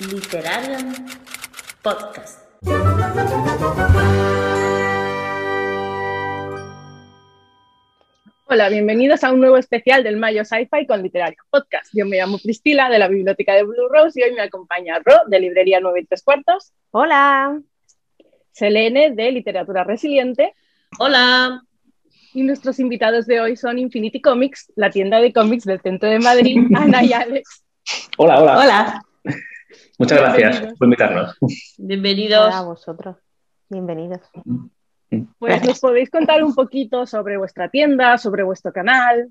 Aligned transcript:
Literarium 0.00 0.92
Podcast. 1.80 2.40
Hola, 8.46 8.68
bienvenidos 8.70 9.22
a 9.22 9.32
un 9.32 9.38
nuevo 9.38 9.56
especial 9.56 10.02
del 10.02 10.16
Mayo 10.16 10.44
Sci-Fi 10.44 10.86
con 10.88 11.00
Literario 11.00 11.38
Podcast. 11.48 11.92
Yo 11.92 12.06
me 12.06 12.16
llamo 12.16 12.38
Priscila 12.38 12.90
de 12.90 12.98
la 12.98 13.06
Biblioteca 13.06 13.54
de 13.54 13.62
Blue 13.62 13.88
Rose 13.88 14.18
y 14.18 14.24
hoy 14.24 14.32
me 14.32 14.42
acompaña 14.42 14.98
Ro 14.98 15.14
de 15.28 15.38
Librería 15.38 15.78
9 15.80 16.00
y 16.00 16.06
3 16.06 16.22
cuartos. 16.24 16.72
Hola. 16.90 17.60
Selene 18.50 19.12
de 19.12 19.30
Literatura 19.30 19.84
Resiliente. 19.84 20.54
Hola. 20.98 21.62
Y 22.32 22.42
nuestros 22.42 22.80
invitados 22.80 23.26
de 23.26 23.40
hoy 23.40 23.56
son 23.56 23.78
Infinity 23.78 24.20
Comics, 24.20 24.72
la 24.74 24.90
tienda 24.90 25.20
de 25.20 25.32
cómics 25.32 25.64
del 25.64 25.80
centro 25.80 26.10
de 26.10 26.18
Madrid, 26.18 26.66
Ana 26.74 27.04
y 27.04 27.12
Alex. 27.12 27.64
Hola, 28.16 28.42
hola. 28.42 28.58
Hola. 28.58 29.04
Muchas 29.98 30.18
gracias 30.18 30.74
por 30.78 30.86
invitarnos. 30.86 31.36
Bienvenidos. 31.78 32.54
A 32.54 32.62
vosotros. 32.62 33.16
Bienvenidos. 33.68 34.20
Pues 34.30 35.26
Gracias. 35.40 35.68
nos 35.68 35.80
podéis 35.80 36.10
contar 36.10 36.42
un 36.42 36.54
poquito 36.54 37.06
sobre 37.06 37.36
vuestra 37.36 37.68
tienda, 37.68 38.18
sobre 38.18 38.42
vuestro 38.42 38.72
canal. 38.72 39.28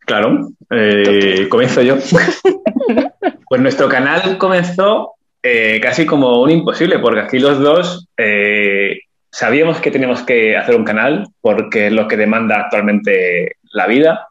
Claro, 0.00 0.48
eh, 0.70 1.46
comienzo 1.48 1.82
yo. 1.82 1.96
pues 3.48 3.60
nuestro 3.60 3.88
canal 3.88 4.36
comenzó 4.38 5.14
eh, 5.42 5.80
casi 5.80 6.04
como 6.06 6.42
un 6.42 6.50
imposible, 6.50 6.98
porque 6.98 7.20
aquí 7.20 7.38
los 7.38 7.60
dos 7.60 8.08
eh, 8.16 8.98
sabíamos 9.30 9.80
que 9.80 9.90
teníamos 9.90 10.22
que 10.22 10.56
hacer 10.56 10.74
un 10.74 10.84
canal, 10.84 11.28
porque 11.40 11.86
es 11.86 11.92
lo 11.92 12.08
que 12.08 12.16
demanda 12.16 12.60
actualmente 12.60 13.56
la 13.72 13.86
vida, 13.86 14.28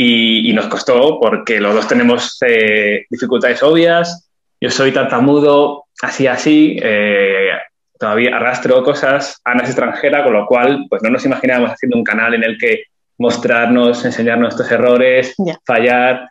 y, 0.00 0.48
y 0.48 0.52
nos 0.52 0.66
costó 0.68 1.18
porque 1.20 1.60
los 1.60 1.74
dos 1.74 1.88
tenemos 1.88 2.38
eh, 2.46 3.04
dificultades 3.10 3.62
obvias. 3.64 4.30
Yo 4.60 4.70
soy 4.70 4.92
tartamudo, 4.92 5.86
así 6.02 6.26
así, 6.28 6.78
eh, 6.80 7.50
todavía 7.98 8.36
arrastro 8.36 8.82
cosas. 8.84 9.40
Ana 9.44 9.62
es 9.64 9.70
extranjera, 9.70 10.22
con 10.22 10.34
lo 10.34 10.46
cual 10.46 10.86
pues 10.88 11.02
no 11.02 11.10
nos 11.10 11.24
imaginábamos 11.24 11.72
haciendo 11.72 11.96
un 11.96 12.04
canal 12.04 12.34
en 12.34 12.44
el 12.44 12.56
que 12.58 12.84
mostrarnos, 13.18 14.04
enseñar 14.04 14.38
nuestros 14.38 14.70
errores, 14.70 15.34
Ya. 15.38 15.58
fallar. 15.66 16.28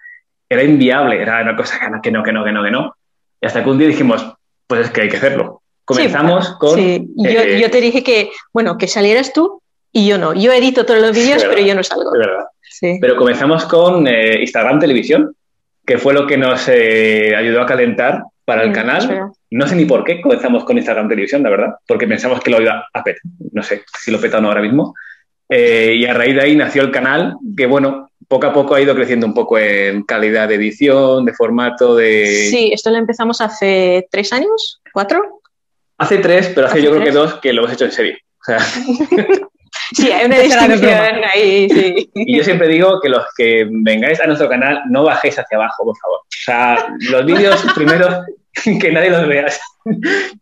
Era 0.49 0.63
inviable, 0.63 1.21
era 1.21 1.41
una 1.41 1.57
cosa 1.57 1.77
que 2.01 2.09
no, 2.11 2.23
que 2.23 2.31
no, 2.33 2.43
que 2.45 2.51
no, 2.53 2.63
que 2.63 2.71
no. 2.71 2.95
Y 3.41 3.45
hasta 3.47 3.61
que 3.63 3.69
un 3.69 3.77
día 3.77 3.89
dijimos, 3.89 4.25
pues 4.65 4.85
es 4.85 4.91
que 4.91 5.01
hay 5.01 5.09
que 5.09 5.17
hacerlo. 5.17 5.61
Comenzamos 5.83 6.55
con... 6.57 6.75
Sí, 6.75 7.05
yo, 7.17 7.41
eh, 7.41 7.59
yo 7.59 7.69
te 7.69 7.81
dije 7.81 8.01
que, 8.03 8.31
bueno, 8.53 8.77
que 8.77 8.87
salieras 8.87 9.33
tú 9.33 9.61
y 9.91 10.07
yo 10.07 10.17
no. 10.17 10.33
Yo 10.33 10.53
edito 10.53 10.85
todos 10.85 11.01
los 11.01 11.11
vídeos, 11.15 11.41
De 11.41 11.49
pero 11.49 11.61
yo 11.61 11.75
no 11.75 11.83
salgo. 11.83 12.11
de 12.11 12.19
verdad. 12.19 12.45
Sí. 12.79 12.99
Pero 13.01 13.15
comenzamos 13.15 13.65
con 13.65 14.07
eh, 14.07 14.39
Instagram 14.41 14.79
Televisión, 14.79 15.35
que 15.83 15.97
fue 15.97 16.13
lo 16.13 16.27
que 16.27 16.37
nos 16.37 16.67
eh, 16.67 17.33
ayudó 17.35 17.61
a 17.61 17.65
calentar 17.65 18.21
para 18.45 18.61
el 18.61 18.71
canal. 18.71 19.07
verdad. 19.07 19.27
No 19.49 19.67
sé 19.67 19.75
ni 19.75 19.85
por 19.85 20.03
qué 20.03 20.21
comenzamos 20.21 20.63
con 20.63 20.77
Instagram 20.77 21.09
Televisión, 21.09 21.41
la 21.41 21.49
verdad, 21.49 21.75
porque 21.87 22.05
pensamos 22.05 22.39
que 22.41 22.51
lo 22.51 22.61
iba 22.61 22.87
a 22.93 23.03
petar. 23.03 23.21
No 23.51 23.63
sé 23.63 23.83
si 23.99 24.11
lo 24.11 24.21
peta 24.21 24.37
o 24.37 24.41
no 24.41 24.49
ahora 24.49 24.61
mismo. 24.61 24.93
Eh, 25.49 25.95
y 25.97 26.05
a 26.05 26.13
raíz 26.13 26.35
de 26.35 26.41
ahí 26.41 26.55
nació 26.55 26.83
el 26.83 26.91
canal, 26.91 27.35
que 27.55 27.65
bueno, 27.65 28.11
poco 28.27 28.45
a 28.45 28.53
poco 28.53 28.75
ha 28.75 28.81
ido 28.81 28.93
creciendo 28.93 29.25
un 29.25 29.33
poco 29.33 29.57
en 29.57 30.03
calidad 30.03 30.47
de 30.49 30.55
edición, 30.55 31.25
de 31.25 31.33
formato, 31.33 31.95
de... 31.95 32.47
Sí, 32.51 32.69
esto 32.71 32.91
lo 32.91 32.97
empezamos 32.97 33.41
hace 33.41 34.07
tres 34.11 34.31
años, 34.33 34.81
cuatro. 34.93 35.41
Hace 35.97 36.19
tres, 36.19 36.51
pero 36.53 36.67
hace, 36.67 36.77
¿Hace 36.77 36.85
yo 36.85 36.91
creo 36.91 37.03
que 37.03 37.11
dos 37.11 37.33
que 37.35 37.53
lo 37.53 37.61
hemos 37.63 37.73
hecho 37.73 37.85
en 37.85 37.91
serio. 37.91 38.17
O 38.39 38.43
sea, 38.43 38.59
Sí, 39.93 40.11
hay 40.11 40.25
una 40.25 40.39
distinción 40.39 41.21
ahí, 41.33 41.69
sí. 41.69 42.09
y 42.13 42.37
yo 42.37 42.43
siempre 42.43 42.67
digo 42.67 42.99
que 43.01 43.09
los 43.09 43.23
que 43.37 43.67
vengáis 43.69 44.19
a 44.19 44.27
nuestro 44.27 44.49
canal 44.49 44.81
no 44.89 45.03
bajéis 45.03 45.39
hacia 45.39 45.57
abajo, 45.57 45.85
por 45.85 45.97
favor. 45.97 46.19
O 46.19 46.25
sea, 46.29 46.87
los 47.09 47.25
vídeos 47.25 47.65
primeros 47.75 48.25
que 48.53 48.91
nadie 48.91 49.09
los 49.11 49.27
vea. 49.27 49.47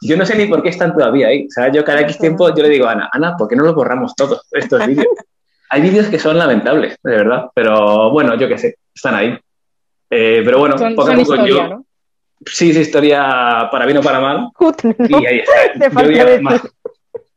Yo 0.02 0.18
no 0.18 0.26
sé 0.26 0.36
ni 0.36 0.46
por 0.46 0.64
qué 0.64 0.70
están 0.70 0.94
todavía 0.94 1.28
ahí. 1.28 1.46
O 1.48 1.52
sea, 1.52 1.72
yo 1.72 1.84
cada 1.84 2.02
X 2.02 2.18
tiempo 2.18 2.54
yo 2.56 2.64
le 2.64 2.70
digo 2.70 2.88
a 2.88 2.94
Ana, 2.94 3.10
Ana, 3.12 3.36
¿por 3.38 3.48
qué 3.48 3.56
no 3.56 3.64
los 3.64 3.76
borramos 3.76 4.16
todos 4.16 4.48
estos 4.52 4.86
vídeos? 4.88 5.08
Hay 5.70 5.82
vídeos 5.82 6.08
que 6.08 6.20
son 6.20 6.38
lamentables, 6.38 6.98
de 7.04 7.12
verdad. 7.12 7.48
Pero 7.54 8.10
bueno, 8.12 8.36
yo 8.36 8.48
qué 8.48 8.58
sé, 8.58 8.78
están 8.94 9.16
ahí. 9.16 9.38
Eh, 10.10 10.42
pero 10.46 10.60
bueno, 10.60 10.78
Son, 10.78 10.96
poco 10.96 11.10
a 11.10 11.12
poco 11.16 11.22
historia, 11.22 11.48
yo. 11.48 11.68
¿no? 11.68 11.86
Sí, 12.46 12.70
es 12.70 12.78
historia 12.78 13.68
para 13.72 13.86
bien 13.86 13.98
o 13.98 14.02
para 14.02 14.20
mal. 14.20 14.50
Y 15.10 15.26
ahí 15.26 15.40
está. 15.40 16.02
Yo 16.04 16.08
decir. 16.10 16.42
más- 16.42 16.62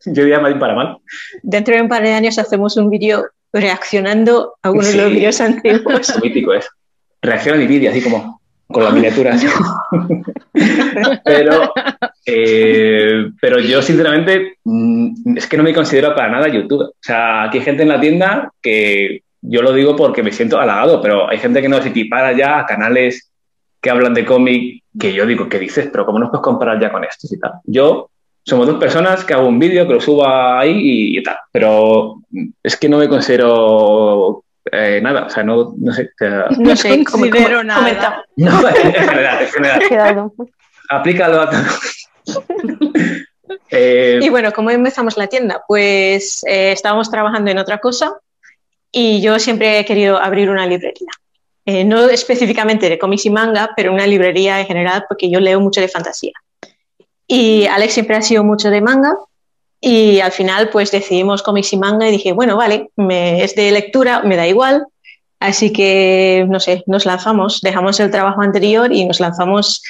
yo 0.05 0.23
diría 0.23 0.41
más 0.41 0.51
bien 0.51 0.61
para 0.61 0.75
mal. 0.75 0.99
Dentro 1.43 1.75
de 1.75 1.83
un 1.83 1.89
par 1.89 2.03
de 2.03 2.13
años 2.13 2.39
hacemos 2.39 2.77
un 2.77 2.91
vídeo 2.91 3.27
reaccionando 3.53 4.55
a 4.63 4.71
uno 4.71 4.87
de 4.87 4.97
los 4.97 5.11
vídeos 5.11 5.41
antiguos. 5.41 6.09
Es 6.11 6.23
mítico 6.23 6.53
es. 6.53 6.69
Reacciona 7.23 7.59
mi 7.59 7.67
vídeo 7.67 7.91
así 7.91 8.03
como 8.03 8.41
con 8.67 8.85
las 8.85 8.93
miniaturas. 8.93 9.45
pero, 11.25 11.73
eh, 12.27 13.31
pero 13.41 13.59
yo 13.61 13.81
sinceramente 13.83 14.59
mm, 14.65 15.37
es 15.37 15.47
que 15.47 15.57
no 15.57 15.63
me 15.63 15.75
considero 15.75 16.15
para 16.15 16.31
nada 16.31 16.49
youtuber. 16.49 16.89
O 16.89 16.95
sea, 17.01 17.45
aquí 17.45 17.59
hay 17.59 17.65
gente 17.65 17.83
en 17.83 17.89
la 17.89 18.01
tienda 18.01 18.53
que 18.61 19.23
yo 19.41 19.63
lo 19.63 19.73
digo 19.73 19.97
porque 19.97 20.23
me 20.23 20.33
siento 20.33 20.59
halagado, 20.59 21.01
pero 21.01 21.29
hay 21.29 21.39
gente 21.39 21.63
que 21.63 21.69
nos 21.69 21.85
equipara 21.87 22.33
ya 22.33 22.61
a 22.61 22.67
canales 22.67 23.33
que 23.81 23.91
hablan 23.91 24.15
de 24.15 24.25
cómic 24.25 24.83
que 24.99 25.13
yo 25.13 25.25
digo, 25.25 25.49
¿qué 25.49 25.59
dices? 25.59 25.89
Pero 25.91 26.05
¿cómo 26.05 26.19
nos 26.19 26.31
puedes 26.31 26.43
comparar 26.43 26.81
ya 26.81 26.93
con 26.93 27.05
estos 27.05 27.33
y 27.33 27.39
tal? 27.39 27.53
Yo 27.65 28.11
somos 28.45 28.67
dos 28.67 28.79
personas 28.79 29.25
que 29.25 29.35
hago 29.35 29.47
un 29.49 29.59
vídeo, 29.59 29.87
que 29.87 29.95
lo 29.95 30.01
subo 30.01 30.27
ahí 30.27 30.71
y, 30.73 31.19
y 31.19 31.23
tal, 31.23 31.37
pero 31.53 32.21
es 32.63 32.77
que 32.77 32.89
no 32.89 32.99
me 32.99 33.09
considero 33.09 34.45
eh, 34.73 35.01
nada, 35.03 35.27
o 35.27 35.31
sea, 35.31 35.43
no, 35.43 35.75
no 35.79 35.93
sé. 35.93 36.05
o 36.05 36.17
sea, 36.19 36.47
No 36.59 36.77
sé, 36.77 37.05
considero 37.05 37.63
nada. 37.65 37.81
comenta- 37.81 38.25
no, 38.37 38.69
en 38.69 38.93
general, 38.95 39.43
en 39.43 39.49
general. 39.49 40.31
Aplícalo 40.91 41.41
a 41.43 41.51
todo. 41.51 41.61
Eh, 43.71 44.21
Y 44.23 44.29
bueno, 44.29 44.53
¿cómo 44.53 44.71
empezamos 44.71 45.17
la 45.17 45.27
tienda? 45.27 45.63
Pues 45.67 46.45
eh, 46.47 46.73
estábamos 46.73 47.11
trabajando 47.11 47.51
en 47.51 47.59
otra 47.59 47.79
cosa 47.79 48.15
y 48.93 49.21
yo 49.23 49.39
siempre 49.39 49.79
he 49.79 49.85
querido 49.87 50.19
abrir 50.19 50.51
una 50.51 50.67
librería. 50.67 51.09
Eh, 51.65 51.85
no 51.85 52.07
específicamente 52.09 52.89
de 52.91 52.99
cómics 52.99 53.25
y 53.27 53.31
manga, 53.31 53.71
pero 53.77 53.93
una 53.93 54.07
librería 54.07 54.61
en 54.61 54.67
general 54.67 55.05
porque 55.09 55.31
yo 55.31 55.41
leo 55.41 55.61
mucho 55.61 55.81
de 55.81 55.89
fantasía. 55.89 56.33
Y 57.29 57.67
Alex 57.67 57.93
siempre 57.95 58.17
ha 58.17 58.23
sido 58.23 58.43
mucho 58.43 58.71
de 58.71 58.81
manga 58.81 59.15
y 59.81 60.19
al 60.21 60.33
final 60.33 60.71
pues 60.71 60.91
decidimos 60.91 61.43
cómics 61.43 61.73
y 61.73 61.77
manga 61.77 62.09
y 62.09 62.13
dije, 62.13 62.33
bueno, 62.33 62.57
vale, 62.57 62.91
me- 62.97 63.45
es 63.45 63.55
de 63.55 63.71
lectura, 63.71 64.23
me 64.23 64.35
da 64.37 64.47
igual. 64.49 64.87
Así 65.41 65.73
que, 65.73 66.45
no 66.49 66.59
sé, 66.59 66.83
nos 66.87 67.07
lanzamos, 67.07 67.61
dejamos 67.61 68.01
el 68.01 68.11
trabajo 68.11 68.41
anterior 68.41 68.93
y 68.93 69.05
nos 69.05 69.21
lanzamos 69.21 69.83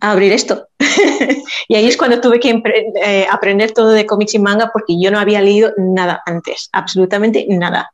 a 0.00 0.10
abrir 0.12 0.32
esto. 0.32 0.66
y 1.68 1.76
ahí 1.76 1.86
es 1.86 1.96
cuando 1.96 2.20
tuve 2.20 2.40
que 2.40 2.60
eh, 3.04 3.26
aprender 3.30 3.70
todo 3.72 3.90
de 3.90 4.04
cómics 4.06 4.34
y 4.34 4.38
manga 4.40 4.70
porque 4.72 4.98
yo 5.00 5.10
no 5.12 5.20
había 5.20 5.40
leído 5.42 5.72
nada 5.76 6.22
antes, 6.26 6.68
absolutamente 6.72 7.46
nada. 7.50 7.92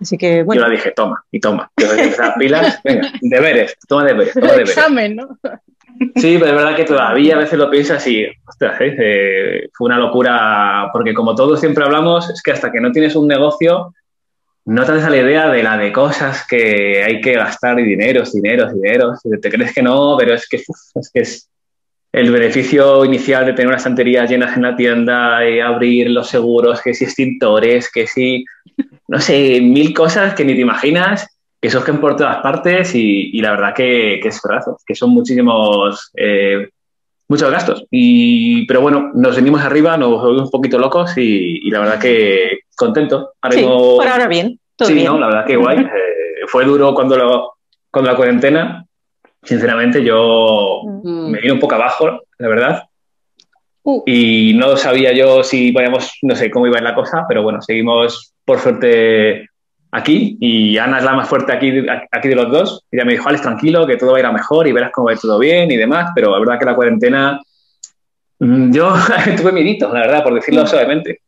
Así 0.00 0.16
que, 0.16 0.38
yo 0.38 0.44
bueno, 0.46 0.62
la 0.62 0.68
dije, 0.70 0.90
toma, 0.92 1.22
y 1.30 1.40
toma. 1.40 1.70
Yo 1.76 1.92
dije, 1.94 2.12
"O 2.12 2.16
sea, 2.16 2.34
pilas, 2.34 2.80
venga, 2.84 3.10
deberes, 3.20 3.76
toma 3.88 4.04
deberes, 4.04 4.32
toma 4.34 4.46
deberes. 4.52 4.70
examen, 4.70 5.16
¿no? 5.16 5.38
Sí, 6.16 6.36
pero 6.38 6.46
es 6.46 6.56
verdad 6.56 6.76
que 6.76 6.84
todavía 6.84 7.36
a 7.36 7.38
veces 7.38 7.58
lo 7.58 7.70
piensas 7.70 8.06
y, 8.06 8.26
ostras, 8.46 8.80
¿eh? 8.80 8.96
Eh, 8.98 9.68
fue 9.72 9.86
una 9.86 9.98
locura, 9.98 10.88
porque 10.92 11.14
como 11.14 11.34
todos 11.34 11.60
siempre 11.60 11.84
hablamos, 11.84 12.30
es 12.30 12.42
que 12.42 12.52
hasta 12.52 12.72
que 12.72 12.80
no 12.80 12.92
tienes 12.92 13.14
un 13.16 13.28
negocio, 13.28 13.94
no 14.66 14.84
te 14.84 14.92
a 14.92 15.10
la 15.10 15.16
idea 15.16 15.48
de 15.48 15.62
la 15.62 15.76
de 15.76 15.92
cosas 15.92 16.44
que 16.46 17.02
hay 17.04 17.20
que 17.20 17.34
gastar 17.34 17.78
y 17.78 17.84
dineros, 17.84 18.32
dineros, 18.32 18.74
dineros. 18.74 19.20
Te 19.40 19.50
crees 19.50 19.72
que 19.72 19.82
no, 19.82 20.16
pero 20.18 20.34
es 20.34 20.48
que, 20.48 20.56
uf, 20.56 20.78
es 20.96 21.10
que 21.12 21.20
es 21.20 21.48
el 22.12 22.32
beneficio 22.32 23.04
inicial 23.04 23.46
de 23.46 23.52
tener 23.52 23.68
unas 23.68 23.82
estanterías 23.82 24.28
llenas 24.28 24.56
en 24.56 24.62
la 24.62 24.74
tienda, 24.74 25.48
y 25.48 25.60
abrir 25.60 26.10
los 26.10 26.28
seguros, 26.28 26.80
que 26.82 26.94
si 26.94 27.04
extintores, 27.04 27.90
que 27.92 28.06
si, 28.06 28.44
no 29.06 29.20
sé, 29.20 29.60
mil 29.60 29.94
cosas 29.94 30.34
que 30.34 30.44
ni 30.44 30.54
te 30.54 30.62
imaginas, 30.62 31.35
que 31.60 31.70
surgen 31.70 32.00
por 32.00 32.16
todas 32.16 32.38
partes 32.38 32.94
y, 32.94 33.30
y 33.32 33.40
la 33.40 33.52
verdad 33.52 33.74
que, 33.74 34.20
que 34.22 34.28
es 34.28 34.40
verdad, 34.46 34.64
que 34.86 34.94
son 34.94 35.10
muchísimos, 35.10 36.10
eh, 36.16 36.68
muchos 37.28 37.50
gastos. 37.50 37.84
Y, 37.90 38.66
pero 38.66 38.80
bueno, 38.80 39.10
nos 39.14 39.36
venimos 39.36 39.62
arriba, 39.62 39.96
nos 39.96 40.20
volvimos 40.22 40.44
un 40.46 40.50
poquito 40.50 40.78
locos 40.78 41.16
y, 41.16 41.66
y 41.66 41.70
la 41.70 41.80
verdad 41.80 41.98
que 41.98 42.60
contento. 42.76 43.32
Ahora 43.40 43.56
sí, 43.56 43.62
por 43.64 44.06
ahora 44.06 44.28
bien, 44.28 44.60
todo 44.76 44.88
sí, 44.88 44.94
bien. 44.94 45.06
¿no? 45.06 45.18
La 45.18 45.26
verdad 45.26 45.46
que 45.46 45.56
guay. 45.56 45.78
Eh, 45.78 46.46
fue 46.46 46.64
duro 46.64 46.94
cuando, 46.94 47.16
lo, 47.16 47.54
cuando 47.90 48.10
la 48.10 48.16
cuarentena. 48.16 48.82
Sinceramente, 49.42 50.02
yo 50.02 50.80
Mm. 50.84 51.30
me 51.30 51.40
vine 51.40 51.52
un 51.52 51.60
poco 51.60 51.76
abajo, 51.76 52.22
la 52.38 52.48
verdad. 52.48 52.82
Uh. 53.84 54.02
Y 54.06 54.54
no 54.54 54.76
sabía 54.76 55.12
yo 55.12 55.44
si 55.44 55.70
vayamos, 55.70 56.18
no 56.22 56.34
sé 56.34 56.50
cómo 56.50 56.66
iba 56.66 56.80
la 56.80 56.94
cosa, 56.96 57.24
pero 57.28 57.42
bueno, 57.44 57.62
seguimos 57.62 58.34
por 58.44 58.58
suerte 58.58 59.48
aquí. 59.96 60.36
Y 60.40 60.78
Ana 60.78 60.98
es 60.98 61.04
la 61.04 61.14
más 61.14 61.28
fuerte 61.28 61.52
aquí, 61.52 61.72
aquí 62.10 62.28
de 62.28 62.34
los 62.34 62.50
dos. 62.50 62.84
Ella 62.90 63.04
me 63.04 63.12
dijo, 63.12 63.28
Alex, 63.28 63.42
tranquilo, 63.42 63.86
que 63.86 63.96
todo 63.96 64.12
va 64.12 64.16
a 64.18 64.20
ir 64.20 64.26
a 64.26 64.32
mejor 64.32 64.66
y 64.66 64.72
verás 64.72 64.90
cómo 64.92 65.06
va 65.06 65.12
a 65.12 65.14
ir 65.14 65.20
todo 65.20 65.38
bien 65.38 65.70
y 65.70 65.76
demás. 65.76 66.10
Pero 66.14 66.30
la 66.30 66.38
verdad 66.38 66.58
que 66.58 66.64
la 66.64 66.74
cuarentena, 66.74 67.40
mm, 68.38 68.72
yo 68.72 68.94
tuve 69.36 69.52
miedito, 69.52 69.92
la 69.92 70.00
verdad, 70.00 70.22
por 70.22 70.34
decirlo 70.34 70.62
Mm. 70.64 70.66
suavemente. 70.66 71.20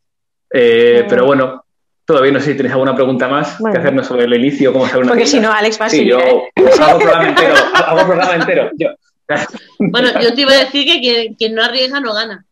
Eh. 0.51 1.05
Pero 1.07 1.25
bueno, 1.25 1.63
todavía 2.05 2.31
no 2.31 2.39
sé 2.39 2.51
si 2.51 2.57
tenéis 2.57 2.73
alguna 2.73 2.95
pregunta 2.95 3.27
más 3.27 3.59
Bueno. 3.59 3.73
que 3.73 3.79
hacernos 3.79 4.07
sobre 4.07 4.25
el 4.25 4.33
inicio, 4.33 4.73
cómo 4.73 4.85
hacer 4.85 4.99
una 4.99 5.09
Porque 5.09 5.25
si 5.27 5.39
no, 5.39 5.51
Alex 5.51 5.79
va 5.79 5.85
a 5.85 5.89
Sí, 5.89 5.97
seguir. 5.97 6.11
yo 6.13 6.19
¿eh? 6.19 6.51
hago 6.81 6.99
programa 6.99 7.27
entero, 7.29 7.53
hago 7.73 8.05
programa 8.07 8.35
entero. 8.35 8.71
Yo, 8.77 8.87
Bueno, 9.79 10.09
yo 10.21 10.33
te 10.33 10.41
iba 10.41 10.51
a 10.51 10.57
decir 10.57 10.85
que 10.85 10.99
quien, 10.99 11.33
quien 11.35 11.53
no 11.53 11.63
arriesga 11.63 11.99
no 11.99 12.13
gana. 12.13 12.43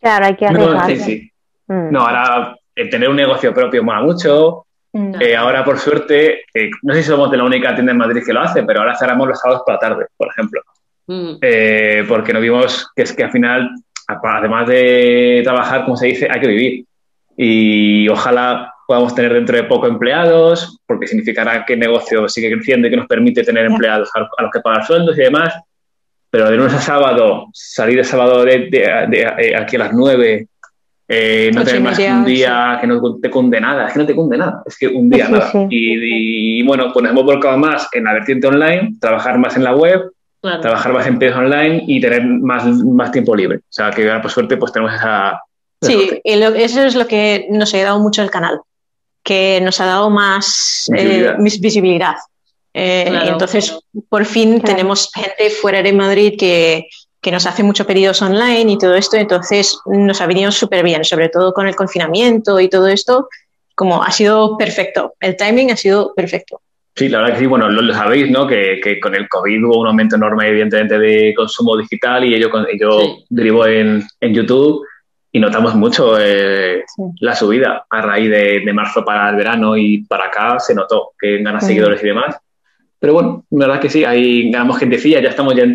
Claro, 0.00 0.24
hay 0.26 0.34
que 0.36 0.50
No, 0.50 0.62
arriesgarse. 0.62 0.96
sí, 0.96 1.02
sí. 1.18 1.30
Mm. 1.68 1.90
No, 1.92 2.00
ahora 2.06 2.56
el 2.74 2.88
tener 2.90 3.08
un 3.10 3.16
negocio 3.16 3.52
propio 3.52 3.84
mola 3.84 4.00
mucho. 4.00 4.64
Mm. 4.92 5.14
Eh, 5.20 5.34
ahora, 5.36 5.64
por 5.64 5.78
suerte, 5.78 6.42
eh, 6.52 6.70
no 6.82 6.92
sé 6.94 7.02
si 7.02 7.08
somos 7.08 7.30
de 7.30 7.38
la 7.38 7.44
única 7.44 7.74
tienda 7.74 7.92
en 7.92 7.98
Madrid 7.98 8.22
que 8.24 8.32
lo 8.32 8.40
hace, 8.40 8.62
pero 8.62 8.80
ahora 8.80 8.94
cerramos 8.96 9.26
los 9.28 9.38
sábados 9.40 9.62
por 9.64 9.74
la 9.74 9.80
tarde, 9.80 10.06
por 10.16 10.28
ejemplo. 10.28 10.60
Mm. 11.06 11.32
Eh, 11.40 12.04
porque 12.08 12.32
nos 12.32 12.42
vimos 12.42 12.90
que 12.94 13.02
es 13.02 13.12
que 13.12 13.24
al 13.24 13.30
final, 13.32 13.70
además 14.06 14.66
de 14.68 15.40
trabajar, 15.44 15.84
como 15.84 15.96
se 15.96 16.08
dice, 16.08 16.28
hay 16.30 16.40
que 16.40 16.46
vivir. 16.48 16.84
Y 17.36 18.08
ojalá 18.08 18.74
podamos 18.86 19.14
tener 19.14 19.32
dentro 19.32 19.56
de 19.56 19.64
poco 19.64 19.86
empleados, 19.86 20.78
porque 20.86 21.06
significará 21.06 21.64
que 21.64 21.72
el 21.72 21.78
negocio 21.80 22.28
sigue 22.28 22.52
creciendo 22.52 22.86
y 22.86 22.90
que 22.90 22.96
nos 22.98 23.06
permite 23.06 23.42
tener 23.42 23.64
empleados 23.64 24.10
a, 24.14 24.20
a 24.36 24.42
los 24.42 24.50
que 24.52 24.60
pagar 24.60 24.84
sueldos 24.84 25.16
y 25.18 25.22
demás. 25.22 25.54
Pero 26.30 26.50
de 26.50 26.56
lunes 26.56 26.74
a 26.74 26.80
sábado, 26.80 27.46
salir 27.54 27.96
de 27.96 28.04
sábado 28.04 28.44
de, 28.44 28.68
de- 28.70 29.06
de- 29.08 29.34
eh, 29.38 29.56
aquí 29.56 29.76
a 29.76 29.80
las 29.80 29.92
9, 29.94 30.46
eh, 31.14 31.50
no 31.54 31.62
tener 31.64 31.80
y 31.80 31.84
más 31.84 31.98
media, 31.98 32.14
un 32.16 32.24
día 32.24 32.78
que 32.80 32.86
no 32.86 33.18
te 33.20 33.30
cunde 33.30 33.60
nada, 33.60 33.86
es 33.86 33.92
que 33.92 33.98
no 33.98 34.06
te 34.06 34.14
cunde 34.14 34.38
nada, 34.38 34.62
es 34.64 34.76
que 34.78 34.88
un 34.88 35.10
día 35.10 35.26
Sí, 35.26 35.32
nada. 35.32 35.50
sí. 35.52 35.58
Y, 35.70 36.58
y, 36.60 36.62
bueno, 36.62 36.90
pues 36.92 37.02
nos 37.02 37.12
hemos 37.12 37.24
volcado 37.24 37.58
más 37.58 37.88
en 37.92 38.04
la 38.04 38.14
vertiente 38.14 38.46
online, 38.46 38.94
trabajar 39.00 39.38
más 39.38 39.56
en 39.56 39.64
la 39.64 39.74
web, 39.74 40.10
Claro. 40.40 40.60
trabajar 40.60 40.92
más 40.92 41.06
en 41.06 41.12
empresas 41.12 41.38
online 41.38 41.84
y 41.86 42.00
tener 42.00 42.24
más, 42.24 42.64
más 42.66 43.12
tiempo 43.12 43.36
libre. 43.36 43.58
O 43.58 43.62
sea, 43.68 43.90
que 43.90 44.02
ahora 44.08 44.20
por 44.22 44.30
suerte 44.32 44.56
pues 44.56 44.72
tenemos 44.72 44.92
esa... 44.94 45.40
Sí, 45.80 46.20
y 46.24 46.36
lo- 46.36 46.54
eso 46.54 46.82
es 46.82 46.94
lo 46.96 47.06
que 47.06 47.46
nos 47.50 47.72
ha 47.74 47.82
dado 47.82 48.00
mucho 48.00 48.22
el 48.22 48.30
canal, 48.30 48.58
que 49.22 49.60
nos 49.62 49.80
ha 49.80 49.86
dado 49.86 50.10
más 50.10 50.90
eh, 50.96 51.36
Visibilidad. 51.38 51.60
visibilidad. 51.60 52.14
Eh, 52.74 53.04
Claro, 53.08 53.26
y 53.26 53.28
entonces, 53.28 53.78
por 54.08 54.24
fin 54.24 54.58
Claro. 54.58 54.64
tenemos 54.76 55.10
gente 55.14 55.50
fuera 55.50 55.80
de 55.82 55.92
Madrid 55.92 56.34
que, 56.38 56.86
que 57.22 57.30
nos 57.30 57.46
hace 57.46 57.62
mucho 57.62 57.86
pedidos 57.86 58.20
online 58.20 58.72
y 58.72 58.78
todo 58.78 58.94
esto, 58.96 59.16
entonces 59.16 59.78
nos 59.86 60.20
ha 60.20 60.26
venido 60.26 60.50
súper 60.50 60.82
bien, 60.84 61.04
sobre 61.04 61.28
todo 61.28 61.52
con 61.54 61.66
el 61.68 61.76
confinamiento 61.76 62.58
y 62.60 62.68
todo 62.68 62.88
esto, 62.88 63.28
como 63.76 64.02
ha 64.02 64.10
sido 64.10 64.58
perfecto, 64.58 65.14
el 65.20 65.36
timing 65.36 65.70
ha 65.70 65.76
sido 65.76 66.12
perfecto. 66.14 66.60
Sí, 66.94 67.08
la 67.08 67.20
verdad 67.20 67.34
que 67.34 67.40
sí, 67.40 67.46
bueno, 67.46 67.70
lo, 67.70 67.80
lo 67.80 67.94
sabéis, 67.94 68.30
¿no? 68.30 68.46
Que, 68.46 68.78
que 68.82 69.00
con 69.00 69.14
el 69.14 69.26
COVID 69.28 69.64
hubo 69.64 69.78
un 69.80 69.86
aumento 69.86 70.16
enorme, 70.16 70.48
evidentemente, 70.48 70.98
de 70.98 71.32
consumo 71.34 71.76
digital 71.78 72.24
y 72.24 72.34
ello, 72.34 72.50
con- 72.50 72.66
ello 72.70 73.00
Sí. 73.00 73.24
derivó 73.30 73.66
en, 73.66 74.02
en 74.20 74.34
YouTube 74.34 74.84
y 75.32 75.40
notamos 75.40 75.74
mucho 75.74 76.18
eh, 76.20 76.82
Sí. 76.94 77.02
la 77.20 77.34
subida 77.34 77.86
a 77.88 78.02
raíz 78.02 78.28
de, 78.30 78.60
de 78.66 78.72
marzo 78.74 79.02
para 79.06 79.30
el 79.30 79.36
verano 79.36 79.74
y 79.76 80.04
para 80.04 80.26
acá 80.26 80.58
se 80.58 80.74
notó 80.74 81.12
que 81.18 81.38
ganas 81.42 81.64
seguidores 81.66 82.02
y 82.02 82.06
demás. 82.08 82.36
Pero 83.02 83.14
bueno, 83.14 83.44
la 83.50 83.66
verdad 83.66 83.80
que 83.82 83.90
sí, 83.90 84.04
ahí 84.04 84.48
ganamos 84.52 84.78
gentecilla, 84.78 85.20
ya 85.20 85.30
estamos 85.30 85.56
ya 85.56 85.64
en 85.64 85.74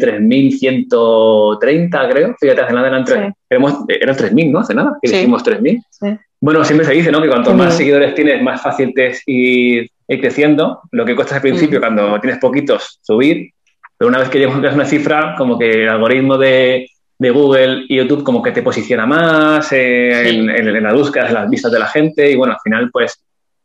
3.130, 0.89 2.09
creo. 2.09 2.35
Fíjate, 2.39 2.61
hace 2.61 2.73
nada 2.73 2.87
eran, 2.87 3.03
tres- 3.03 3.27
Sí. 3.27 3.33
éramos- 3.49 3.85
eran 3.89 4.15
3.000, 4.15 4.51
¿no? 4.51 4.59
Hace 4.59 4.73
nada, 4.73 4.97
que 5.01 5.09
Sí. 5.09 5.15
dijimos 5.15 5.43
3.000. 5.43 5.81
Sí. 5.89 6.07
Bueno, 6.39 6.63
siempre 6.63 6.85
se 6.87 6.93
dice, 6.93 7.11
¿no? 7.11 7.21
Que 7.21 7.27
cuanto 7.27 7.53
más 7.53 7.75
seguidores 7.75 8.13
tienes, 8.15 8.41
más 8.41 8.61
fácil 8.61 8.93
te 8.93 9.07
es 9.07 9.23
ir, 9.25 9.89
ir 10.07 10.21
creciendo. 10.21 10.81
Lo 10.91 11.03
que 11.05 11.15
cuesta 11.15 11.35
al 11.35 11.41
principio, 11.41 11.79
cuando 11.79 12.19
tienes 12.21 12.39
poquitos, 12.39 12.99
subir. 13.01 13.49
Pero 13.97 14.09
una 14.09 14.19
vez 14.19 14.29
que 14.29 14.37
llegas 14.39 14.55
a 14.55 14.73
una 14.73 14.85
cifra, 14.85 15.35
como 15.37 15.57
que 15.57 15.83
el 15.83 15.89
algoritmo 15.89 16.37
de, 16.37 16.87
de 17.17 17.29
Google 17.31 17.85
y 17.89 17.97
YouTube 17.97 18.23
como 18.23 18.41
que 18.43 18.51
te 18.51 18.61
posiciona 18.61 19.05
más 19.07 19.71
eh, 19.73 20.29
en, 20.29 20.49
en, 20.51 20.67
en 20.67 20.83
las 20.83 20.93
búsquedas, 20.93 21.29
en 21.29 21.33
las 21.33 21.49
vistas 21.49 21.71
de 21.71 21.79
la 21.79 21.87
gente. 21.87 22.31
Y 22.31 22.35
bueno, 22.35 22.53
al 22.53 22.59
final, 22.63 22.89
pues 22.91 23.21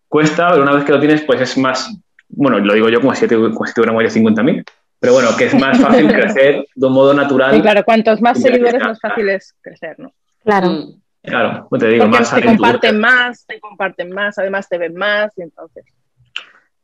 cuesta, 0.08 0.50
pero 0.50 0.62
una 0.62 0.73
vez 0.73 0.85
que 0.85 0.93
lo 0.93 0.99
tienes, 1.00 1.20
pues 1.23 1.41
es 1.43 1.58
más, 1.58 1.94
bueno, 2.32 2.58
lo 2.58 2.75
digo 2.75 2.88
yo 2.88 3.00
como 3.00 3.14
si, 3.14 3.26
como 3.26 3.67
si 3.67 3.75
tuviéramos 3.75 4.02
ya 4.02 4.20
50.000. 4.20 4.64
Pero 4.99 5.14
bueno, 5.14 5.31
que 5.37 5.46
es 5.46 5.55
más 5.55 5.81
fácil 5.81 6.06
crecer 6.12 6.64
de 6.75 6.87
un 6.87 6.93
modo 6.93 7.12
natural. 7.12 7.56
Y 7.56 7.61
claro, 7.61 7.84
cuantos 7.84 8.20
más 8.20 8.40
seguidores, 8.40 8.81
más 8.81 9.00
fácil 9.00 9.29
es 9.31 9.55
crecer, 9.61 9.99
¿no? 9.99 10.12
Claro. 10.44 10.69
Mm. 10.69 11.02
Claro, 11.25 11.67
pues 11.70 11.81
te 11.81 11.88
digo, 11.88 12.05
Porque 12.05 12.19
más 12.19 12.34
te 12.34 12.44
comparten 12.44 13.00
más, 13.00 13.46
te 13.46 13.61
comparten 13.61 14.11
más, 14.11 14.38
además 14.38 14.69
te 14.69 14.76
ven 14.76 14.94
más, 14.94 15.32
y 15.37 15.43
entonces. 15.43 15.84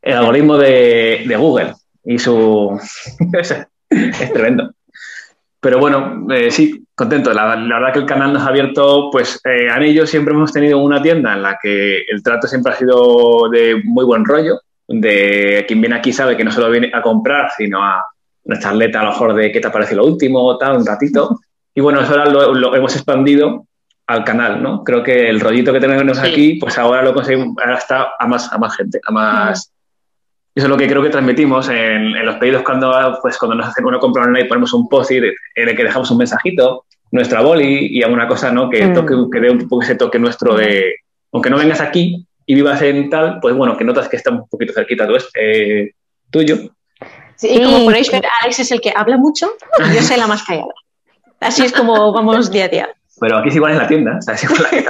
el 0.01 0.13
algoritmo 0.13 0.57
de, 0.57 1.25
de 1.27 1.35
Google 1.35 1.73
y 2.05 2.17
su... 2.19 2.79
es 3.89 4.33
tremendo. 4.33 4.71
Pero 5.59 5.79
bueno, 5.79 6.25
eh, 6.33 6.51
sí, 6.51 6.85
contento. 6.95 7.33
La, 7.33 7.55
la 7.55 7.79
verdad 7.79 7.93
que 7.93 7.99
el 7.99 8.05
canal 8.05 8.31
nos 8.31 8.43
ha 8.43 8.47
abierto, 8.47 9.09
pues 9.11 9.41
eh, 9.43 9.69
a 9.69 9.81
ellos 9.83 10.09
siempre 10.09 10.33
hemos 10.33 10.53
tenido 10.53 10.79
una 10.79 11.01
tienda 11.01 11.33
en 11.33 11.41
la 11.41 11.57
que 11.61 12.03
el 12.07 12.23
trato 12.23 12.47
siempre 12.47 12.73
ha 12.73 12.77
sido 12.77 13.49
de 13.49 13.81
muy 13.83 14.05
buen 14.05 14.23
rollo, 14.23 14.61
de 14.89 15.63
quien 15.67 15.79
viene 15.81 15.95
aquí 15.95 16.11
sabe 16.11 16.35
que 16.35 16.43
no 16.43 16.51
solo 16.51 16.69
viene 16.69 16.89
a 16.93 17.01
comprar, 17.01 17.51
sino 17.55 17.83
a 17.83 18.03
una 18.43 18.59
charleta 18.59 18.99
a 19.01 19.03
lo 19.03 19.11
mejor 19.11 19.33
de 19.35 19.51
qué 19.51 19.59
te 19.59 19.67
ha 19.67 19.71
parecido 19.71 20.01
lo 20.01 20.07
último, 20.07 20.57
tal, 20.57 20.77
un 20.77 20.85
ratito. 20.85 21.39
Y 21.75 21.81
bueno, 21.81 22.01
eso 22.01 22.11
ahora 22.11 22.25
lo, 22.25 22.53
lo 22.55 22.75
hemos 22.75 22.95
expandido 22.95 23.65
al 24.07 24.23
canal, 24.23 24.61
¿no? 24.63 24.83
Creo 24.83 25.03
que 25.03 25.29
el 25.29 25.39
rollito 25.39 25.71
que 25.71 25.79
tenemos 25.79 26.17
Sí. 26.17 26.27
aquí, 26.27 26.53
pues 26.55 26.77
ahora 26.79 27.03
lo 27.03 27.13
conseguimos, 27.13 27.55
ahora 27.59 27.77
está 27.77 28.13
a 28.19 28.27
más, 28.27 28.51
a 28.51 28.57
más 28.57 28.75
gente, 28.75 28.99
a 29.05 29.11
más... 29.11 29.71
Eso 30.55 30.65
es 30.65 30.69
lo 30.69 30.77
que 30.77 30.87
creo 30.87 31.03
que 31.03 31.09
transmitimos 31.11 31.69
en, 31.69 32.15
en 32.17 32.25
los 32.25 32.35
pedidos 32.37 32.63
cuando, 32.63 32.91
pues, 33.21 33.37
cuando 33.37 33.55
nos 33.55 33.67
hacen 33.67 33.85
una 33.85 33.99
compra 33.99 34.23
online, 34.23 34.45
ponemos 34.47 34.73
un 34.73 34.89
post 34.89 35.11
en 35.11 35.23
el 35.55 35.75
que 35.75 35.83
dejamos 35.83 36.09
un 36.09 36.17
mensajito, 36.17 36.85
nuestra 37.11 37.41
boli 37.41 37.87
y 37.91 38.01
alguna 38.01 38.27
cosa, 38.27 38.51
¿no? 38.51 38.67
Que, 38.69 38.87
Mm. 38.87 38.93
toque, 38.95 39.13
que 39.31 39.39
dé 39.39 39.51
un 39.51 39.67
poco 39.69 39.83
ese 39.83 39.95
toque 39.95 40.17
nuestro 40.17 40.55
de, 40.55 40.95
aunque 41.31 41.51
no 41.51 41.57
vengas 41.57 41.79
aquí 41.79 42.25
y 42.49 42.55
vivas 42.55 42.81
en 42.81 43.11
tal, 43.11 43.39
pues 43.39 43.53
bueno, 43.55 43.77
que 43.77 43.83
notas 43.83 44.09
que 44.09 44.15
está 44.15 44.31
un 44.31 44.49
poquito 44.49 44.73
cerquita 44.73 45.05
tú, 45.05 45.15
eh, 45.39 45.91
tuyo. 46.31 46.57
Sí, 47.35 47.47
y 47.47 47.63
como 47.63 47.85
podéis 47.85 48.11
ver, 48.11 48.23
Alex 48.41 48.59
es 48.61 48.71
el 48.71 48.81
que 48.81 48.91
habla 48.95 49.17
mucho 49.17 49.51
y 49.87 49.95
yo 49.95 50.01
soy 50.01 50.17
la 50.17 50.25
más 50.25 50.41
callada. 50.41 50.73
Así 51.39 51.63
es 51.63 51.71
como 51.71 52.11
vamos 52.11 52.49
día 52.49 52.65
a 52.65 52.67
día. 52.69 52.89
Pero 53.19 53.37
aquí 53.37 53.49
es 53.49 53.55
igual 53.55 53.73
en 53.73 53.77
la 53.77 53.87
tienda, 53.87 54.17
o 54.17 54.21
sea, 54.23 54.33
es 54.33 54.43
igual 54.45 54.63
la 54.63 54.69
que 54.71 54.85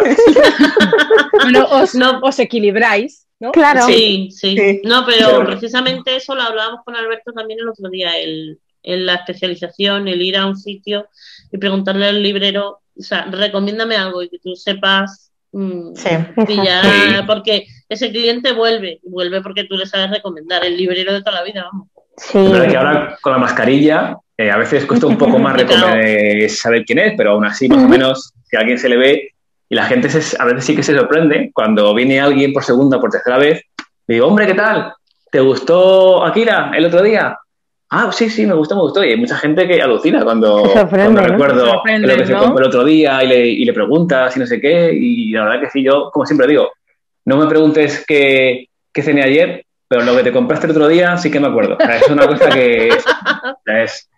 Bueno, 1.34 1.66
os, 1.70 1.96
No. 1.96 2.20
os 2.24 2.40
equilibráis, 2.40 3.28
¿no? 3.42 3.52
Claro. 3.52 3.82
Sí, 3.88 4.30
sí, 4.32 4.56
Sí. 4.58 4.82
No, 4.86 5.06
pero 5.06 5.46
precisamente 5.46 6.16
eso 6.16 6.36
lo 6.36 6.44
hablábamos 6.44 6.80
con 6.86 6.96
Alberto 6.96 7.34
también 7.34 7.60
el 7.60 7.68
otro 7.68 7.90
día, 7.90 8.18
el, 8.18 8.58
el- 8.84 9.06
la 9.06 9.16
especialización, 9.16 10.08
el 10.08 10.22
ir 10.22 10.38
a 10.38 10.46
un 10.46 10.56
sitio 10.56 11.08
y 11.52 11.58
preguntarle 11.58 12.08
al 12.08 12.24
librero, 12.24 12.80
o 12.98 13.02
sea, 13.04 13.26
recomiéndame 13.30 13.98
algo 13.98 14.24
y 14.24 14.30
que 14.30 14.40
tú 14.40 14.56
sepas 14.56 15.29
Sí. 15.52 16.10
y 16.48 16.56
ya, 16.64 16.82
Sí. 16.84 17.16
porque 17.26 17.66
ese 17.90 18.12
cliente 18.12 18.54
vuelve, 18.54 19.00
y 19.04 19.10
vuelve 19.10 19.42
porque 19.42 19.64
tú 19.64 19.76
le 19.78 19.86
sabes 19.88 20.12
recomendar, 20.12 20.64
el 20.64 20.78
librero 20.78 21.12
de 21.14 21.22
toda 21.22 21.38
la 21.40 21.44
vida, 21.44 21.66
vamos. 21.72 21.88
Sí. 22.18 22.38
Que 22.70 22.78
ahora 22.78 23.18
con 23.22 23.32
la 23.34 23.40
mascarilla 23.40 24.18
eh, 24.38 24.52
a 24.52 24.58
veces 24.58 24.86
cuesta 24.86 25.08
un 25.08 25.18
poco 25.18 25.40
más 25.40 25.54
Claro. 25.64 25.88
recome- 25.98 26.50
saber 26.50 26.86
quién 26.86 27.00
es, 27.00 27.14
pero 27.18 27.32
aún 27.32 27.46
así, 27.46 27.68
más 27.68 27.84
o 27.84 27.88
menos, 27.90 28.32
si 28.46 28.56
a 28.56 28.60
alguien 28.60 28.78
se 28.78 28.90
le 28.90 28.98
ve 28.98 29.30
y 29.70 29.76
la 29.76 29.86
gente 29.86 30.10
se- 30.10 30.38
a 30.42 30.46
veces 30.46 30.66
sí 30.66 30.76
que 30.76 30.84
se 30.84 30.96
sorprende 30.96 31.52
cuando 31.54 31.94
viene 31.94 32.20
alguien 32.20 32.54
por 32.54 32.64
segunda 32.64 32.98
o 32.98 33.02
por 33.02 33.10
tercera 33.10 33.38
vez, 33.38 33.62
le 34.08 34.16
digo, 34.16 34.28
hombre, 34.28 34.48
¿qué 34.48 34.54
tal? 34.54 34.94
¿Te 35.32 35.40
gustó 35.40 36.24
Akira 36.26 36.72
el 36.76 36.86
otro 36.86 37.02
día? 37.04 37.38
Ah, 37.92 38.12
sí, 38.12 38.30
sí, 38.30 38.46
me 38.46 38.54
gustó, 38.54 38.76
me 38.76 38.82
gustó. 38.82 39.04
Y 39.04 39.10
hay 39.12 39.18
mucha 39.18 39.36
gente 39.38 39.68
que 39.68 39.82
alucina 39.82 40.24
cuando, 40.24 40.62
cuando 40.90 41.22
¿no? 41.22 41.28
recuerdo 41.28 41.66
lo 41.66 42.16
que 42.18 42.26
se 42.26 42.34
compró 42.36 42.60
el 42.60 42.68
otro 42.68 42.84
día 42.84 43.24
y 43.24 43.28
le, 43.28 43.48
y 43.48 43.66
le 43.66 43.74
preguntas 43.74 44.36
y 44.38 44.40
no 44.40 44.46
sé 44.46 44.62
qué. 44.62 44.92
Y 44.94 45.32
la 45.32 45.46
verdad 45.46 45.62
que 45.62 45.70
sí, 45.72 45.84
yo, 45.84 46.10
como 46.12 46.26
siempre 46.26 46.48
digo, 46.48 46.70
no 47.26 47.38
me 47.38 47.48
preguntes 47.48 48.06
qué, 48.08 48.68
qué 48.94 49.02
cené 49.02 49.24
ayer, 49.24 49.66
pero 49.88 50.04
lo 50.04 50.16
que 50.16 50.24
te 50.24 50.32
compraste 50.32 50.68
el 50.68 50.72
otro 50.72 50.88
día 50.88 51.18
sí 51.18 51.32
que 51.32 51.40
me 51.40 51.48
acuerdo. 51.48 51.78
O 51.80 51.84
sea, 51.84 51.98
es 51.98 52.08
una 52.10 52.28
cosa 52.28 52.50
que 52.50 52.90
es, 52.90 53.04
es 53.66 54.10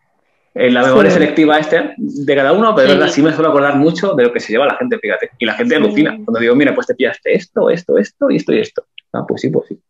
en 0.53 0.73
la 0.73 0.83
memoria 0.83 1.09
Sí. 1.11 1.13
selectiva 1.17 1.57
este 1.59 1.93
de 1.97 2.35
cada 2.35 2.51
uno, 2.51 2.75
pero 2.75 2.89
Sí. 2.89 2.93
verdad, 2.97 3.09
sí 3.13 3.21
me 3.21 3.31
suelo 3.31 3.49
acordar 3.51 3.77
mucho 3.77 4.13
de 4.15 4.23
lo 4.23 4.33
que 4.33 4.41
se 4.41 4.51
lleva 4.51 4.65
la 4.65 4.75
gente, 4.75 4.99
fíjate. 4.99 5.29
Y 5.39 5.45
la 5.45 5.53
gente 5.53 5.77
alucina. 5.77 6.11
Cuando 6.25 6.41
digo, 6.41 6.55
mira, 6.55 6.75
pues 6.75 6.87
te 6.87 6.95
pillaste 6.95 7.33
esto, 7.33 7.69
esto, 7.69 7.97
esto 7.97 8.29
y 8.29 8.35
esto 8.35 8.51
y 8.53 8.59
esto. 8.59 8.83
Ah, 9.13 9.25
pues 9.27 9.41
sí, 9.41 9.49
pues 9.49 9.67
sí. 9.67 9.81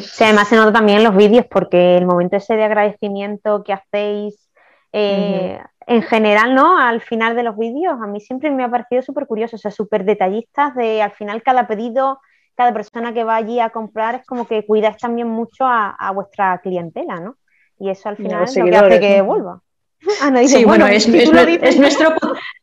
Sí, 0.00 0.24
además 0.24 0.48
se 0.48 0.56
nota 0.56 0.72
también 0.72 0.98
en 0.98 1.04
los 1.04 1.16
vídeos 1.16 1.46
porque 1.46 1.96
el 1.96 2.06
momento 2.06 2.36
ese 2.36 2.56
de 2.56 2.64
agradecimiento 2.64 3.62
que 3.62 3.74
hacéis 3.74 4.48
eh, 4.92 5.60
en 5.86 6.02
general, 6.02 6.54
¿no? 6.54 6.78
Al 6.78 7.00
final 7.00 7.36
de 7.36 7.42
los 7.42 7.56
vídeos, 7.56 8.00
a 8.00 8.06
mí 8.06 8.20
siempre 8.20 8.50
me 8.50 8.64
ha 8.64 8.70
parecido 8.70 9.02
súper 9.02 9.26
curioso, 9.26 9.56
o 9.56 9.58
sea, 9.58 9.70
súper 9.70 10.04
detallistas 10.04 10.74
de 10.74 11.02
al 11.02 11.12
final 11.12 11.42
cada 11.42 11.66
pedido, 11.66 12.20
cada 12.56 12.72
persona 12.72 13.12
que 13.12 13.24
va 13.24 13.36
allí 13.36 13.60
a 13.60 13.70
comprar 13.70 14.16
es 14.16 14.26
como 14.26 14.46
que 14.46 14.64
cuidáis 14.64 14.96
también 14.96 15.28
mucho 15.28 15.64
a, 15.64 15.90
a 15.90 16.10
vuestra 16.12 16.58
clientela, 16.62 17.20
¿no? 17.20 17.36
Y 17.78 17.90
eso 17.90 18.08
al 18.08 18.16
final 18.16 18.44
es 18.44 18.56
lo 18.56 18.64
que 18.64 18.76
hace 18.76 19.00
que 19.00 19.20
vuelva. 19.20 19.60
Ah, 20.22 20.30
no, 20.30 20.38
dice, 20.38 20.58
Sí, 20.58 20.64
bueno, 20.64 20.86
es, 20.86 21.08
nuestro, 21.08 22.14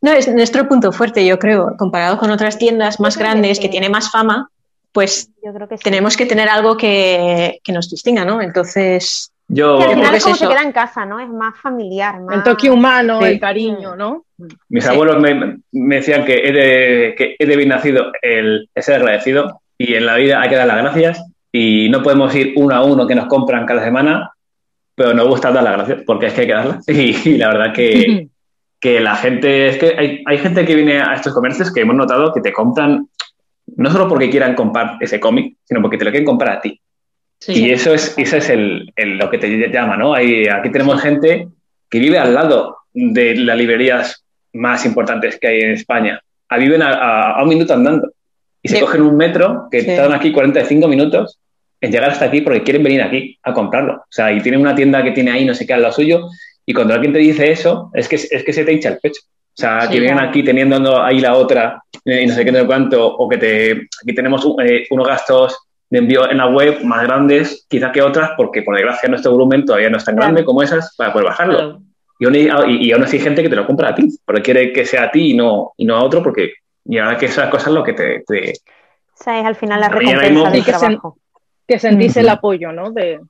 no, 0.01 0.11
es 0.11 0.33
nuestro 0.33 0.69
punto 0.69 0.93
fuerte, 0.93 1.25
yo 1.25 1.37
creo. 1.37 1.75
Comparado 1.77 2.17
con 2.17 2.31
otras 2.31 2.57
tiendas 2.57 3.01
más 3.01 3.17
grandes 3.17 3.59
que 3.59 3.65
sí. 3.65 3.71
tienen 3.71 3.91
más 3.91 4.09
fama, 4.09 4.49
pues 4.95 5.29
yo 5.43 5.53
creo 5.53 5.67
que 5.67 5.77
sí. 5.77 5.83
tenemos 5.83 6.17
que 6.17 6.25
tener 6.25 6.49
algo 6.49 6.75
que, 6.77 7.59
que 7.63 7.71
nos 7.71 7.89
distinga, 7.89 8.25
¿no? 8.25 8.41
Entonces, 8.41 9.31
Yo, 9.47 9.75
al 9.75 9.83
creo 9.83 9.93
final 9.95 10.11
que 10.11 10.17
es 10.17 10.23
como 10.23 10.35
se 10.37 10.47
queda 10.47 10.61
en 10.63 10.71
casa, 10.71 11.05
¿no? 11.05 11.19
Es 11.19 11.29
más 11.29 11.53
familiar, 11.61 12.19
más... 12.21 12.37
El 12.37 12.43
toque 12.43 12.71
humano, 12.71 13.19
Sí. 13.21 13.27
el 13.27 13.39
cariño, 13.39 13.95
¿no? 13.95 14.23
mis 14.69 14.83
Sí. 14.83 14.89
abuelos 14.89 15.19
me, 15.19 15.59
me 15.71 15.95
decían 15.97 16.25
que 16.25 16.47
he 16.47 16.51
de, 16.51 17.15
que 17.15 17.35
he 17.37 17.45
de 17.45 17.55
bien 17.55 17.69
nacido 17.69 18.11
el, 18.21 18.69
el 18.73 18.83
ser 18.83 18.95
agradecido 18.95 19.61
y 19.77 19.95
en 19.95 20.05
la 20.05 20.15
vida 20.15 20.41
hay 20.41 20.49
que 20.49 20.55
dar 20.55 20.67
las 20.67 20.77
gracias 20.77 21.23
y 21.51 21.89
no 21.89 22.01
podemos 22.01 22.33
ir 22.33 22.53
uno 22.55 22.73
a 22.73 22.83
uno 22.83 23.05
que 23.05 23.15
nos 23.15 23.27
compran 23.27 23.65
cada 23.65 23.83
semana 23.83 24.31
pero 24.95 25.13
no 25.13 25.27
gusta 25.27 25.51
dar 25.51 25.63
las 25.63 25.73
gracias, 25.73 26.03
porque 26.05 26.27
es 26.27 26.33
que 26.33 26.41
hay 26.41 26.47
que 26.47 26.53
darlas. 26.53 26.87
Y, 26.87 27.37
la 27.37 27.49
verdad 27.49 27.73
que, 27.73 28.29
que, 28.79 28.99
la 28.99 29.15
gente, 29.15 29.67
es 29.67 29.77
que 29.77 29.95
hay, 29.97 30.23
hay, 30.25 30.37
gente 30.37 30.65
que 30.65 30.75
viene 30.75 31.01
a 31.01 31.13
estos 31.13 31.33
comercios 31.33 31.71
que 31.71 31.81
hemos 31.81 31.95
notado 31.95 32.33
que 32.33 32.41
te 32.41 32.53
compran, 32.53 33.07
no 33.75 33.91
solo 33.91 34.07
porque 34.07 34.29
quieran 34.29 34.55
comprar 34.55 34.97
ese 34.99 35.19
cómic, 35.19 35.55
sino 35.63 35.81
porque 35.81 35.97
te 35.97 36.05
lo 36.05 36.11
quieren 36.11 36.25
comprar 36.25 36.57
a 36.57 36.61
ti. 36.61 36.79
Y 37.47 37.69
eso 37.69 37.93
es, 37.93 38.13
eso 38.17 38.37
es 38.37 38.49
el, 38.49 38.91
lo 38.95 39.29
que 39.29 39.37
te 39.37 39.69
llama, 39.69 39.97
¿no? 39.97 40.13
Hay, 40.13 40.47
aquí 40.47 40.71
tenemos 40.71 41.01
gente 41.01 41.47
que 41.89 41.99
vive 41.99 42.17
al 42.17 42.33
lado 42.33 42.77
de 42.93 43.35
las 43.35 43.57
librerías 43.57 44.23
más 44.53 44.85
importantes 44.85 45.37
que 45.39 45.47
hay 45.47 45.59
en 45.59 45.71
España. 45.71 46.21
A, 46.49 46.57
viven 46.57 46.81
a, 46.81 47.37
un 47.41 47.49
minuto 47.49 47.73
andando. 47.73 48.11
Y 48.61 48.69
se 48.69 48.79
cogen 48.79 49.03
un 49.03 49.15
metro 49.15 49.67
que 49.69 49.79
están 49.79 50.11
aquí 50.11 50.31
45 50.31 50.87
minutos 50.87 51.37
en 51.81 51.91
llegar 51.91 52.09
hasta 52.09 52.25
aquí 52.25 52.41
porque 52.41 52.63
quieren 52.63 52.81
venir 52.81 53.03
aquí 53.03 53.37
a 53.43 53.53
comprarlo. 53.53 53.93
O 53.97 54.07
sea, 54.09 54.31
y 54.31 54.41
tienen 54.41 54.61
una 54.61 54.73
tienda 54.73 55.03
que 55.03 55.11
tiene 55.11 55.31
ahí 55.31 55.45
no 55.45 55.53
sé 55.53 55.67
qué 55.67 55.73
al 55.73 55.83
lado 55.83 55.93
suyo. 55.93 56.27
Y 56.65 56.73
cuando 56.73 56.95
alguien 56.95 57.13
te 57.13 57.19
dice 57.19 57.51
eso, 57.51 57.91
es 57.93 58.07
que, 58.07 58.15
es 58.15 58.43
que 58.43 58.53
se 58.53 58.65
te 58.65 58.73
hincha 58.73 58.89
el 58.89 58.97
pecho. 58.97 59.21
O 59.57 59.57
sea, 59.57 59.87
que 59.89 60.01
vienen 60.01 60.19
aquí 60.19 60.43
teniendo 60.43 61.01
ahí 61.01 61.21
la 61.21 61.35
otra 61.35 61.81
eh, 62.03 62.23
y 62.23 62.27
no 62.27 62.33
sé 62.35 62.43
qué, 62.43 62.51
no 62.51 62.59
sé 62.59 62.65
cuánto, 62.65 63.07
o 63.07 63.29
que 63.29 63.37
te, 63.37 63.71
aquí 63.71 64.13
tenemos 64.13 64.45
eh, 64.61 64.85
unos 64.89 65.07
gastos 65.07 65.57
de 65.89 65.99
envío 65.99 66.29
en 66.29 66.39
la 66.39 66.47
web 66.47 66.83
más 66.83 67.03
grandes 67.03 67.65
quizá 67.69 67.89
que 67.93 68.01
otras, 68.01 68.31
porque 68.35 68.63
por 68.63 68.75
desgracia 68.75 69.07
nuestro 69.07 69.31
volumen 69.31 69.63
todavía 69.63 69.89
no 69.89 69.97
es 69.97 70.03
tan 70.03 70.17
grande 70.17 70.43
como 70.43 70.61
esas 70.61 70.93
para 70.97 71.13
poder 71.13 71.29
bajarlo. 71.29 71.79
Y, 72.19 72.27
y, 72.27 72.91
aún 72.91 73.03
así 73.03 73.15
hay 73.15 73.23
gente 73.23 73.43
que 73.43 73.49
te 73.49 73.55
lo 73.55 73.65
compra 73.65 73.89
a 73.89 73.95
ti, 73.95 74.09
porque 74.25 74.41
quiere 74.41 74.73
que 74.73 74.85
sea 74.85 75.03
a 75.03 75.11
ti 75.11 75.31
y 75.31 75.33
no, 75.35 75.71
y 75.77 75.85
no 75.85 75.95
a 75.95 76.03
otro, 76.03 76.21
porque 76.21 76.55
y 76.83 76.97
ahora 76.97 77.17
que 77.17 77.27
esas 77.27 77.49
cosas 77.49 77.71
lo 77.71 77.83
que 77.83 77.93
te... 77.93 78.23
te 78.27 78.51
o 78.51 79.23
sea, 79.23 79.39
es 79.39 79.45
al 79.45 79.55
final 79.55 79.79
la 79.79 79.89
recompensa 79.89 80.49
del 80.49 80.65
trabajo. 80.65 81.17
que 81.65 81.79
sentís 81.79 82.17
el 82.17 82.27
apoyo, 82.27 82.73
¿no? 82.73 82.91
De, 82.91 83.21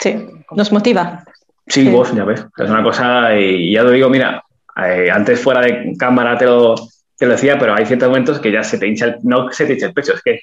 sí, 0.00 0.16
nos 0.50 0.72
motiva. 0.72 1.24
Sí, 1.66 1.88
vos, 1.88 2.12
ya 2.12 2.24
ves. 2.24 2.44
Es 2.56 2.68
una 2.68 2.82
cosa, 2.82 3.36
y 3.36 3.72
ya 3.72 3.84
te 3.84 3.92
digo, 3.92 4.10
mira, 4.10 4.42
eh, 4.76 5.10
antes 5.10 5.40
fuera 5.40 5.60
de 5.60 5.94
cámara 5.98 6.36
te 6.38 6.46
lo, 6.46 6.74
te 7.16 7.26
lo 7.26 7.32
decía, 7.32 7.58
pero 7.58 7.74
hay 7.74 7.86
ciertos 7.86 8.08
momentos 8.08 8.40
que 8.40 8.52
ya 8.52 8.62
se 8.62 8.78
te 8.78 8.86
hincha 8.86 9.06
el, 9.06 9.16
no 9.22 9.50
se 9.50 9.66
te 9.66 9.74
hincha 9.74 9.86
el 9.86 9.92
pecho, 9.92 10.14
es 10.14 10.22
que 10.22 10.40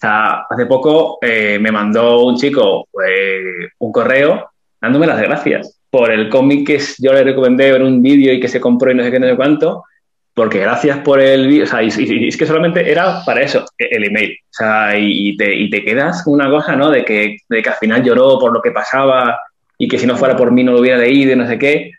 hace 0.00 0.66
poco 0.66 1.18
eh, 1.20 1.58
me 1.60 1.72
mandó 1.72 2.24
un 2.24 2.36
chico 2.36 2.86
eh, 3.04 3.68
un 3.78 3.90
correo 3.90 4.48
dándome 4.80 5.08
las 5.08 5.20
gracias 5.20 5.80
por 5.90 6.12
el 6.12 6.28
cómic 6.28 6.66
que 6.66 6.80
yo 6.98 7.12
le 7.12 7.24
recomendé 7.24 7.68
en 7.74 7.82
un 7.82 8.02
vídeo 8.02 8.32
y 8.32 8.40
que 8.40 8.48
se 8.48 8.60
compró 8.60 8.90
y 8.90 8.94
no 8.94 9.02
sé 9.02 9.10
qué, 9.10 9.18
no 9.18 9.26
sé 9.26 9.36
cuánto, 9.36 9.84
porque 10.34 10.60
gracias 10.60 10.98
por 10.98 11.20
el 11.20 11.48
vídeo, 11.48 11.64
o 11.64 11.66
sea, 11.66 11.82
y, 11.82 11.88
es 11.88 12.36
que 12.36 12.46
solamente 12.46 12.88
era 12.88 13.24
para 13.24 13.40
eso, 13.40 13.64
e, 13.76 13.88
el 13.90 14.04
email, 14.04 14.36
o 14.40 14.52
sea, 14.52 14.96
y, 14.96 15.36
te, 15.36 15.52
y 15.52 15.70
te 15.70 15.84
quedas 15.84 16.22
con 16.22 16.34
una 16.34 16.48
cosa, 16.48 16.76
¿no? 16.76 16.90
De 16.90 17.04
que, 17.04 17.38
de 17.48 17.62
que 17.62 17.68
al 17.68 17.74
final 17.76 18.04
lloró 18.04 18.38
por 18.38 18.52
lo 18.52 18.62
que 18.62 18.70
pasaba 18.70 19.38
y 19.78 19.88
que 19.88 19.98
si 19.98 20.06
no 20.06 20.16
fuera 20.16 20.36
por 20.36 20.52
mí 20.52 20.62
no 20.62 20.72
lo 20.72 20.80
hubiera 20.80 20.98
leído 20.98 21.32
y 21.32 21.36
no 21.36 21.46
sé 21.46 21.58
qué. 21.58 21.92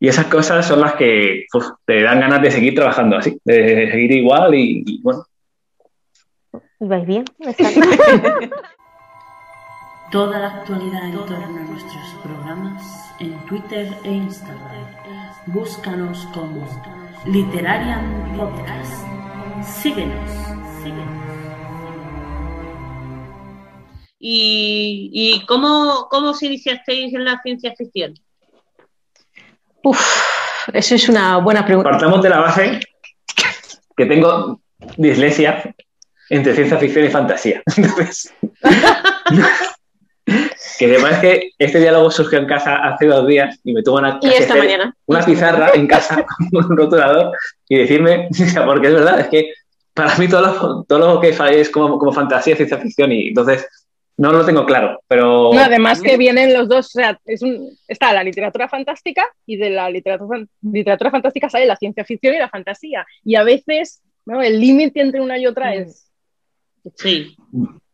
Y 0.00 0.08
esas 0.08 0.26
cosas 0.26 0.66
son 0.66 0.80
las 0.80 0.94
que 0.94 1.46
te 1.84 2.02
dan 2.02 2.20
ganas 2.20 2.40
de 2.40 2.50
seguir 2.50 2.74
trabajando 2.74 3.16
así, 3.16 3.38
de 3.44 3.90
seguir 3.90 4.12
igual 4.12 4.54
y 4.54 5.00
bueno, 5.02 5.24
¿Vais 6.80 7.04
bien? 7.04 7.24
Toda 10.12 10.38
la 10.38 10.46
actualidad 10.46 11.06
en 11.06 11.16
torno 11.26 11.44
a 11.44 11.48
nuestros 11.48 12.14
programas 12.22 13.12
en 13.18 13.36
Twitter 13.46 13.92
e 14.04 14.12
Instagram. 14.12 14.86
Búscanos 15.46 16.24
como 16.32 16.64
Literarian 17.26 18.32
Podcast. 18.36 19.04
Síguenos, 19.60 20.30
síguenos. 20.84 21.18
¿Y, 24.20 25.10
y 25.12 25.44
cómo, 25.46 26.06
cómo 26.08 26.30
os 26.30 26.40
iniciasteis 26.44 27.12
en 27.12 27.24
la 27.24 27.42
ciencia 27.42 27.74
ficción? 27.76 28.14
Uf, 29.82 30.00
eso 30.72 30.94
es 30.94 31.08
una 31.08 31.38
buena 31.38 31.64
pregunta. 31.64 31.90
Partamos 31.90 32.22
de 32.22 32.28
la 32.28 32.40
base 32.40 32.80
que 33.96 34.06
tengo 34.06 34.60
dislexia 34.96 35.74
entre 36.30 36.54
ciencia 36.54 36.78
ficción 36.78 37.04
y 37.04 37.08
fantasía. 37.08 37.62
que 40.78 40.86
además 40.86 41.18
que 41.20 41.50
este 41.58 41.80
diálogo 41.80 42.10
surgió 42.10 42.38
en 42.38 42.46
casa 42.46 42.76
hace 42.76 43.06
dos 43.06 43.26
días 43.26 43.58
y 43.64 43.72
me 43.72 43.82
tuvo 43.82 43.98
una, 43.98 44.20
una 45.06 45.24
pizarra 45.24 45.70
en 45.74 45.86
casa 45.86 46.24
con 46.52 46.64
un 46.70 46.76
rotulador 46.76 47.32
y 47.68 47.78
decirme, 47.78 48.28
porque 48.66 48.88
es 48.88 48.94
verdad, 48.94 49.20
es 49.20 49.28
que 49.28 49.52
para 49.94 50.16
mí 50.16 50.28
todo 50.28 50.42
lo, 50.42 50.84
todo 50.84 51.14
lo 51.14 51.20
que 51.20 51.30
es 51.30 51.70
como, 51.70 51.98
como 51.98 52.12
fantasía, 52.12 52.54
ciencia 52.54 52.78
ficción 52.78 53.10
y 53.10 53.28
entonces 53.28 53.66
no 54.18 54.32
lo 54.32 54.44
tengo 54.44 54.66
claro, 54.66 55.00
pero... 55.08 55.52
además 55.54 56.02
que 56.02 56.16
vienen 56.16 56.52
los 56.52 56.68
dos, 56.68 56.86
o 56.86 56.90
sea, 56.90 57.18
es 57.24 57.40
un, 57.42 57.70
está 57.86 58.12
la 58.12 58.22
literatura 58.22 58.68
fantástica 58.68 59.24
y 59.46 59.56
de 59.56 59.70
la 59.70 59.88
literatura, 59.88 60.44
literatura 60.60 61.10
fantástica 61.10 61.48
sale 61.48 61.66
la 61.66 61.76
ciencia 61.76 62.04
ficción 62.04 62.34
y 62.34 62.38
la 62.38 62.48
fantasía. 62.48 63.06
Y 63.24 63.36
a 63.36 63.44
veces 63.44 64.02
el 64.26 64.60
límite 64.60 65.00
entre 65.00 65.20
una 65.20 65.38
y 65.38 65.46
otra 65.46 65.70
mm. 65.70 65.74
es 65.74 66.08
Sí. 66.96 67.36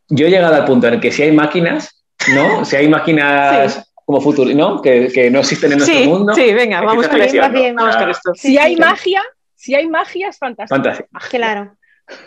Yo 0.08 0.26
he 0.26 0.30
llegado 0.30 0.54
al 0.54 0.64
punto 0.64 0.86
en 0.86 0.94
el 0.94 1.00
que 1.00 1.10
si 1.10 1.22
hay 1.22 1.32
máquinas, 1.32 2.04
¿no? 2.34 2.64
Si 2.64 2.76
hay 2.76 2.88
máquinas 2.88 3.90
como 4.04 4.20
futuro, 4.20 4.52
¿no? 4.54 4.80
Que, 4.82 5.30
no 5.30 5.40
existen 5.40 5.72
en 5.72 5.78
nuestro 5.78 6.04
mundo. 6.04 6.34
Sí, 6.34 6.52
venga, 6.52 6.80
vamos 6.82 7.08
con, 7.08 7.20
esto. 7.20 8.34
Si 8.34 8.58
hay 8.58 8.76
magia, 8.76 9.22
si 9.54 9.74
hay 9.74 9.88
magia 9.88 10.28
es 10.28 10.38
fantástico. 10.38 10.76
Fantástico. 10.76 11.08
Claro. 11.30 11.76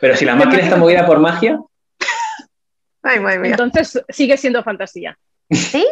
Pero 0.01 0.15
si 0.15 0.25
la 0.25 0.35
máquina 0.35 0.63
está 0.63 0.75
movida 0.75 1.05
por 1.05 1.19
magia. 1.19 1.59
Ay, 3.07 3.19
Entonces 3.43 4.03
sigue 4.09 4.37
siendo 4.37 4.63
fantasía. 4.63 5.17
¿Sí? 5.49 5.85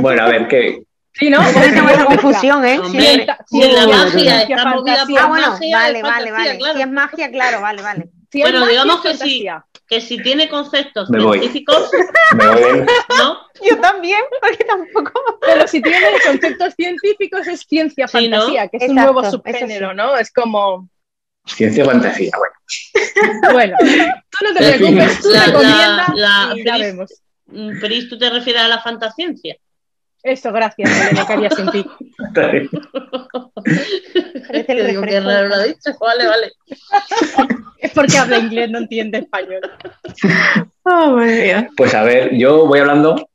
bueno, 0.00 0.22
a 0.22 0.28
ver, 0.28 0.48
¿qué, 0.48 0.82
Sí, 1.12 1.30
¿no? 1.30 1.38
Porque 1.42 1.70
tengo 1.70 2.04
confusión, 2.04 2.62
¿eh? 2.66 2.78
si 3.46 3.62
la 3.72 3.86
magia 3.86 4.42
está 4.42 4.66
movida 4.66 5.06
por 5.08 5.18
ah, 5.18 5.26
bueno, 5.28 5.58
vale, 5.72 6.02
vale, 6.02 6.30
vale. 6.30 6.58
Si 6.74 6.80
es 6.82 6.90
magia, 6.90 7.30
claro, 7.30 7.62
vale, 7.62 7.80
vale 7.80 8.10
bueno, 8.42 8.66
digamos 8.66 9.00
que 9.00 9.14
sí, 9.14 9.46
que 9.88 10.00
si 10.00 10.18
tiene 10.18 10.48
conceptos 10.48 11.08
científicos, 11.08 11.90
¿no? 13.18 13.38
Yo 13.62 13.80
también, 13.80 14.20
porque 14.40 14.64
tampoco. 14.64 15.38
Pero 15.40 15.66
si 15.66 15.80
tiene 15.80 16.06
conceptos 16.24 16.74
científicos 16.74 17.46
es 17.46 17.60
ciencia 17.60 18.08
fantasía, 18.08 18.68
que 18.68 18.78
es 18.78 18.88
un 18.88 18.96
nuevo 18.96 19.24
subgénero, 19.30 19.94
¿no? 19.94 20.16
Es 20.16 20.32
como. 20.32 20.88
Ciencia 21.46 21.84
fantasía, 21.84 22.30
bueno. 22.36 22.54
Bueno, 23.52 23.76
tú 23.78 24.44
no 24.44 24.54
te 24.54 24.76
preocupes, 24.76 25.20
tú 25.20 25.30
la, 25.30 26.52
y 26.56 26.62
la 26.62 26.78
vemos. 26.78 27.12
Mm, 27.46 27.80
Peris, 27.80 28.08
¿tú 28.08 28.18
te 28.18 28.28
refieres 28.28 28.62
a 28.62 28.68
la 28.68 28.80
fantasciencia? 28.80 29.56
Eso, 30.22 30.52
gracias, 30.52 30.90
Elena, 30.90 31.24
que 31.24 31.32
haría 31.32 31.50
sin 31.50 31.70
ti. 31.70 31.84
digo 34.88 35.02
que 35.02 35.20
raro 35.20 35.48
lo 35.48 35.54
ha 35.54 35.62
dicho. 35.62 35.92
Vale, 36.00 36.26
vale. 36.26 36.52
es 37.78 37.92
porque 37.92 38.18
habla 38.18 38.38
inglés, 38.38 38.68
no 38.70 38.78
entiende 38.78 39.18
español. 39.18 39.60
Oh, 40.82 41.20
pues 41.76 41.94
a 41.94 42.02
ver, 42.02 42.36
yo 42.36 42.66
voy 42.66 42.80
hablando. 42.80 43.28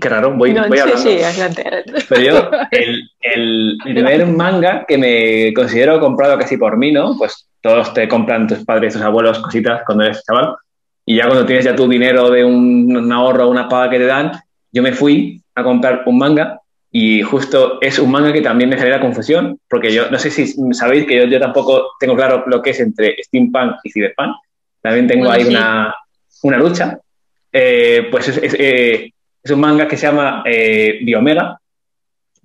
Qué 0.00 0.08
raro, 0.08 0.32
voy, 0.32 0.52
voy 0.52 0.78
hablando. 0.78 0.96
Sí, 0.96 1.16
sí, 1.16 1.22
adelante, 1.22 1.84
Pero 2.08 2.20
yo, 2.20 2.50
el, 2.72 3.08
el, 3.20 3.78
primer 3.82 4.26
manga 4.26 4.84
que 4.86 4.98
me 4.98 5.54
considero 5.54 6.00
comprado 6.00 6.36
casi 6.36 6.56
por 6.56 6.76
mí, 6.76 6.90
¿no? 6.90 7.16
Pues 7.16 7.48
todos 7.60 7.94
te 7.94 8.08
compran 8.08 8.48
tus 8.48 8.64
padres, 8.64 8.94
tus 8.94 9.02
abuelos, 9.02 9.38
cositas 9.38 9.82
cuando 9.86 10.04
eres 10.04 10.24
chaval. 10.24 10.56
Y 11.04 11.16
ya 11.16 11.26
cuando 11.26 11.46
tienes 11.46 11.64
ya 11.64 11.76
tu 11.76 11.88
dinero 11.88 12.30
de 12.30 12.44
un, 12.44 12.96
un 12.96 13.12
ahorro, 13.12 13.48
una 13.48 13.68
paga 13.68 13.90
que 13.90 13.98
te 13.98 14.06
dan, 14.06 14.32
yo 14.72 14.82
me 14.82 14.92
fui 14.92 15.40
a 15.54 15.62
comprar 15.62 16.02
un 16.06 16.18
manga 16.18 16.60
y 16.90 17.22
justo 17.22 17.78
es 17.80 17.98
un 17.98 18.10
manga 18.10 18.32
que 18.32 18.40
también 18.40 18.70
me 18.70 18.76
genera 18.76 19.00
confusión, 19.00 19.60
porque 19.68 19.92
yo 19.92 20.10
no 20.10 20.18
sé 20.18 20.30
si 20.30 20.46
sabéis 20.72 21.06
que 21.06 21.16
yo, 21.16 21.24
yo 21.24 21.38
tampoco 21.38 21.92
tengo 22.00 22.16
claro 22.16 22.44
lo 22.46 22.60
que 22.60 22.70
es 22.70 22.80
entre 22.80 23.22
steampunk 23.22 23.76
y 23.84 23.92
cyberpunk. 23.92 24.34
También 24.80 25.06
tengo 25.06 25.30
ahí 25.30 25.44
una, 25.44 25.94
una, 26.42 26.56
lucha. 26.58 26.98
Eh, 27.52 28.08
pues 28.10 28.28
es, 28.28 28.56
eh, 28.58 29.12
es, 29.46 29.52
un 29.52 29.60
manga 29.60 29.88
que 29.88 29.96
se 29.96 30.06
llama 30.06 30.42
eh, 30.44 30.98
Biomega 31.02 31.58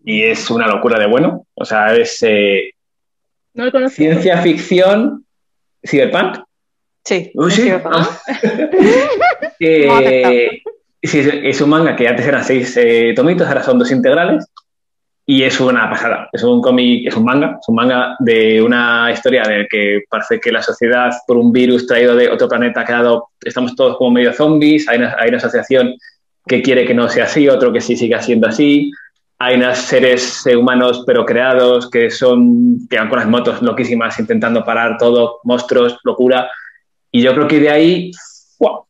y 0.03 0.23
es 0.23 0.49
una 0.49 0.67
locura 0.67 0.99
de 0.99 1.07
bueno. 1.07 1.45
O 1.53 1.65
sea, 1.65 1.95
es 1.95 2.23
ciencia 3.89 4.41
ficción 4.41 5.25
cyberpunk. 5.85 6.37
Sí. 7.03 7.31
sí. 7.49 7.71
Sí, 11.03 11.17
es 11.17 11.59
un 11.61 11.69
manga 11.69 11.95
que 11.95 12.07
antes 12.07 12.27
eran 12.27 12.43
seis 12.43 12.77
eh, 12.77 13.13
tomitos, 13.15 13.47
ahora 13.47 13.63
son 13.63 13.79
dos 13.79 13.91
integrales. 13.91 14.45
Y 15.25 15.43
es 15.43 15.59
una 15.59 15.89
pasada. 15.89 16.29
Es 16.31 16.43
un 16.43 16.61
cómic, 16.61 17.07
es 17.07 17.15
un 17.15 17.23
manga, 17.23 17.57
es 17.59 17.67
un 17.67 17.75
manga 17.75 18.15
de 18.19 18.61
una 18.61 19.09
historia 19.11 19.43
en 19.43 19.61
la 19.61 19.67
que 19.67 20.03
parece 20.09 20.39
que 20.39 20.51
la 20.51 20.61
sociedad, 20.61 21.11
por 21.25 21.37
un 21.37 21.51
virus 21.51 21.87
traído 21.87 22.15
de 22.15 22.29
otro 22.29 22.47
planeta, 22.47 22.81
ha 22.81 22.85
quedado, 22.85 23.29
estamos 23.39 23.75
todos 23.75 23.97
como 23.97 24.11
medio 24.11 24.33
zombies. 24.33 24.87
Hay 24.89 24.99
una, 24.99 25.15
hay 25.17 25.29
una 25.29 25.37
asociación 25.37 25.95
que 26.45 26.61
quiere 26.61 26.85
que 26.85 26.93
no 26.93 27.07
sea 27.09 27.25
así, 27.25 27.47
otro 27.47 27.71
que 27.71 27.81
sí 27.81 27.95
siga 27.95 28.21
siendo 28.21 28.47
así. 28.47 28.91
Hay 29.39 29.55
unos 29.55 29.77
seres 29.77 30.43
humanos 30.55 31.03
pero 31.05 31.25
creados 31.25 31.89
que 31.89 32.11
son 32.11 32.87
que 32.89 32.97
van 32.97 33.09
con 33.09 33.19
las 33.19 33.27
motos 33.27 33.61
loquísimas 33.61 34.19
intentando 34.19 34.63
parar 34.63 34.97
todo, 34.97 35.39
monstruos, 35.43 35.97
locura. 36.03 36.49
Y 37.11 37.21
yo 37.21 37.33
creo 37.33 37.47
que 37.47 37.59
de 37.59 37.69
ahí 37.69 38.11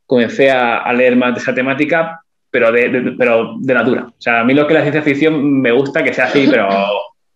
comencé 0.06 0.52
a, 0.52 0.92
leer 0.94 1.16
más 1.16 1.34
de 1.36 1.40
esa 1.40 1.54
temática 1.56 2.20
pero 2.50 2.70
de, 2.70 2.90
de- 2.90 3.12
pero 3.18 3.56
de 3.60 3.74
natura. 3.74 4.08
O 4.10 4.22
sea, 4.22 4.42
a 4.42 4.44
mí 4.44 4.54
lo 4.54 4.68
que 4.68 4.74
la 4.74 4.82
ciencia 4.82 5.02
ficción 5.02 5.62
me 5.62 5.72
gusta 5.72 6.04
que 6.04 6.14
sea 6.14 6.26
así, 6.26 6.48
pero 6.52 6.68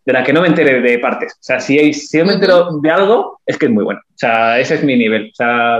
de 0.05 0.13
la 0.13 0.23
que 0.23 0.33
no 0.33 0.41
me 0.41 0.49
entere 0.49 0.81
de 0.81 0.99
partes. 0.99 1.33
O 1.33 1.43
sea, 1.43 1.59
si, 1.61 1.79
hay- 1.79 1.93
si 1.93 2.17
yo 2.17 2.25
me 2.25 2.33
entero 2.33 2.79
de 2.81 2.91
algo, 2.91 3.39
es 3.45 3.57
que 3.57 3.67
es 3.67 3.71
muy 3.71 3.85
bueno. 3.85 4.01
O 4.07 4.17
sea, 4.17 4.59
ese 4.59 4.75
es 4.75 4.83
mi 4.83 4.97
nivel. 4.97 5.29
O 5.31 5.35
sea, 5.35 5.79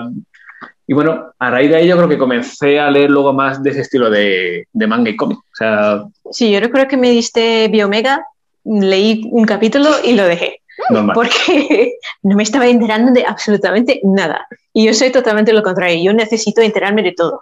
y 0.88 0.94
bueno, 0.94 1.34
a 1.39 1.50
raíz 1.50 1.70
de 1.72 1.82
ello 1.82 1.98
creo 1.98 2.10
que 2.10 2.18
comencé 2.18 2.80
a 2.80 2.92
leer 2.92 3.10
luego 3.10 3.34
más 3.34 3.62
de 3.63 3.72
ese 3.72 3.82
estilo 3.82 4.10
de, 4.10 4.68
de 4.72 4.88
manga 4.88 5.10
y 5.10 5.15
cómic. 5.15 5.39
O 5.39 5.56
sea, 5.56 6.04
Sí, 6.32 6.51
yo 6.51 6.60
recuerdo 6.60 6.88
que 6.88 6.98
me 6.98 7.10
diste 7.10 7.68
Biomega, 7.70 8.24
leí 8.63 9.27
un 9.32 9.46
capítulo 9.46 9.89
y 10.04 10.13
lo 10.13 10.25
dejé, 10.25 10.62
normal. 10.89 11.13
porque 11.15 11.94
no 12.24 12.36
me 12.36 12.44
estaba 12.44 12.68
enterando 12.68 13.12
de 13.12 13.25
absolutamente 13.25 14.00
nada. 14.04 14.46
Y 14.74 14.86
yo 14.86 14.94
soy 14.94 15.12
totalmente 15.12 15.54
lo 15.54 15.63
contrario, 15.63 16.04
yo 16.04 16.13
necesito 16.13 16.62
enterarme 16.62 17.01
de 17.01 17.13
todo, 17.13 17.42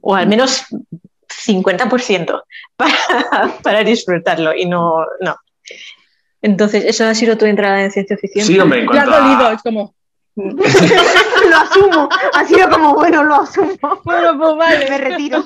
o 0.00 0.14
al 0.14 0.26
menos 0.26 0.64
50% 1.46 2.42
para, 2.76 3.56
para 3.62 3.84
disfrutarlo 3.84 4.54
y 4.54 4.66
no, 4.66 5.04
no. 5.20 5.36
Entonces, 6.42 6.84
¿eso 6.86 7.04
ha 7.04 7.14
sido 7.14 7.36
tu 7.36 7.44
entrada 7.44 7.84
en 7.84 7.90
ciencia 7.90 8.16
ficción? 8.16 8.46
Sí, 8.46 8.58
hombre, 8.58 8.80
en 8.80 8.86
cuanto 8.86 9.10
dolido, 9.10 9.46
a, 9.46 9.52
es 9.52 9.62
como, 9.62 9.94
asumo. 11.62 12.08
Ha 12.34 12.44
sido 12.44 12.68
como, 12.70 12.94
bueno, 12.94 13.22
lo 13.24 13.36
asumo. 13.42 13.76
bueno, 14.04 14.38
pues 14.38 14.56
vale. 14.56 14.90
Me 14.90 14.98
retiro. 14.98 15.44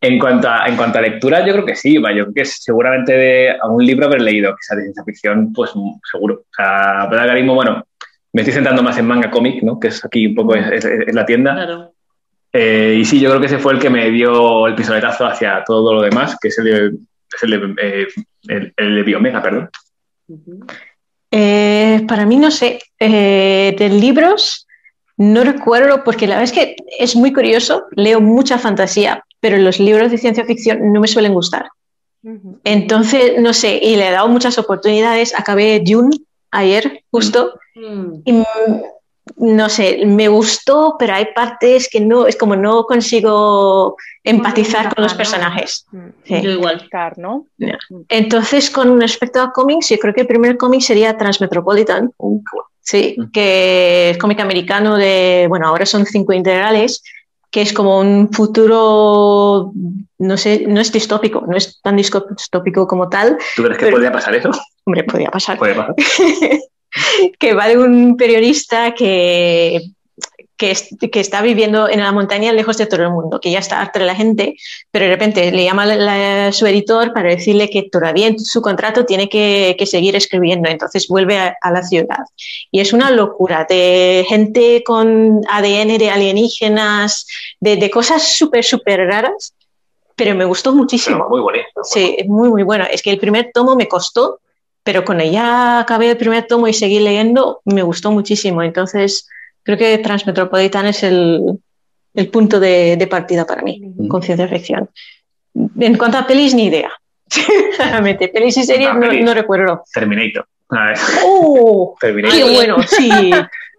en 0.00 0.18
cuanto 0.18 0.48
a, 0.48 0.66
en 0.66 0.76
cuanto 0.76 0.98
a 0.98 1.02
lectura, 1.02 1.44
yo 1.46 1.52
creo 1.52 1.66
que 1.66 1.76
sí. 1.76 1.98
va, 1.98 2.10
Yo 2.12 2.24
creo 2.24 2.34
que 2.34 2.44
seguramente 2.44 3.12
de 3.12 3.50
algún 3.50 3.84
libro 3.84 4.06
haber 4.06 4.22
leído 4.22 4.50
que 4.52 4.62
sea 4.62 4.76
de 4.76 4.82
ciencia 4.84 5.04
ficción, 5.04 5.52
pues 5.52 5.70
mm, 5.74 5.92
seguro. 6.10 6.34
O 6.40 6.54
sea, 6.54 7.06
que 7.10 7.16
ahora 7.16 7.34
mismo, 7.34 7.54
bueno, 7.54 7.84
me 8.32 8.42
estoy 8.42 8.54
centrando 8.54 8.82
más 8.82 8.96
en 8.98 9.06
manga 9.06 9.30
cómic, 9.30 9.62
¿no? 9.62 9.78
Que 9.78 9.88
es 9.88 10.04
aquí 10.04 10.26
un 10.28 10.34
poco 10.34 10.54
es, 10.54 10.84
es- 10.84 10.84
es 11.08 11.14
la 11.14 11.26
tienda. 11.26 11.54
Claro. 11.54 11.92
Eh, 12.52 12.96
y 13.00 13.04
sí, 13.04 13.20
yo 13.20 13.28
creo 13.30 13.40
que 13.40 13.46
ese 13.46 13.58
fue 13.58 13.72
el 13.74 13.78
que 13.78 13.90
me 13.90 14.10
dio 14.10 14.66
el 14.66 14.74
pistoletazo 14.74 15.24
hacia 15.26 15.62
todo 15.64 15.94
lo 15.94 16.02
demás, 16.02 16.36
que 16.40 16.48
es 16.48 16.58
el 16.58 16.64
de, 16.64 16.86
es 17.36 17.42
el 17.42 17.50
de, 17.50 17.74
eh, 17.80 18.06
el, 18.48 18.72
el 18.76 18.94
de 18.96 19.02
Biomega, 19.04 19.40
perdón. 19.40 19.70
Ujú. 20.28 20.66
Eh, 21.30 22.04
para 22.08 22.26
mí, 22.26 22.36
no 22.36 22.50
sé, 22.50 22.80
eh, 22.98 23.74
de 23.78 23.88
libros 23.88 24.66
no 25.16 25.44
recuerdo, 25.44 26.02
porque 26.02 26.26
la 26.26 26.36
verdad 26.38 26.52
es 26.54 26.58
que 26.58 26.76
es 26.98 27.14
muy 27.14 27.32
curioso, 27.32 27.84
leo 27.92 28.20
mucha 28.22 28.58
fantasía, 28.58 29.22
pero 29.38 29.58
los 29.58 29.78
libros 29.78 30.10
de 30.10 30.16
ciencia 30.18 30.44
ficción 30.46 30.92
no 30.92 31.00
me 31.00 31.08
suelen 31.08 31.34
gustar. 31.34 31.68
Entonces, 32.64 33.40
no 33.40 33.52
sé, 33.52 33.80
y 33.82 33.96
le 33.96 34.08
he 34.08 34.10
dado 34.10 34.28
muchas 34.28 34.58
oportunidades. 34.58 35.38
Acabé 35.38 35.80
Dune 35.84 36.16
ayer, 36.50 37.04
justo, 37.10 37.54
Mm. 37.74 38.14
y 38.24 38.42
no 39.36 39.68
sé, 39.68 40.04
me 40.06 40.28
gustó, 40.28 40.96
pero 40.98 41.14
hay 41.14 41.26
partes 41.34 41.88
que 41.90 42.00
no, 42.00 42.26
es 42.26 42.36
como 42.36 42.56
no 42.56 42.84
consigo 42.84 43.96
empatizar 44.24 44.94
con 44.94 45.02
los 45.04 45.14
personajes. 45.14 45.86
Sí. 46.24 46.40
Yo 46.42 46.50
igual. 46.50 46.88
¿no? 47.16 47.46
Entonces, 48.08 48.70
con 48.70 49.00
respecto 49.00 49.40
a 49.40 49.52
cómics, 49.52 49.88
yo 49.88 49.98
creo 49.98 50.14
que 50.14 50.22
el 50.22 50.26
primer 50.26 50.56
cómic 50.56 50.80
sería 50.82 51.16
Transmetropolitan, 51.16 52.10
sí, 52.80 53.14
Mm. 53.18 53.30
que 53.32 54.10
es 54.10 54.18
cómic 54.18 54.40
americano 54.40 54.96
de, 54.96 55.46
bueno, 55.48 55.66
ahora 55.68 55.86
son 55.86 56.06
cinco 56.06 56.32
integrales, 56.32 57.02
que 57.50 57.62
es 57.62 57.72
como 57.72 57.98
un 57.98 58.32
futuro, 58.32 59.72
no 60.18 60.36
sé, 60.36 60.64
no 60.68 60.80
es 60.80 60.92
distópico, 60.92 61.44
no 61.48 61.56
es 61.56 61.80
tan 61.82 61.96
distópico 61.96 62.86
como 62.86 63.08
tal, 63.08 63.38
¿Tú 63.56 63.62
crees 63.64 63.78
que 63.78 63.84
Pero- 63.86 63.96
podría 63.96 64.12
pasar 64.12 64.34
eso? 64.34 64.50
hombre, 64.84 65.04
podría 65.04 65.30
pasar, 65.30 65.58
Puede 65.58 65.74
pasar. 65.74 65.94
que 67.38 67.54
va 67.54 67.68
de 67.68 67.78
un 67.78 68.16
periodista 68.16 68.94
que, 68.94 69.80
que, 70.56 70.72
es- 70.72 70.88
que 71.10 71.20
está 71.20 71.40
viviendo 71.40 71.88
en 71.88 72.00
la 72.00 72.12
montaña 72.12 72.52
lejos 72.52 72.76
de 72.76 72.86
todo 72.86 73.02
el 73.02 73.10
mundo, 73.10 73.40
que 73.40 73.50
ya 73.50 73.60
está 73.60 73.80
harta 73.80 73.98
de 73.98 74.04
la 74.04 74.14
gente, 74.14 74.56
pero 74.90 75.06
de 75.06 75.10
repente 75.12 75.50
le 75.52 75.64
llama 75.64 75.86
la- 75.86 75.96
la- 75.96 76.52
su 76.52 76.66
editor 76.66 77.12
para 77.14 77.30
decirle 77.30 77.70
que 77.70 77.84
todavía 77.90 78.26
en 78.26 78.38
su 78.38 78.60
contrato 78.60 79.06
tiene 79.06 79.28
que, 79.28 79.74
que 79.78 79.86
seguir 79.86 80.16
escribiendo, 80.16 80.68
entonces 80.68 81.08
vuelve 81.08 81.38
a, 81.38 81.56
a 81.62 81.70
la 81.70 81.82
ciudad. 81.82 82.24
Y 82.70 82.80
es 82.80 82.92
una 82.92 83.10
locura 83.10 83.66
de 83.68 84.24
gente 84.28 84.82
con 84.84 85.40
ADN 85.48 85.96
de 85.98 86.10
alienígenas, 86.10 87.26
de, 87.60 87.76
de 87.76 87.90
cosas 87.90 88.22
súper, 88.36 88.64
súper 88.64 89.00
raras, 89.06 89.54
pero 90.14 90.34
me 90.34 90.44
gustó 90.44 90.74
muchísimo. 90.74 91.26
Muy 91.30 91.40
bonito. 91.40 91.66
Sí, 91.82 92.16
es 92.18 92.26
muy, 92.28 92.50
muy 92.50 92.62
bueno. 92.64 92.84
Es 92.90 93.00
que 93.00 93.10
el 93.10 93.18
primer 93.18 93.50
tomo 93.54 93.74
me 93.76 93.88
costó, 93.88 94.40
pero 94.82 95.04
cuando 95.04 95.24
ya 95.24 95.80
acabé 95.80 96.10
el 96.10 96.16
primer 96.16 96.46
tomo 96.46 96.66
y 96.68 96.72
seguí 96.72 97.00
leyendo, 97.00 97.60
me 97.64 97.82
gustó 97.82 98.10
muchísimo. 98.10 98.62
Entonces, 98.62 99.28
creo 99.62 99.76
que 99.78 99.98
Transmetropolitan 99.98 100.86
es 100.86 101.02
el, 101.02 101.58
el 102.14 102.28
punto 102.28 102.58
de, 102.60 102.96
de 102.96 103.06
partida 103.06 103.46
para 103.46 103.62
mí, 103.62 103.80
con 104.08 104.22
ciencia 104.22 104.48
ficción. 104.48 104.88
En 105.78 105.96
cuanto 105.98 106.18
a 106.18 106.26
pelis, 106.26 106.54
ni 106.54 106.64
idea. 106.66 106.90
Sinceramente, 107.30 108.28
pelis 108.28 108.56
y 108.56 108.64
series 108.64 108.88
Ah, 108.90 108.94
no, 108.94 109.08
pelis. 109.08 109.24
no 109.24 109.34
recuerdo. 109.34 109.82
Terminator. 109.92 110.46
A 110.70 110.86
ver, 110.86 110.98
¡Oh! 111.24 111.96
Terminator. 112.00 112.36
¡Qué 112.38 112.54
bueno! 112.54 112.76
Sí, 112.86 113.10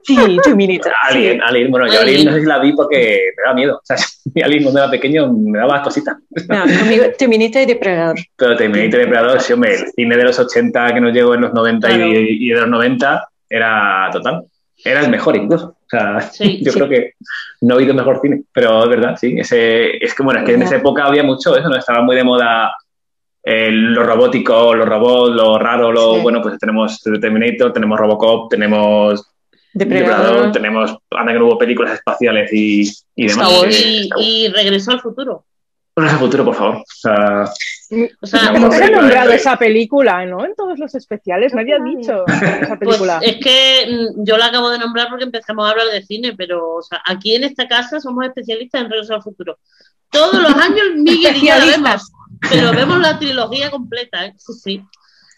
sí, 0.03 0.37
Terminator. 0.43 0.91
sí. 0.91 0.97
Alien, 1.15 1.41
Alien. 1.41 1.71
Bueno, 1.71 1.87
yo 1.87 1.99
Alien. 1.99 2.07
Alien 2.19 2.25
no 2.25 2.33
sé 2.33 2.41
si 2.41 2.45
la 2.47 2.59
vi 2.59 2.73
porque 2.73 3.19
me 3.37 3.43
daba 3.43 3.55
miedo. 3.55 3.75
O 3.77 3.81
sea, 3.83 3.97
mi 4.33 4.41
Alien 4.41 4.63
cuando 4.63 4.79
era 4.81 4.89
pequeño 4.91 5.31
me 5.33 5.57
daba 5.59 5.81
cositas. 5.81 6.17
No, 6.47 6.61
conmigo 6.79 7.05
Terminator 7.17 7.61
y 7.61 7.65
Depredador. 7.65 8.15
Pero 8.37 8.55
Terminator 8.57 8.99
y 8.99 9.03
Depredador, 9.03 9.41
sí, 9.41 9.53
hombre, 9.53 9.75
el 9.75 9.87
cine 9.95 10.17
de 10.17 10.23
los 10.23 10.39
80 10.39 10.93
que 10.93 11.01
nos 11.01 11.13
llegó 11.13 11.33
en 11.35 11.41
los 11.41 11.53
90 11.53 11.89
y- 11.91 11.95
Claro. 11.95 12.11
y, 12.11 12.49
de 12.49 12.59
los 12.59 12.69
90 12.69 13.27
era 13.49 14.09
total. 14.11 14.43
Era 14.83 15.01
el 15.01 15.09
mejor 15.11 15.35
incluso. 15.35 15.67
O 15.67 15.87
sea, 15.89 16.19
Sí, 16.31 16.63
yo 16.63 16.71
sí. 16.71 16.79
creo 16.79 16.89
que 16.89 17.13
no 17.61 17.73
ha 17.73 17.77
habido 17.77 17.93
mejor 17.93 18.19
cine. 18.21 18.43
Pero 18.53 18.83
es 18.83 18.89
verdad, 18.89 19.15
sí. 19.19 19.35
Ese, 19.37 20.03
es 20.03 20.13
que, 20.15 20.23
bueno, 20.23 20.39
es 20.39 20.45
que 20.45 20.53
en 20.53 20.63
esa 20.63 20.77
época 20.77 21.05
había 21.05 21.23
mucho 21.23 21.55
eso, 21.55 21.69
¿no? 21.69 21.75
Estaba 21.77 22.01
muy 22.01 22.15
de 22.15 22.23
moda 22.23 22.73
eh, 23.43 23.69
lo 23.71 24.03
robótico, 24.03 24.73
lo 24.75 24.85
robot, 24.85 25.33
lo 25.33 25.57
raro, 25.57 25.91
lo... 25.91 26.15
Sí. 26.15 26.19
Bueno, 26.21 26.41
pues 26.41 26.57
tenemos 26.59 27.01
Terminator, 27.01 27.73
tenemos 27.73 27.99
Robocop, 27.99 28.49
tenemos 28.51 29.30
Depredador. 29.73 30.17
Depredador, 30.19 30.51
tenemos... 30.51 30.97
Anda 31.11 31.33
que 31.33 31.39
no 31.39 31.45
hubo 31.47 31.57
películas 31.57 31.93
espaciales 31.93 32.51
y, 32.53 32.89
y 33.15 33.27
demás. 33.27 33.49
Eh, 33.65 34.09
Y, 34.17 34.45
y 34.45 34.47
regresó 34.49 34.91
al 34.91 35.01
futuro. 35.01 35.45
Volvemos 35.95 36.13
al 36.13 36.19
futuro, 36.19 36.45
por 36.45 36.55
favor. 36.55 36.75
O 36.77 36.83
sea, 36.87 37.43
O 38.21 38.25
sea, 38.25 38.51
No, 38.53 38.59
No 38.59 38.71
se 38.71 38.83
ha 38.85 38.89
nombrado 38.89 39.31
esa 39.31 39.57
película, 39.57 40.25
¿no? 40.25 40.45
En 40.45 40.55
todos 40.55 40.79
los 40.79 40.95
especiales, 40.95 41.53
nadie 41.53 41.75
ha 41.75 41.83
dicho 41.83 42.23
esa 42.27 42.77
pues 42.77 42.79
película. 42.79 43.19
es 43.21 43.37
que 43.43 43.85
mm, 43.89 44.23
yo 44.23 44.37
la 44.37 44.45
acabo 44.47 44.69
de 44.69 44.79
nombrar 44.79 45.09
porque 45.09 45.25
empezamos 45.25 45.67
a 45.67 45.71
hablar 45.71 45.87
de 45.87 46.01
cine, 46.03 46.33
pero 46.37 46.75
o 46.75 46.81
sea, 46.81 47.01
aquí 47.05 47.35
en 47.35 47.43
esta 47.43 47.67
casa 47.67 47.99
somos 47.99 48.25
especialistas 48.25 48.81
en 48.81 48.89
Regreso 48.89 49.15
al 49.15 49.21
Futuro. 49.23 49.59
Todos 50.09 50.41
los 50.41 50.53
años 50.55 50.85
Miguel 50.95 51.35
y 51.37 51.47
yo 51.47 51.55
la 51.57 51.65
vemos, 51.65 52.11
pero 52.49 52.71
vemos 52.71 52.99
la 52.99 53.19
trilogía 53.19 53.69
completa, 53.69 54.25
¿eh? 54.27 54.33
Sí, 54.37 54.53
sí. 54.53 54.83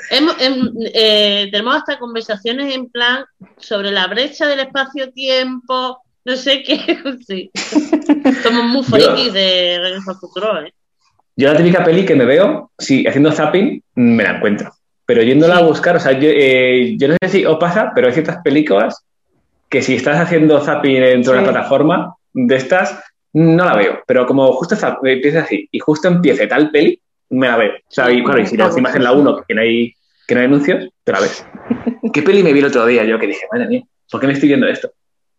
Hemos- 0.09 0.35
em, 0.41 0.69
eh, 0.93 1.47
tenemos 1.51 1.75
hasta 1.75 1.97
conversaciones 1.99 2.73
en 2.75 2.89
plan 2.89 3.23
sobre 3.57 3.91
la 3.91 4.07
brecha 4.07 4.47
del 4.47 4.59
espacio-tiempo, 4.61 5.99
no 6.25 6.35
sé 6.35 6.63
qué. 6.63 6.77
Sí. 7.27 7.51
Somos 8.43 8.65
muy 8.65 8.83
frikis 8.83 9.33
de 9.33 9.79
Regreso 9.81 10.11
al 10.11 10.17
Futuro, 10.17 10.59
¿eh? 10.65 10.73
Yo 11.35 11.51
la 11.51 11.57
típica 11.57 11.83
peli 11.83 12.05
que 12.05 12.15
me 12.15 12.25
veo, 12.25 12.71
sí, 12.77 13.05
haciendo 13.07 13.31
zapping, 13.31 13.81
me 13.95 14.23
la 14.23 14.37
encuentro. 14.37 14.71
Pero 15.05 15.23
yéndola 15.23 15.57
a 15.57 15.61
buscar, 15.63 15.95
o 15.95 15.99
sea, 15.99 16.11
yo, 16.11 16.29
eh, 16.31 16.95
yo 16.97 17.07
no 17.07 17.15
sé 17.21 17.29
si 17.29 17.45
os 17.45 17.57
pasa, 17.57 17.91
pero 17.95 18.07
hay 18.07 18.13
ciertas 18.13 18.37
películas 18.43 19.03
que 19.67 19.81
si 19.81 19.95
estás 19.95 20.19
haciendo 20.19 20.61
zapping 20.61 21.01
dentro 21.01 21.33
de 21.33 21.39
Sí. 21.39 21.45
la 21.45 21.51
plataforma 21.51 22.15
de 22.33 22.55
estas, 22.55 22.99
no 23.33 23.65
la 23.65 23.75
veo. 23.75 23.99
Pero 24.05 24.27
como 24.27 24.53
justo 24.53 24.75
zap- 24.75 24.99
empieza 25.03 25.41
así 25.41 25.67
y 25.71 25.79
justo 25.79 26.07
empiece 26.07 26.45
tal 26.45 26.69
peli, 26.69 26.99
me 27.29 27.47
la 27.47 27.57
veo. 27.57 27.73
O 27.73 27.91
sea, 27.91 28.11
y 28.11 28.23
claro, 28.23 28.41
y 28.41 28.45
si 28.45 28.55
encima 28.59 28.91
en 28.91 29.03
la 29.03 29.11
1, 29.11 29.43
que 29.47 29.53
no 29.53 29.61
hay, 29.61 29.93
que 30.27 30.35
no 30.35 30.41
hay 30.41 30.47
anuncios, 30.47 30.89
te 31.03 31.11
la 31.11 31.19
ves. 31.19 31.45
¿Qué 32.13 32.21
peli 32.21 32.43
me 32.43 32.53
vi 32.53 32.59
el 32.59 32.65
otro 32.65 32.85
día 32.85 33.03
yo 33.03 33.19
que 33.19 33.27
dije, 33.27 33.47
madre 33.51 33.67
mía, 33.67 33.83
¿por 34.11 34.21
qué 34.21 34.27
me 34.27 34.33
estoy 34.33 34.49
viendo 34.49 34.67
esto? 34.67 34.91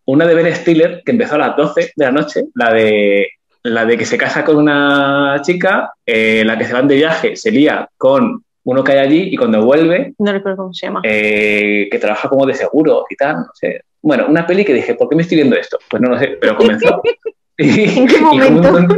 Una 0.07 0.27
de 0.27 0.35
Ben 0.35 0.55
Stiller 0.55 1.03
que 1.05 1.13
empezó 1.13 1.37
a 1.37 1.39
las 1.39 1.57
12 1.57 1.93
de 1.97 2.05
la 2.05 2.13
noche, 2.13 2.45
la 2.55 2.73
de 2.73 3.29
la 3.63 3.87
de 3.87 3.97
que 3.97 4.05
se 4.05 4.19
casa 4.19 4.45
con 4.45 4.57
una 4.57 5.41
chica, 5.43 5.95
eh, 6.05 6.43
la 6.45 6.59
que 6.59 6.67
se 6.67 6.75
van 6.75 6.87
de 6.87 6.97
viaje, 6.97 7.35
se 7.35 7.51
lía 7.51 7.89
con 7.97 8.45
uno 8.65 8.85
que 8.85 8.93
hay 8.93 8.99
allí 8.99 9.29
y 9.33 9.37
cuando 9.37 9.65
vuelve, 9.65 10.13
No 10.19 10.33
recuerdo 10.33 10.59
cómo 10.59 10.75
se 10.75 10.87
llama. 10.87 11.01
eh, 11.03 11.89
que 11.91 11.99
trabaja 11.99 12.29
como 12.29 12.45
de 12.45 12.55
seguro 12.55 13.07
y 13.09 13.17
tal, 13.17 13.37
no 13.37 13.49
sé. 13.55 13.83
Bueno, 14.03 14.27
una 14.29 14.47
peli 14.47 14.67
que 14.67 14.75
dije, 14.75 14.95
¿por 14.95 15.09
qué 15.09 15.17
me 15.17 15.23
estoy 15.23 15.37
viendo 15.37 15.57
esto? 15.57 15.79
Pues 15.89 16.03
no 16.03 16.11
lo 16.11 16.19
sé, 16.19 16.37
pero 16.39 16.57
comenzó. 16.57 17.01
¿En 17.57 18.07
qué 18.07 18.17
y 18.33 18.39
momento? 18.39 18.97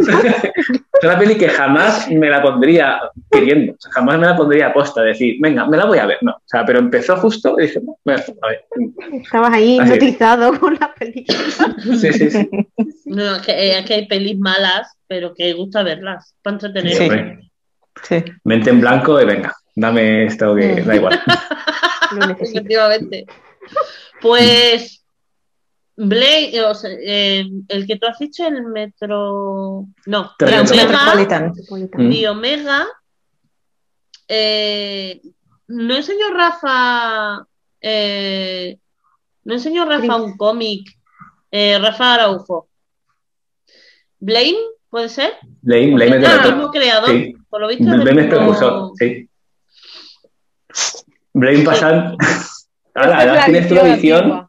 Es 1.00 1.08
una 1.08 1.18
peli 1.18 1.36
que 1.36 1.48
jamás 1.48 2.08
me 2.10 2.30
la 2.30 2.42
pondría 2.42 3.00
queriendo, 3.30 3.72
o 3.72 3.76
sea, 3.78 3.92
jamás 3.92 4.18
me 4.18 4.26
la 4.26 4.36
pondría 4.36 4.68
a 4.68 4.72
posta, 4.72 5.02
decir, 5.02 5.36
venga, 5.40 5.66
me 5.66 5.76
la 5.76 5.84
voy 5.84 5.98
a 5.98 6.06
ver, 6.06 6.18
no. 6.22 6.32
O 6.32 6.42
sea, 6.46 6.64
pero 6.64 6.78
empezó 6.78 7.16
justo 7.16 7.56
y 7.58 7.62
dije, 7.62 7.80
"No, 7.80 7.96
venga, 8.04 8.24
a 8.42 8.48
ver. 8.48 8.64
Estabas 9.12 9.52
ahí 9.52 9.76
hipnotizado 9.76 10.58
con 10.58 10.74
la 10.80 10.94
película. 10.94 11.38
Sí, 12.00 12.12
sí, 12.12 12.30
sí. 12.30 12.48
No, 13.04 13.36
es 13.36 13.42
que, 13.42 13.52
eh, 13.52 13.78
es 13.78 13.84
que 13.84 13.94
hay 13.94 14.06
pelis 14.06 14.38
malas, 14.38 14.96
pero 15.06 15.34
que 15.34 15.52
gusta 15.52 15.82
verlas, 15.82 16.34
para 16.42 16.54
entretener. 16.56 17.38
Sí. 18.02 18.16
Mente 18.44 18.70
en 18.70 18.80
blanco 18.80 19.20
y 19.20 19.24
venga, 19.24 19.54
dame 19.74 20.26
esto 20.26 20.54
que 20.54 20.82
da 20.82 20.96
igual. 20.96 21.20
Efectivamente. 22.40 23.26
Pues 24.20 25.05
Blade, 25.98 26.60
o 26.62 26.74
sea, 26.74 26.90
eh, 26.92 27.46
el 27.68 27.86
que 27.86 27.96
tú 27.96 28.06
has 28.06 28.18
dicho, 28.18 28.46
el 28.46 28.64
metro. 28.64 29.86
No, 30.06 30.30
Metro- 30.38 30.64
Biomega, 30.64 31.40
Metropolitan. 31.40 31.52
Mm. 31.94 32.08
Biomega. 32.10 32.86
eh, 34.28 35.20
no 35.68 35.96
enseñó 35.96 36.30
Rafa. 36.34 37.46
eh, 37.80 38.78
no 39.44 39.54
enseñó 39.54 39.84
Rafa 39.84 40.16
un 40.16 40.36
cómic. 40.36 40.86
eh, 41.50 41.78
Rafa 41.78 42.14
Araujo. 42.14 42.68
Blame, 44.18 44.56
¿puede 44.90 45.08
ser? 45.08 45.32
Blame, 45.62 45.94
Blame 45.94 46.16
es 46.18 46.22
Es 46.24 46.44
el 46.44 46.54
mismo 46.56 46.70
creador. 46.72 47.10
Sí. 47.10 47.34
Por 47.48 47.60
lo 47.60 47.68
visto 47.68 47.84
Blame 47.84 48.22
es 48.22 48.28
precursor, 48.28 48.90
sí. 48.98 49.28
Blame 51.32 51.64
pasan. 51.64 52.16
Ahora, 52.94 53.44
tienes 53.44 53.68
tu 53.68 53.74
edición. 53.76 54.45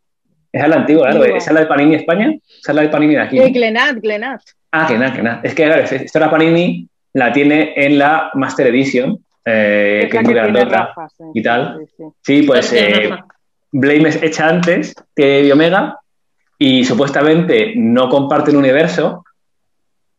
Esa 0.57 0.65
es 0.65 0.69
la 0.69 0.75
antigua, 0.77 1.09
claro. 1.09 1.23
Esa 1.25 1.49
es 1.49 1.53
la 1.53 1.59
de 1.61 1.65
Panini 1.67 1.95
España. 1.95 2.31
Esa 2.61 2.71
es 2.71 2.75
la 2.75 2.81
de 2.81 2.89
Panini 2.89 3.13
de 3.15 3.21
aquí. 3.21 3.39
Eh, 3.39 3.49
Glenat, 3.49 3.97
Glenat. 4.01 4.41
Ah, 4.71 4.85
que 4.87 4.97
nada. 4.97 5.39
Es 5.43 5.53
que, 5.53 5.63
claro, 5.65 5.81
esta 5.83 6.19
la 6.19 6.29
Panini 6.29 6.87
la 7.13 7.31
tiene 7.31 7.73
en 7.75 7.97
la 7.97 8.29
Master 8.33 8.67
Edition, 8.67 9.17
eh, 9.45 10.01
Es 10.03 10.11
que 10.11 10.17
es 10.17 10.23
muy 10.23 10.33
grandota. 10.33 10.93
Sí. 11.17 11.23
y 11.33 11.41
tal. 11.43 11.77
Sí, 11.79 11.93
sí. 11.97 12.03
Sí, 12.21 12.41
pues 12.43 12.73
eh, 12.73 13.09
Blame 13.71 14.09
es 14.09 14.21
hecha 14.21 14.49
antes 14.49 14.93
que 15.15 15.41
Biomega 15.43 15.99
y 16.59 16.83
supuestamente 16.85 17.73
no 17.75 18.09
comparten 18.09 18.55
universo, 18.57 19.23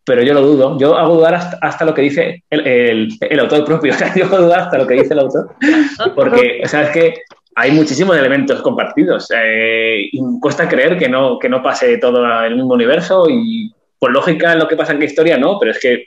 pero 0.05 0.22
yo 0.22 0.33
lo 0.35 0.40
dudo. 0.42 0.79
Yo 0.79 0.96
hago 0.96 1.16
dudar 1.16 1.35
hasta, 1.35 1.59
hasta 1.61 1.85
lo 1.85 1.92
que 1.94 2.03
dice 2.03 2.42
el, 2.48 2.66
el- 2.66 3.09
el 3.20 3.40
autor 3.40 3.64
propio. 3.64 3.92
O 3.92 3.96
sea, 3.98 4.14
yo 4.14 4.24
hago 4.24 4.38
dudar 4.38 4.61
hasta 4.61 4.79
lo 4.79 4.87
que 4.87 4.94
dice 4.94 5.12
el 5.14 5.20
autor. 5.20 5.55
Porque, 6.16 6.61
o 6.64 6.68
sea, 6.68 6.83
es 6.85 6.90
que 6.90 7.14
hay 7.61 7.73
muchísimos 7.73 8.16
elementos 8.16 8.62
compartidos. 8.62 9.29
Eh, 9.35 10.09
y 10.12 10.21
cuesta 10.40 10.68
creer 10.68 10.97
que 10.97 11.09
no, 11.09 11.38
que 11.40 11.49
no 11.49 11.61
pase 11.62 11.99
todo 11.99 12.25
el 12.44 12.55
mismo 12.55 12.75
universo 12.75 13.27
y 13.29 13.73
por 13.99 14.12
lógica 14.12 14.55
lo 14.55 14.68
que 14.68 14.77
pasa 14.77 14.92
en 14.92 15.01
qué 15.01 15.07
historia 15.07 15.37
no, 15.38 15.59
pero 15.59 15.73
es 15.73 15.81
que 15.81 16.05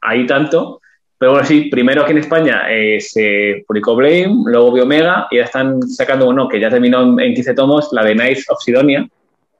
hay 0.00 0.24
tanto. 0.26 0.80
Pero 1.18 1.32
bueno, 1.32 1.46
sí, 1.46 1.68
primero 1.70 2.02
aquí 2.02 2.12
en 2.12 2.18
España 2.18 2.62
eh, 2.70 3.00
se 3.00 3.64
publicó 3.66 3.94
Blame, 3.94 4.34
luego 4.46 4.72
Biomega 4.72 5.26
y 5.30 5.36
ya 5.36 5.44
están 5.44 5.82
sacando 5.82 6.28
uno 6.28 6.48
que 6.48 6.58
ya 6.58 6.70
terminó 6.70 7.02
en, 7.02 7.20
en 7.20 7.34
15 7.34 7.54
tomos, 7.54 7.88
la 7.92 8.02
de 8.02 8.14
Knights 8.14 8.46
of 8.50 8.62
Sidonia, 8.62 9.06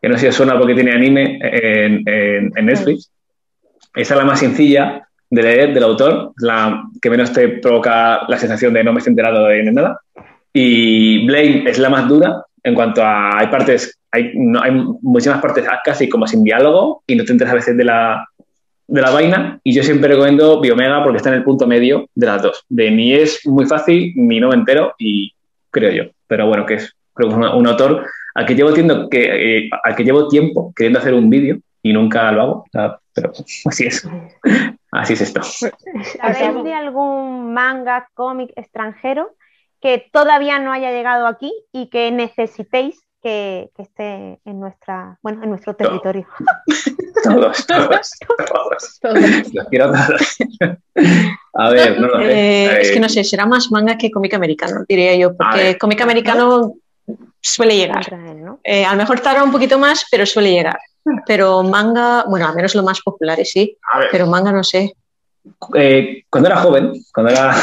que 0.01 0.09
no 0.09 0.15
sé 0.15 0.23
si 0.23 0.27
os 0.29 0.35
suena 0.35 0.59
porque 0.59 0.75
tiene 0.75 0.93
anime 0.93 1.39
en, 1.43 2.03
en- 2.09 2.53
en 2.57 2.67
Netflix. 2.67 3.11
Esa 3.95 4.15
es 4.15 4.19
la 4.19 4.25
más 4.25 4.41
sencilla 4.41 5.07
de 5.31 5.43
leer 5.43 5.75
del 5.75 5.85
autor, 5.85 6.33
la 6.39 6.83
que 7.01 7.11
menos 7.11 7.33
te 7.33 7.49
provoca 7.49 8.23
la 8.29 8.39
sensación 8.39 8.73
de 8.73 8.83
no 8.83 8.93
me 8.93 8.99
estoy 8.99 9.13
enterado 9.13 9.47
de 9.47 9.63
nada. 9.73 10.01
Y 10.57 11.27
Blame 11.27 11.69
es 11.69 11.79
la 11.81 11.91
más 11.91 12.09
dura 12.09 12.45
en 12.63 12.75
cuanto 12.75 13.03
a. 13.03 13.37
Hay 13.39 13.49
partes, 13.49 13.99
hay, 14.13 14.31
no, 14.35 14.63
hay 14.63 14.71
muchísimas 15.03 15.43
partes 15.43 15.67
casi 15.85 16.09
como 16.09 16.27
sin 16.29 16.45
diálogo 16.45 17.03
y 17.07 17.17
no 17.17 17.25
te 17.25 17.33
enteras 17.33 17.53
a 17.53 17.57
veces 17.57 17.77
de 17.77 17.85
la, 17.85 18.25
de 18.87 19.03
la 19.03 19.11
vaina. 19.11 19.59
Y 19.65 19.75
yo 19.75 19.83
siempre 19.83 20.09
recomiendo 20.09 20.61
Biomega 20.61 21.03
porque 21.03 21.17
está 21.17 21.31
en 21.31 21.37
el 21.37 21.45
punto 21.45 21.67
medio 21.67 22.09
de 22.15 22.27
las 22.27 22.41
dos. 22.41 22.65
De 22.69 22.89
ni 22.93 23.13
es 23.13 23.41
muy 23.47 23.67
fácil 23.67 24.13
ni 24.15 24.39
no 24.39 24.51
me 24.51 24.55
entero, 24.55 24.95
y 24.97 25.35
creo 25.71 25.91
yo. 25.91 26.11
Pero 26.29 26.47
bueno, 26.47 26.65
que 26.65 26.75
es 26.75 26.95
creo 27.15 27.29
que 27.29 27.35
es 27.35 27.39
un, 27.39 27.45
un 27.45 27.67
autor 27.67 28.07
al 28.35 28.47
que 28.47 28.55
llevo 28.55 28.73
tiendo 28.73 29.09
que, 29.09 29.59
eh, 29.59 29.71
al 29.83 29.97
que 29.97 30.05
llevo 30.05 30.29
tiempo 30.29 30.73
queriendo 30.77 31.01
hacer 31.01 31.15
un 31.15 31.31
vídeo 31.31 31.59
y 31.83 31.93
nunca 31.93 32.31
lo 32.31 32.43
hago. 32.43 32.53
O 32.53 32.67
sea, 32.71 32.99
pero 33.13 33.33
así 33.67 33.87
es. 33.87 34.09
Así 34.97 35.15
es 35.15 35.23
esto. 35.23 35.43
¿Sabéis 35.43 36.63
de 36.63 36.73
algún 36.73 37.53
manga, 37.53 38.07
cómic 38.15 38.53
extranjero 38.55 39.35
que 39.85 40.09
todavía 40.11 40.59
no 40.59 40.73
haya 40.73 40.91
llegado 40.93 41.27
aquí 41.27 41.53
y 41.71 41.89
que 41.89 42.11
necesitéis 42.11 43.05
que, 43.23 43.69
que 43.77 43.83
esté 43.83 44.41
en 44.47 44.59
nuestra, 44.59 45.19
bueno, 45.23 45.43
en 45.43 45.51
nuestro 45.51 45.77
territorio? 45.77 46.27
Todos, 47.23 47.67
todos, 47.67 48.11
todos. 48.47 48.99
Todo. 49.01 49.15
Los 49.15 49.69
quiero 49.71 49.91
todos. 49.93 50.37
A 51.55 51.71
ver, 51.71 51.99
no 51.99 52.09
lo 52.09 52.19
sé. 52.19 52.33
Eh, 52.33 52.81
es 52.83 52.91
que 52.91 53.01
no 53.01 53.09
sé, 53.09 53.25
será 53.25 53.47
más 53.47 53.71
manga 53.71 53.97
que 53.97 54.11
cómic 54.11 54.35
americano, 54.35 54.85
diría 54.87 55.15
yo, 55.17 55.35
porque 55.35 55.79
cómic 55.79 56.03
americano 56.03 56.75
suele 57.41 57.77
llegar. 57.77 58.05
Eh, 58.63 58.85
a 58.85 58.91
lo 58.91 58.99
mejor 58.99 59.21
tarda 59.21 59.43
un 59.43 59.53
poquito 59.53 59.79
más, 59.79 60.05
pero 60.11 60.27
suele 60.27 60.51
llegar. 60.51 60.79
Pero 61.27 61.63
manga, 61.63 62.25
bueno, 62.29 62.47
al 62.47 62.55
menos 62.55 62.75
lo 62.75 62.83
más 62.83 63.01
popular 63.01 63.39
sí, 63.45 63.79
pero 64.11 64.27
manga 64.27 64.53
no 64.53 64.65
sé. 64.65 64.93
eh, 65.75 66.25
cuando 66.29 66.49
era 66.51 66.59
joven, 66.59 66.93
cuando 67.13 67.33
era. 67.33 67.55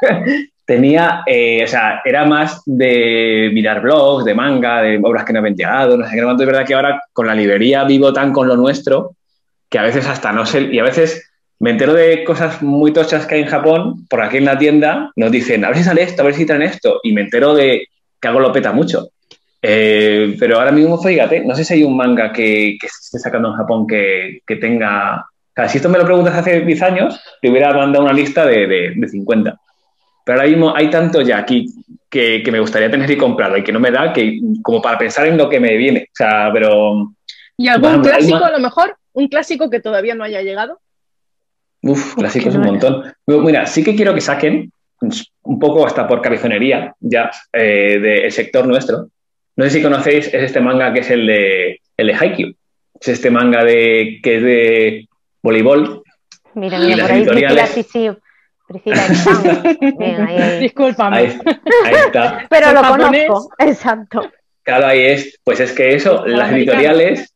tenía. 0.70 1.22
eh, 1.26 1.64
o 1.64 1.66
sea, 1.66 2.00
era 2.04 2.24
más 2.24 2.62
de 2.64 3.50
mirar 3.52 3.82
blogs, 3.82 4.24
de 4.24 4.34
manga, 4.34 4.82
de 4.82 5.00
obras 5.02 5.24
que 5.24 5.32
no 5.32 5.40
habían 5.40 5.56
llegado, 5.56 5.96
no 5.96 6.06
sé 6.06 6.14
qué. 6.14 6.22
cuánto. 6.22 6.44
Es 6.44 6.46
verdad 6.46 6.64
que 6.64 6.74
ahora 6.74 7.02
con 7.12 7.26
la 7.26 7.34
librería 7.34 7.82
vivo 7.82 8.12
tan 8.12 8.32
con 8.32 8.46
lo 8.46 8.56
nuestro 8.56 9.16
que 9.68 9.80
a 9.80 9.82
veces 9.82 10.06
hasta 10.06 10.30
no 10.32 10.46
sé. 10.46 10.68
Y 10.70 10.78
a 10.78 10.84
veces 10.84 11.28
me 11.58 11.70
entero 11.70 11.92
de 11.92 12.22
cosas 12.22 12.62
muy 12.62 12.92
tochas 12.92 13.26
que 13.26 13.34
hay 13.34 13.40
en 13.42 13.48
Japón, 13.48 14.06
por 14.08 14.22
aquí 14.22 14.36
en 14.36 14.44
la 14.44 14.58
tienda 14.58 15.10
nos 15.16 15.32
dicen, 15.32 15.64
a 15.64 15.68
ver 15.70 15.78
si 15.78 15.82
sale 15.82 16.02
esto, 16.02 16.22
a 16.22 16.26
ver 16.26 16.34
si 16.34 16.46
traen 16.46 16.62
esto. 16.62 17.00
Y 17.02 17.12
me 17.14 17.22
entero 17.22 17.52
de 17.52 17.88
que 18.20 18.28
algo 18.28 18.38
lo 18.38 18.52
peta 18.52 18.70
mucho. 18.70 19.08
Eh, 19.60 20.36
pero 20.38 20.58
ahora 20.58 20.70
mismo, 20.70 21.02
fíjate, 21.02 21.44
no 21.44 21.56
sé 21.56 21.64
si 21.64 21.74
hay 21.74 21.82
un 21.82 21.96
manga 21.96 22.30
que, 22.32 22.76
que 22.80 22.86
se 22.88 23.00
esté 23.06 23.18
sacando 23.18 23.48
en 23.48 23.56
Japón 23.56 23.88
que, 23.88 24.38
que 24.46 24.54
tenga. 24.54 25.16
O 25.16 25.52
sea, 25.56 25.68
si 25.68 25.78
esto 25.78 25.88
me 25.88 25.98
lo 25.98 26.04
preguntas 26.04 26.36
hace 26.36 26.60
10 26.60 26.82
años, 26.82 27.20
te 27.42 27.50
hubiera 27.50 27.72
mandado 27.74 28.04
una 28.04 28.12
lista 28.12 28.46
de, 28.46 28.68
de, 28.68 28.92
de 28.94 29.08
50. 29.08 29.58
Pero 30.30 30.42
ahora 30.42 30.50
mismo 30.52 30.76
hay 30.76 30.88
tanto 30.88 31.22
ya 31.22 31.38
aquí 31.38 31.66
que, 32.08 32.40
que 32.44 32.52
me 32.52 32.60
gustaría 32.60 32.88
tener 32.88 33.10
y 33.10 33.16
comprarlo 33.16 33.58
y 33.58 33.64
que 33.64 33.72
no 33.72 33.80
me 33.80 33.90
da 33.90 34.12
que 34.12 34.38
como 34.62 34.80
para 34.80 34.96
pensar 34.96 35.26
en 35.26 35.36
lo 35.36 35.48
que 35.48 35.58
me 35.58 35.76
viene. 35.76 36.02
O 36.04 36.14
sea, 36.14 36.50
pero. 36.52 37.10
¿Y 37.56 37.66
algún 37.66 38.00
clásico 38.00 38.44
a 38.44 38.52
lo 38.52 38.60
mejor? 38.60 38.96
¿Un 39.12 39.26
clásico 39.26 39.68
que 39.68 39.80
todavía 39.80 40.14
no 40.14 40.22
haya 40.22 40.40
llegado? 40.40 40.78
Uf, 41.82 42.14
clásicos 42.14 42.54
un 42.54 42.60
montón. 42.60 43.12
Mira, 43.26 43.66
sí 43.66 43.82
que 43.82 43.96
quiero 43.96 44.14
que 44.14 44.20
saquen, 44.20 44.70
un 45.00 45.58
poco 45.58 45.84
hasta 45.84 46.06
por 46.06 46.22
cabezonería, 46.22 46.94
ya, 47.00 47.32
eh, 47.52 47.98
del 47.98 48.30
sector 48.30 48.68
nuestro. 48.68 49.08
No 49.56 49.64
sé 49.64 49.70
si 49.70 49.82
conocéis, 49.82 50.28
es 50.28 50.44
este 50.44 50.60
manga 50.60 50.92
que 50.92 51.00
es 51.00 51.10
el 51.10 51.26
de, 51.26 51.80
el 51.96 52.06
de 52.06 52.14
Haikyuu. 52.14 52.54
Es 53.00 53.08
este 53.08 53.32
manga 53.32 53.64
de, 53.64 54.20
que 54.22 54.36
es 54.36 54.42
de 54.44 55.08
voleibol. 55.42 56.04
Mira, 56.54 56.78
Y 56.78 56.86
mira, 56.86 56.96
las 56.98 57.06
por 57.06 57.16
ahí 57.16 57.22
editoriales. 57.22 57.86
Priscila. 58.70 59.02
Bien, 59.98 60.20
ahí, 60.22 60.36
ahí. 60.36 60.60
Discúlpame. 60.60 61.16
Ahí, 61.16 61.38
ahí 61.84 61.94
está. 62.06 62.46
Pero 62.50 62.66
¿Son 62.66 62.74
lo 62.74 62.82
japonés? 62.82 63.26
conozco, 63.26 63.54
exacto. 63.58 64.30
Claro, 64.62 64.86
ahí 64.86 65.00
es. 65.02 65.38
Pues 65.44 65.60
es 65.60 65.72
que 65.72 65.94
eso, 65.94 66.24
Los 66.26 66.38
las 66.38 66.48
americanos. 66.48 66.82
editoriales, 66.82 67.34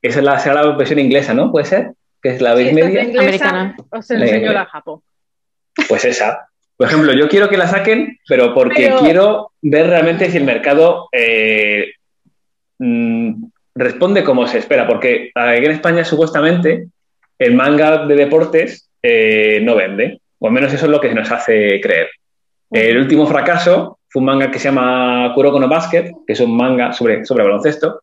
esa 0.00 0.18
es 0.20 0.24
la, 0.24 0.38
será 0.38 0.62
la 0.62 0.76
versión 0.76 0.98
inglesa, 0.98 1.34
¿no? 1.34 1.52
¿Puede 1.52 1.66
ser? 1.66 1.92
Que 2.22 2.30
es 2.30 2.40
la 2.40 2.54
vez 2.54 2.68
es 2.68 2.74
media. 2.74 3.02
inglesa, 3.02 3.20
Americana. 3.22 3.76
os 3.90 4.10
enseño 4.10 4.50
Eh, 4.50 4.54
la 4.54 4.66
Japón. 4.66 5.00
Pues 5.88 6.04
esa. 6.04 6.48
Por 6.76 6.86
ejemplo, 6.88 7.12
yo 7.12 7.28
quiero 7.28 7.48
que 7.48 7.56
la 7.58 7.66
saquen, 7.68 8.18
pero 8.26 8.54
porque 8.54 8.84
Pero- 8.86 8.98
quiero 9.00 9.52
ver 9.60 9.86
realmente 9.88 10.30
si 10.30 10.36
el 10.38 10.44
mercado 10.44 11.08
eh, 11.12 11.92
mm, 12.78 13.44
responde 13.74 14.24
como 14.24 14.46
se 14.46 14.58
espera. 14.58 14.86
Porque 14.86 15.30
aquí 15.34 15.64
en 15.66 15.70
España, 15.72 16.04
supuestamente, 16.04 16.88
el 17.38 17.54
manga 17.54 18.06
de 18.06 18.14
deportes 18.14 18.88
eh, 19.02 19.60
no 19.62 19.74
vende. 19.76 20.20
O 20.42 20.48
al 20.48 20.52
menos 20.52 20.72
eso 20.72 20.86
es 20.86 20.90
lo 20.90 21.00
que 21.00 21.08
se 21.08 21.14
nos 21.14 21.30
hace 21.30 21.80
creer. 21.80 22.10
El 22.68 22.98
último 22.98 23.26
fracaso 23.26 23.98
fue 24.08 24.20
un 24.20 24.26
manga 24.26 24.50
que 24.50 24.58
se 24.58 24.64
llama 24.64 25.30
Kuroko 25.34 25.60
no 25.60 25.68
Basket, 25.68 26.10
que 26.26 26.32
es 26.32 26.40
un 26.40 26.56
manga 26.56 26.92
sobre, 26.92 27.24
sobre 27.24 27.44
baloncesto. 27.44 28.02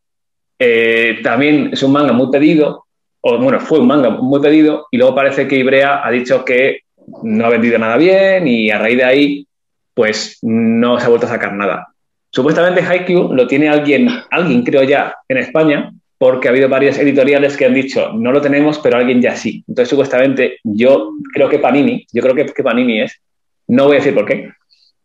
Eh, 0.58 1.20
también 1.22 1.72
es 1.74 1.84
un 1.84 1.92
manga 1.92 2.14
muy 2.14 2.32
pedido, 2.32 2.86
o 3.22 3.38
bueno, 3.38 3.60
fue 3.60 3.80
un 3.80 3.88
manga 3.88 4.10
muy 4.10 4.40
pedido, 4.40 4.88
y 4.90 4.98
luego 4.98 5.14
parece 5.14 5.50
que 5.50 5.58
Ibrea 5.58 6.06
ha 6.06 6.10
dicho 6.12 6.46
que 6.46 6.84
no 7.24 7.46
ha 7.46 7.50
vendido 7.50 7.78
nada 7.78 7.98
bien 7.98 8.48
y 8.48 8.72
a 8.72 8.80
raíz 8.80 8.98
de 8.98 9.04
ahí, 9.04 9.48
pues 9.94 10.40
no 10.42 10.98
se 10.98 11.06
ha 11.06 11.10
vuelto 11.10 11.26
a 11.26 11.30
sacar 11.30 11.54
nada. 11.54 11.88
Supuestamente 12.32 12.82
Haikyuu 12.82 13.34
lo 13.34 13.48
tiene 13.48 13.68
alguien, 13.68 14.08
alguien 14.32 14.64
creo 14.64 14.84
ya, 14.84 15.14
en 15.28 15.38
España, 15.40 15.92
porque 16.20 16.50
ha 16.50 16.52
habido 16.52 16.68
varias 16.68 17.00
editoriales 17.00 17.56
que 17.56 17.66
han 17.66 17.74
dicho, 17.74 18.12
no 18.14 18.32
lo 18.34 18.42
tenemos, 18.42 18.78
pero 18.80 18.98
alguien 18.98 19.22
ya 19.22 19.36
sí. 19.38 19.64
Entonces, 19.68 19.90
supuestamente, 19.90 20.60
yo 20.64 21.12
creo 21.34 21.48
que 21.50 21.60
Panini, 21.60 22.06
yo 22.12 22.22
creo 22.22 22.36
que, 22.36 22.46
que 22.46 22.62
Panini 22.62 23.02
es, 23.02 23.20
no 23.68 23.86
voy 23.86 23.96
a 23.96 24.00
decir 24.00 24.14
por 24.14 24.26
qué, 24.26 24.52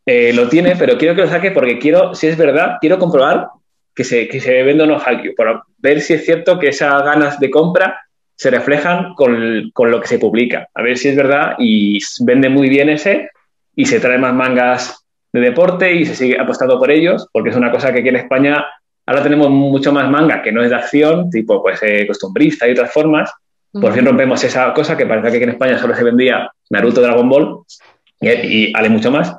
eh, 0.04 0.32
lo 0.34 0.48
tiene, 0.48 0.74
pero 0.76 0.98
quiero 0.98 1.14
que 1.14 1.22
lo 1.22 1.28
saque 1.28 1.52
porque 1.52 1.78
quiero, 1.78 2.14
si 2.16 2.26
es 2.26 2.36
verdad, 2.36 2.78
quiero 2.80 2.98
comprobar 2.98 3.46
que 3.94 4.02
se, 4.02 4.26
que 4.26 4.40
se 4.40 4.64
vende 4.64 4.82
o 4.82 4.86
no 4.86 4.98
Haikyuu, 4.98 5.36
para 5.36 5.62
ver 5.78 6.00
si 6.00 6.14
es 6.14 6.24
cierto 6.24 6.58
que 6.58 6.68
esas 6.68 7.04
ganas 7.04 7.38
de 7.38 7.48
compra 7.48 8.00
se 8.34 8.50
reflejan 8.50 9.14
con, 9.14 9.70
con 9.72 9.92
lo 9.92 10.00
que 10.00 10.08
se 10.08 10.18
publica. 10.18 10.68
A 10.74 10.82
ver 10.82 10.98
si 10.98 11.08
es 11.08 11.16
verdad 11.16 11.54
y 11.60 12.00
vende 12.24 12.48
muy 12.48 12.68
bien 12.68 12.88
ese 12.88 13.30
y 13.76 13.86
se 13.86 14.00
trae 14.00 14.18
más 14.18 14.34
mangas 14.34 15.06
de 15.32 15.40
deporte 15.40 15.94
y 15.94 16.06
se 16.06 16.16
sigue 16.16 16.40
apostando 16.40 16.78
por 16.78 16.90
ellos, 16.90 17.28
porque 17.32 17.50
es 17.50 17.56
una 17.56 17.70
cosa 17.70 17.92
que 17.92 18.00
aquí 18.00 18.08
en 18.08 18.16
España 18.16 18.66
ahora 19.06 19.22
tenemos 19.22 19.50
mucho 19.50 19.92
más 19.92 20.10
manga 20.10 20.42
que 20.42 20.52
no 20.52 20.62
es 20.62 20.70
de 20.70 20.76
acción, 20.76 21.30
tipo 21.30 21.62
pues 21.62 21.80
eh, 21.82 22.06
costumbrista 22.06 22.68
y 22.68 22.72
otras 22.72 22.92
formas. 22.92 23.32
Por 23.72 23.92
fin 23.92 24.06
rompemos 24.06 24.44
esa 24.44 24.72
cosa 24.72 24.96
que 24.96 25.04
parece 25.04 25.30
que 25.30 25.36
aquí 25.36 25.44
en 25.44 25.50
España 25.50 25.78
solo 25.78 25.96
se 25.96 26.04
vendía 26.04 26.48
Naruto, 26.70 27.00
Dragon 27.00 27.28
Ball 27.28 27.58
y, 28.20 28.70
y 28.70 28.88
mucho 28.88 29.10
más. 29.10 29.34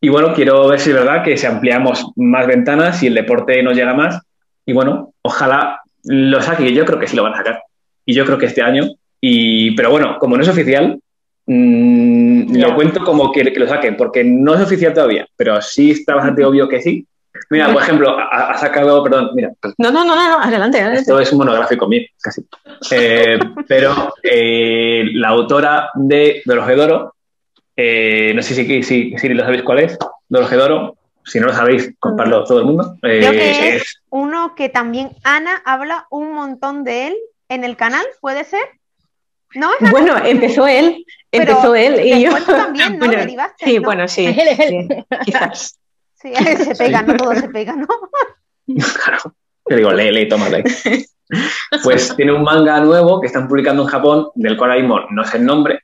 Y 0.00 0.08
bueno, 0.08 0.32
quiero 0.34 0.68
ver 0.68 0.80
si 0.80 0.90
es 0.90 0.96
verdad 0.96 1.22
que 1.22 1.36
si 1.36 1.46
ampliamos 1.46 2.12
más 2.16 2.46
ventanas 2.46 3.02
y 3.02 3.08
el 3.08 3.14
deporte 3.14 3.62
nos 3.62 3.76
llega 3.76 3.94
más. 3.94 4.20
Y 4.66 4.72
bueno, 4.72 5.14
ojalá 5.22 5.80
lo 6.04 6.40
saque, 6.40 6.72
yo 6.72 6.84
creo 6.84 6.98
que 6.98 7.06
sí 7.06 7.16
lo 7.16 7.22
van 7.22 7.34
a 7.34 7.38
sacar. 7.38 7.62
Y 8.04 8.14
yo 8.14 8.24
creo 8.24 8.38
que 8.38 8.46
este 8.46 8.62
año. 8.62 8.84
Y, 9.20 9.72
pero 9.76 9.90
bueno, 9.90 10.18
como 10.18 10.36
no 10.36 10.42
es 10.42 10.48
oficial, 10.48 11.00
mm, 11.46 12.56
lo 12.56 12.74
cuento 12.74 13.04
como 13.04 13.30
que, 13.30 13.52
que, 13.52 13.60
lo 13.60 13.68
saquen, 13.68 13.96
porque 13.96 14.24
no 14.24 14.54
es 14.54 14.60
oficial 14.60 14.92
todavía, 14.92 15.26
pero 15.36 15.60
sí 15.62 15.92
está 15.92 16.16
bastante 16.16 16.44
obvio 16.44 16.68
que 16.68 16.80
sí. 16.80 17.06
Mira, 17.50 17.72
por 17.72 17.82
ejemplo, 17.82 18.18
ha, 18.18 18.50
ha 18.52 18.58
sacado, 18.58 19.02
perdón, 19.02 19.30
mira. 19.34 19.50
No, 19.78 19.90
no, 19.90 20.04
no, 20.04 20.14
no, 20.14 20.40
adelante, 20.40 20.78
adelante. 20.78 21.00
Esto 21.00 21.20
es 21.20 21.32
un 21.32 21.38
monográfico 21.38 21.86
mío, 21.86 22.02
casi. 22.20 22.42
Eh, 22.90 23.38
pero 23.68 24.14
eh, 24.22 25.04
la 25.14 25.28
autora 25.28 25.90
de 25.94 26.42
Dorojedoro, 26.44 27.14
eh, 27.76 28.32
no 28.34 28.42
sé 28.42 28.54
si, 28.54 28.82
si, 28.82 29.16
si, 29.16 29.28
lo 29.28 29.44
sabéis 29.44 29.62
cuál 29.62 29.80
es, 29.80 29.98
Dorojedoro, 30.28 30.96
si 31.24 31.40
no 31.40 31.46
lo 31.46 31.54
sabéis, 31.54 31.92
comparlo 31.98 32.44
todo 32.44 32.60
el 32.60 32.66
mundo. 32.66 32.96
Eh, 33.02 33.18
Creo 33.20 33.32
que 33.32 33.50
es, 33.50 33.82
es, 33.82 34.02
uno 34.10 34.54
que 34.54 34.68
también 34.68 35.10
Ana 35.22 35.62
habla 35.64 36.06
un 36.10 36.32
montón 36.32 36.84
de 36.84 37.08
él 37.08 37.16
en 37.48 37.64
el 37.64 37.76
canal, 37.76 38.04
¿puede 38.20 38.44
ser? 38.44 38.62
¿No? 39.54 39.70
Bueno, 39.90 40.16
empezó 40.24 40.66
él, 40.66 41.04
empezó 41.30 41.74
él 41.74 42.00
y 42.00 42.22
yo. 42.22 42.32
también, 42.44 42.98
¿no? 42.98 42.98
Bueno, 43.06 43.20
Derivaste, 43.20 43.66
sí, 43.66 43.76
¿no? 43.76 43.82
bueno, 43.82 44.08
sí, 44.08 44.26
Él 44.26 44.48
es 44.48 44.60
él. 44.60 44.88
sí, 44.88 45.04
quizás. 45.24 45.78
Sí, 46.22 46.32
se 46.64 46.74
pega, 46.76 47.02
no 47.02 47.16
todo 47.16 47.34
se 47.34 47.48
pega, 47.48 47.74
¿no? 47.74 47.86
Claro. 49.04 49.34
Te 49.64 49.76
digo, 49.76 49.92
lee, 49.92 50.10
lee, 50.10 50.28
toma, 50.28 50.48
lee. 50.48 50.62
Pues 51.82 52.14
tiene 52.14 52.32
un 52.32 52.42
manga 52.42 52.78
nuevo 52.80 53.18
que 53.18 53.26
están 53.26 53.48
publicando 53.48 53.82
en 53.82 53.88
Japón, 53.88 54.28
del 54.34 54.56
cual 54.56 54.70
ahora 54.70 54.82
mismo 54.82 55.00
no 55.10 55.24
sé 55.24 55.38
el 55.38 55.46
nombre. 55.46 55.80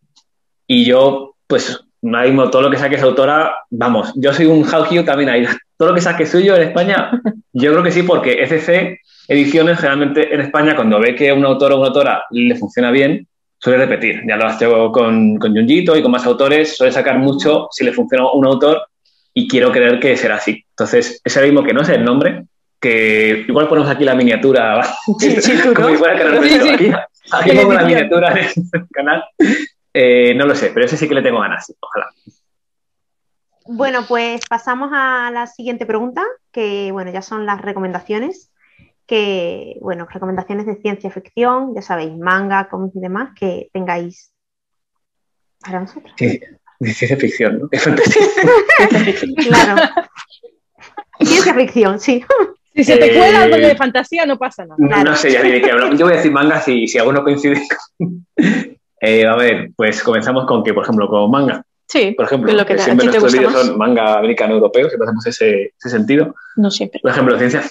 Y 0.67 0.85
yo, 0.85 1.37
pues, 1.47 1.81
ahora 2.03 2.25
mismo 2.25 2.51
todo 2.51 2.63
lo 2.63 2.71
que 2.71 2.77
saque 2.77 2.97
esa 2.97 3.07
autora, 3.07 3.55
vamos, 3.71 4.13
yo 4.17 4.35
soy 4.35 4.45
un 4.45 4.67
Haukyuu 4.67 5.05
también 5.05 5.31
ahí. 5.31 5.47
Todo 5.79 5.89
lo 5.89 5.95
que 5.95 6.03
saque 6.03 6.27
suyo 6.27 6.55
en 6.55 6.69
España, 6.69 7.11
yo 7.55 7.73
creo 7.73 7.83
que 7.83 7.91
sí, 7.91 8.03
porque 8.03 8.43
FC 8.43 9.01
Ediciones 9.29 9.79
generalmente 9.79 10.35
en 10.35 10.41
España, 10.41 10.75
cuando 10.75 11.01
ve 11.01 11.15
que 11.15 11.33
un 11.33 11.45
autor 11.45 11.73
o 11.73 11.77
una 11.79 11.89
autora 11.89 12.25
le 12.31 12.55
funciona 12.57 12.91
bien, 12.91 13.27
suele 13.59 13.79
repetir. 13.79 14.23
Ya 14.27 14.37
lo 14.37 14.47
has 14.47 14.57
hecho 14.57 14.91
con, 14.93 15.37
con 15.37 15.55
Junjito 15.55 15.97
y 15.97 16.03
con 16.03 16.11
más 16.11 16.27
autores, 16.27 16.77
suele 16.77 16.93
sacar 16.93 17.19
mucho 17.19 17.69
si 17.71 17.85
le 17.85 17.93
funciona 17.93 18.31
un 18.33 18.47
autor 18.47 18.87
y 19.39 19.47
quiero 19.47 19.71
creer 19.71 20.01
que 20.01 20.17
será 20.17 20.35
así. 20.35 20.65
Entonces, 20.71 21.21
ese 21.23 21.43
mismo 21.43 21.63
que 21.63 21.73
no 21.73 21.85
sé 21.85 21.95
el 21.95 22.05
nombre, 22.05 22.47
que 22.81 23.45
igual 23.47 23.69
ponemos 23.69 23.89
aquí 23.89 24.05
la 24.05 24.17
miniatura, 24.17 24.83
Sí, 25.21 25.41
sí, 25.41 25.53
tú, 25.63 25.73
como 25.75 25.91
¿no? 25.91 25.95
si 25.95 25.99
fuera 25.99 26.17
que 26.41 26.49
Sí, 26.49 26.59
sí. 26.61 26.69
aquí, 26.69 26.91
aquí 27.31 27.51
pongo 27.57 27.73
la 27.73 27.85
miniatura 27.85 28.33
en 28.33 28.49
el 28.73 28.89
canal. 28.91 29.25
Eh, 29.95 30.35
no 30.35 30.45
lo 30.45 30.57
sé, 30.57 30.73
pero 30.75 30.87
ese 30.87 30.97
sí 30.97 31.07
que 31.07 31.15
le 31.15 31.23
tengo 31.23 31.39
ganas, 31.39 31.73
ojalá. 31.79 32.09
Bueno, 33.67 34.07
pues 34.09 34.41
pasamos 34.49 34.91
a 34.93 35.31
la 35.33 35.47
siguiente 35.47 35.87
pregunta, 35.87 36.25
que 36.51 36.91
bueno, 36.91 37.13
ya 37.13 37.23
son 37.23 37.47
las 37.47 37.61
recomendaciones, 37.61 38.51
que 39.07 39.77
bueno, 39.81 40.09
recomendaciones 40.11 40.67
de 40.67 40.81
ciencia 40.83 41.13
ficción, 41.13 41.77
ya 41.77 41.83
sabéis, 41.83 42.17
manga, 42.19 42.69
cómics 42.69 42.97
y 42.97 43.01
demás, 43.01 43.31
que 43.39 43.71
tengáis 43.73 44.33
para 45.61 45.79
nosotros. 45.79 46.13
Sí, 46.17 46.41
de 46.81 46.95
ciencia 46.95 47.17
ficción, 47.17 47.59
¿no? 47.61 47.69
De 47.71 47.79
fantasía. 47.79 48.23
Claro. 49.37 49.83
Ciencia 51.21 51.55
ficción, 51.55 51.99
sí. 52.01 52.25
Si 52.75 52.85
se 52.85 52.97
te 52.97 53.07
Eh, 53.13 53.19
cuela 53.19 53.43
algo 53.43 53.57
de 53.57 53.75
fantasía, 53.77 54.25
no 54.27 54.39
pasa 54.39 54.65
nada. 54.65 54.77
No, 54.79 54.87
Claro. 54.89 55.11
no 55.11 55.17
sé 55.17 55.33
ya 55.33 55.43
ni 55.43 55.51
de 55.51 55.61
qué 55.61 55.71
hablamos. 55.73 55.99
Yo 55.99 56.05
voy 56.07 56.15
a 56.15 56.17
decir 56.19 56.31
manga 56.31 56.61
si, 56.61 56.87
si 56.87 56.99
alguno 56.99 57.23
coincide. 57.25 57.61
con- 57.99 58.27
Eh, 59.01 59.25
a 59.25 59.37
ver, 59.37 59.71
pues 59.77 60.03
comenzamos 60.03 60.45
con 60.47 60.65
que, 60.65 60.75
por 60.75 60.83
ejemplo, 60.83 61.07
con 61.09 61.31
manga. 61.31 61.63
Sí, 61.87 62.15
Por 62.17 62.27
ejemplo, 62.27 62.53
lo 62.53 62.67
que 62.67 62.75
que 62.75 62.83
siempre 62.83 63.07
nuestros 63.07 63.33
vídeos 63.33 63.53
son 63.53 63.79
manga 63.79 64.19
americano 64.19 64.55
europeo, 64.55 64.89
siempre 64.89 65.07
hacemos 65.07 65.25
ese, 65.25 65.73
ese 65.79 65.89
sentido. 65.89 66.35
no 66.57 66.69
siempre. 66.69 66.99
Por 67.01 67.13
ejemplo, 67.13 67.39
ciencia, 67.39 67.63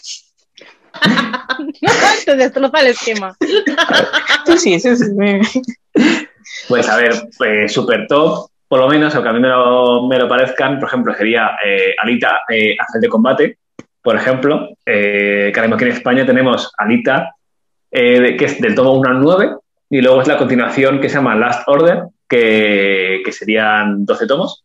Te 2.25 2.35
destroza 2.37 2.79
el 2.79 2.87
esquema. 2.87 3.35
Tú 4.45 4.57
sí, 4.57 4.79
sí, 4.79 4.95
sí. 4.95 5.61
Pues 6.69 6.87
a 6.87 6.95
ver, 6.97 7.11
pues 7.37 7.73
super 7.73 8.07
top, 8.07 8.49
por 8.67 8.79
lo 8.79 8.87
menos, 8.87 9.13
aunque 9.15 9.29
a 9.29 9.33
mí 9.33 9.39
me 9.39 9.47
lo, 9.49 10.27
parezcan, 10.27 10.79
por 10.79 10.89
ejemplo, 10.89 11.13
sería 11.13 11.57
eh, 11.63 11.95
Alita 11.97 12.41
eh, 12.49 12.75
Ángel 12.79 13.01
de 13.01 13.09
Combate, 13.09 13.57
por 14.01 14.15
ejemplo, 14.15 14.69
eh, 14.85 15.51
que 15.53 15.59
aquí 15.59 15.83
en 15.83 15.91
España 15.91 16.25
tenemos 16.25 16.71
Alita, 16.77 17.35
eh, 17.91 18.35
que 18.37 18.45
es 18.45 18.61
del 18.61 18.75
tomo 18.75 18.93
1 18.93 19.09
al 19.09 19.21
9, 19.21 19.55
y 19.89 20.01
luego 20.01 20.21
es 20.21 20.27
la 20.27 20.37
continuación 20.37 20.99
que 20.99 21.09
se 21.09 21.15
llama 21.15 21.35
Last 21.35 21.67
Order, 21.67 22.03
que, 22.27 23.21
que 23.23 23.31
serían 23.31 24.05
12 24.05 24.27
tomos. 24.27 24.63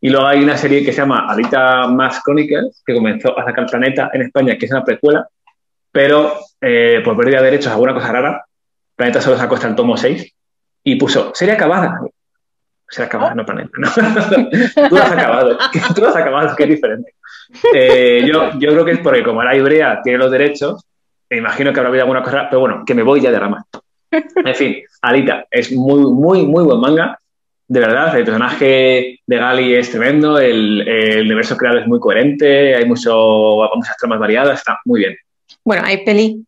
Y 0.00 0.10
luego 0.10 0.26
hay 0.26 0.42
una 0.42 0.56
serie 0.56 0.84
que 0.84 0.92
se 0.92 0.98
llama 0.98 1.26
Alita 1.28 1.88
Mass 1.88 2.20
Chronicles, 2.24 2.82
que 2.86 2.94
comenzó 2.94 3.36
a 3.38 3.44
sacar 3.44 3.66
Planeta 3.66 4.10
en 4.12 4.22
España, 4.22 4.56
que 4.56 4.66
es 4.66 4.70
una 4.72 4.84
precuela, 4.84 5.26
pero 5.90 6.34
eh, 6.60 7.00
por 7.04 7.16
pérdida 7.16 7.38
de 7.38 7.44
derechos, 7.46 7.72
alguna 7.72 7.94
cosa 7.94 8.12
rara, 8.12 8.44
Planeta 8.94 9.20
solo 9.20 9.36
sacó 9.36 9.54
hasta 9.54 9.68
el 9.68 9.74
tomo 9.74 9.96
6 9.96 10.32
y 10.84 10.96
puso 10.96 11.34
serie 11.34 11.54
acabada. 11.54 12.00
Serie 12.88 13.06
acabada, 13.06 13.34
no 13.34 13.44
planeta. 13.44 13.70
¿no? 13.78 13.88
Tú 14.88 14.94
lo 14.94 15.02
has 15.02 15.10
acabado. 15.12 15.58
Tú 15.94 16.00
lo 16.02 16.08
has 16.08 16.16
acabado, 16.16 16.56
que 16.56 16.62
es 16.64 16.68
diferente. 16.68 17.14
Eh, 17.74 18.24
yo, 18.26 18.50
yo 18.58 18.70
creo 18.72 18.84
que 18.84 18.92
es 18.92 18.98
porque 19.00 19.22
como 19.22 19.42
la 19.42 19.56
Ibrea 19.56 20.00
tiene 20.02 20.18
los 20.18 20.30
derechos, 20.30 20.84
me 21.30 21.38
imagino 21.38 21.72
que 21.72 21.80
habrá 21.80 21.88
habido 21.88 22.04
alguna 22.04 22.22
cosa, 22.22 22.46
pero 22.48 22.60
bueno, 22.60 22.82
que 22.86 22.94
me 22.94 23.02
voy 23.02 23.20
ya 23.20 23.30
de 23.30 23.38
rama. 23.40 23.64
En 24.10 24.54
fin, 24.54 24.76
Alita 25.02 25.44
es 25.50 25.72
muy, 25.72 26.00
muy, 26.12 26.46
muy 26.46 26.64
buen 26.64 26.80
manga. 26.80 27.18
De 27.68 27.80
verdad, 27.80 28.16
el 28.16 28.24
personaje 28.24 29.18
de 29.26 29.36
Gali 29.36 29.74
es 29.74 29.90
tremendo, 29.90 30.38
el, 30.38 30.86
el 30.86 31.22
universo 31.22 31.56
creado 31.56 31.78
es 31.80 31.86
muy 31.88 31.98
coherente, 31.98 32.76
hay 32.76 32.84
mucho, 32.84 33.68
muchas 33.74 33.96
tramas 33.96 34.20
variadas, 34.20 34.60
está 34.60 34.78
muy 34.84 35.00
bien. 35.00 35.16
Bueno, 35.64 35.82
hay 35.84 36.04
peli, 36.04 36.44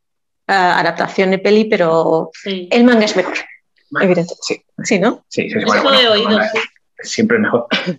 ah, 0.46 0.78
adaptación 0.78 1.32
de 1.32 1.38
peli, 1.38 1.64
pero 1.64 2.30
Sí. 2.32 2.68
el 2.70 2.84
manga 2.84 3.04
es 3.04 3.16
mejor, 3.16 3.34
evidentemente. 4.00 4.36
Sí, 4.40 4.62
Sí, 4.84 4.98
¿no? 4.98 5.24
sí, 5.28 5.50
sí, 5.50 5.58
bueno, 5.64 5.82
bueno, 5.82 6.12
oído, 6.12 6.40
sí. 6.52 6.58
es 6.98 7.10
siempre 7.10 7.38
mejor. 7.38 7.66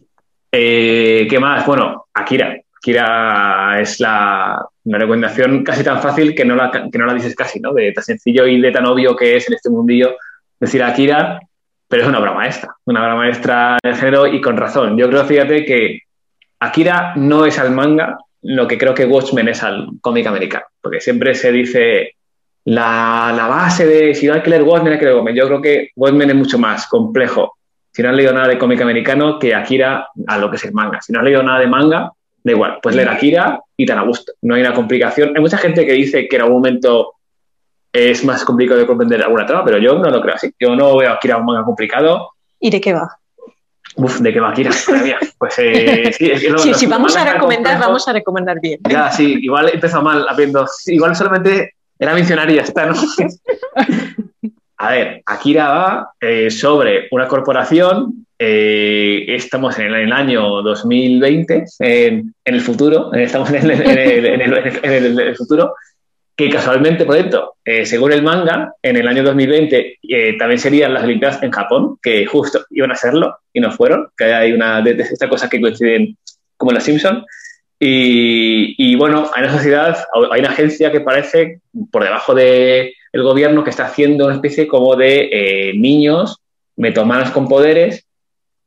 Eh, 0.52 1.28
¿Qué 1.30 1.38
más? 1.38 1.64
Bueno, 1.68 2.08
Akira. 2.12 2.58
Akira 2.76 3.80
es 3.80 4.00
la, 4.00 4.58
una 4.84 4.98
recomendación 4.98 5.64
casi 5.64 5.84
tan 5.84 6.02
fácil 6.02 6.34
que 6.34 6.44
no, 6.44 6.56
la, 6.56 6.72
que 6.72 6.98
no 6.98 7.06
la 7.06 7.14
dices 7.14 7.36
casi, 7.36 7.60
¿no? 7.60 7.72
De 7.72 7.92
tan 7.92 8.04
sencillo 8.04 8.48
y 8.48 8.60
de 8.60 8.72
tan 8.72 8.88
obvio 8.88 9.16
que 9.16 9.36
es 9.36 9.48
en 9.48 9.54
este 9.54 9.70
mundillo 9.70 10.16
decir 10.60 10.82
Akira, 10.82 11.40
pero 11.88 12.02
es 12.02 12.10
una 12.10 12.18
obra 12.18 12.34
maestra, 12.34 12.76
una 12.86 13.04
obra 13.04 13.16
maestra 13.16 13.78
del 13.84 13.96
género 13.96 14.26
y 14.26 14.42
con 14.42 14.58
razón. 14.58 14.98
Yo 14.98 15.08
creo, 15.08 15.24
fíjate, 15.24 15.66
que 15.66 16.00
Akira 16.60 17.14
no 17.16 17.46
es 17.46 17.60
al 17.60 17.70
manga 17.70 18.18
lo 18.42 18.68
que 18.68 18.78
creo 18.78 18.94
que 18.94 19.06
Watchmen 19.06 19.50
es 19.50 19.62
al 19.64 19.88
cómic 20.02 20.26
americano, 20.28 20.66
porque 20.82 21.02
siempre 21.02 21.36
se 21.36 21.52
dice 21.52 22.16
la, 22.70 23.34
la 23.36 23.48
base 23.48 23.86
de 23.88 24.14
si 24.14 24.28
no 24.28 24.34
hay 24.36 24.42
que 24.42 24.50
leer 24.52 24.64
Watchmen, 24.64 24.94
hay 24.94 25.00
que 25.00 25.06
leer 25.06 25.16
Watchmen. 25.18 25.36
Yo 25.36 25.48
creo 25.48 25.62
que 25.62 25.90
Watchmen 25.96 26.30
es 26.30 26.36
mucho 26.36 26.60
más 26.60 26.88
complejo 26.88 27.54
si 27.92 28.04
no 28.04 28.10
has 28.10 28.16
leído 28.16 28.32
nada 28.34 28.48
de 28.48 28.58
cómic 28.60 28.80
americano 28.82 29.40
que 29.40 29.56
Akira 29.56 30.08
a 30.28 30.38
lo 30.38 30.50
que 30.50 30.58
es 30.58 30.64
el 30.66 30.74
manga. 30.74 31.02
Si 31.02 31.12
no 31.12 31.20
has 31.20 31.26
leído 31.26 31.42
nada 31.42 31.60
de 31.60 31.68
manga, 31.68 32.12
da 32.44 32.52
igual, 32.52 32.78
pues 32.82 32.96
leer 32.96 33.10
Akira 33.10 33.60
y 33.76 33.86
tan 33.86 33.98
a 33.98 34.04
gusto. 34.04 34.34
No 34.44 34.54
hay 34.56 34.62
una 34.62 34.74
complicación. 34.74 35.34
Hay 35.36 35.42
mucha 35.42 35.58
gente 35.58 35.86
que 35.86 35.94
dice 35.94 36.28
que 36.28 36.36
en 36.36 36.44
algún 36.44 36.58
momento 36.58 37.14
es 37.92 38.24
más 38.24 38.46
complicado 38.46 38.80
de 38.80 38.86
comprender 38.86 39.22
alguna 39.24 39.46
trama, 39.48 39.66
pero 39.66 39.80
yo 39.80 39.98
no 39.98 40.10
lo 40.12 40.22
creo 40.22 40.36
así. 40.36 40.54
Yo 40.60 40.76
no 40.76 40.96
veo 40.98 41.10
a 41.10 41.14
Akira 41.14 41.38
un 41.38 41.46
manga 41.46 41.64
complicado. 41.64 42.30
¿Y 42.60 42.70
de 42.70 42.80
qué 42.80 42.94
va? 42.94 43.10
Uf, 43.96 44.20
¿de 44.20 44.32
qué 44.32 44.40
va 44.40 44.50
Akira? 44.52 44.70
Pues 45.40 45.56
eh, 45.58 46.12
sí, 46.16 46.30
es 46.32 46.42
que 46.42 46.50
lo- 46.50 46.60
Sí, 46.60 46.70
los 46.70 46.78
si 46.78 46.86
vamos 46.86 47.16
a 47.18 47.24
recomendar, 47.34 47.74
complejos- 47.78 47.88
vamos 47.88 48.08
a 48.08 48.14
recomendar 48.14 48.60
bien. 48.62 48.80
Ya, 48.88 49.10
sí, 49.12 49.40
igual 49.42 49.72
empezó 49.74 50.02
mal 50.04 50.26
habiendo. 50.30 50.68
Igual 50.86 51.16
solamente 51.16 51.74
era 52.00 52.14
mencionar 52.14 52.50
y 52.50 52.56
ya 52.56 52.62
está, 52.62 52.86
¿no? 52.86 52.94
A 54.82 54.92
ver, 54.92 55.22
Akira 55.26 55.68
va 55.70 56.12
eh, 56.22 56.50
sobre 56.50 57.08
una 57.12 57.28
corporación. 57.28 58.26
eh, 58.42 59.26
estamos 59.36 59.78
en 59.80 59.94
el, 59.94 60.14
año 60.14 60.62
2020, 60.62 61.66
en, 61.80 62.34
en 62.46 62.56
el 62.56 62.62
futuro, 62.62 63.14
eh, 63.14 63.24
estamos 63.24 63.50
en 63.50 63.56
el, 63.58 63.72
en 63.72 63.82
el- 63.98 64.26
en 64.26 64.42
el- 64.42 64.58
en 64.58 64.94
el- 64.94 65.20
en 65.20 65.28
el 65.28 65.36
futuro, 65.36 65.74
que 66.38 66.50
casualmente, 66.50 67.04
por 67.04 67.16
cierto, 67.16 67.56
eh, 67.66 67.86
según 67.86 68.14
el 68.14 68.24
manga, 68.24 68.74
en 68.82 68.96
el 68.96 69.06
año 69.10 69.24
2020 69.24 69.98
eh, 70.02 70.38
también 70.38 70.58
serían 70.60 70.94
las 70.94 71.04
Olimpiadas 71.04 71.44
en 71.44 71.52
Japón, 71.52 71.98
que 72.02 72.26
justo 72.28 72.66
iban 72.70 72.92
a 72.92 72.96
serlo 72.96 73.40
y 73.52 73.60
no 73.60 73.72
fueron, 73.74 74.08
que 74.18 74.24
hay 74.34 74.54
una 74.54 74.82
de, 74.82 74.94
de 74.94 75.04
estas 75.04 75.28
cosas 75.28 75.50
que 75.50 75.60
coinciden 75.60 76.16
como 76.56 76.72
en 76.72 76.76
los 76.76 76.84
Simpsons. 76.86 77.26
Y, 77.80 78.76
y, 78.78 78.96
bueno, 78.96 79.32
hay 79.34 79.44
una 79.44 79.54
sociedad, 79.54 79.98
hay 80.32 80.42
una 80.42 80.50
agencia 80.50 80.92
que 80.92 81.00
parece 81.00 81.62
por 81.92 82.04
debajo 82.04 82.36
del 82.36 82.94
gobierno 83.14 83.64
que 83.64 83.70
está 83.70 83.86
haciendo 83.86 84.26
una 84.26 84.36
especie 84.36 84.68
como 84.68 84.98
de 84.98 85.30
eh, 85.32 85.74
niños 85.76 86.42
metomanos 86.76 87.32
con 87.32 87.48
poderes 87.48 88.06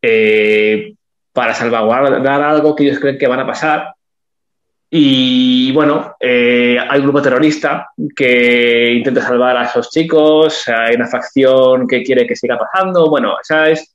eh, 0.01 0.95
para 1.33 1.55
salvaguardar 1.55 2.43
algo 2.43 2.75
que 2.75 2.85
ellos 2.85 3.01
creen 3.01 3.19
que 3.19 3.27
van 3.27 3.41
a 3.41 3.47
pasar. 3.47 3.95
Y 4.91 5.73
bueno, 5.73 6.17
eh, 6.21 6.77
hay 6.79 6.99
un 6.99 7.05
grupo 7.05 7.23
terrorista 7.23 7.89
que 8.15 8.93
intenta 8.93 9.23
salvar 9.23 9.57
a 9.57 9.65
esos 9.65 9.91
chicos, 9.91 10.69
hay 10.69 10.95
una 10.97 11.07
facción 11.07 11.89
que 11.89 12.03
quiere 12.03 12.27
que 12.27 12.37
siga 12.37 12.59
pasando. 12.59 13.09
Bueno, 13.09 13.37
esa 13.41 13.71
es 13.71 13.95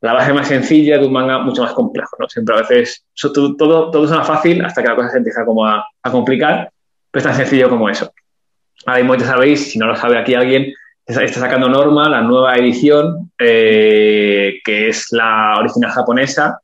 la 0.00 0.12
base 0.12 0.32
más 0.32 0.48
sencilla 0.48 0.98
de 0.98 1.06
un 1.06 1.12
manga 1.12 1.38
mucho 1.38 1.62
más 1.62 1.72
complejo, 1.72 2.16
¿no? 2.18 2.28
Siempre 2.28 2.54
a 2.54 2.60
veces 2.60 3.04
todo, 3.20 3.56
todo, 3.56 3.90
todo 3.90 4.06
suena 4.06 4.24
fácil 4.24 4.64
hasta 4.64 4.82
que 4.82 4.88
la 4.88 4.96
cosa 4.96 5.10
se 5.10 5.18
empieza 5.18 5.42
a, 5.42 6.10
complicar, 6.10 6.70
pero 7.10 7.20
es 7.20 7.24
tan 7.24 7.34
sencillo 7.34 7.68
como 7.68 7.88
eso. 7.88 8.12
ahora 8.86 9.00
mismo 9.00 9.16
ya 9.16 9.26
sabéis, 9.26 9.72
si 9.72 9.78
no 9.78 9.86
lo 9.86 9.96
sabe 9.96 10.18
aquí 10.18 10.34
alguien, 10.34 10.72
está 11.08 11.40
sacando 11.40 11.68
Norma, 11.68 12.08
la 12.08 12.20
nueva 12.20 12.56
edición, 12.56 13.32
eh, 13.38 14.60
que 14.64 14.88
es 14.88 15.08
la 15.10 15.56
original 15.58 15.90
japonesa, 15.90 16.60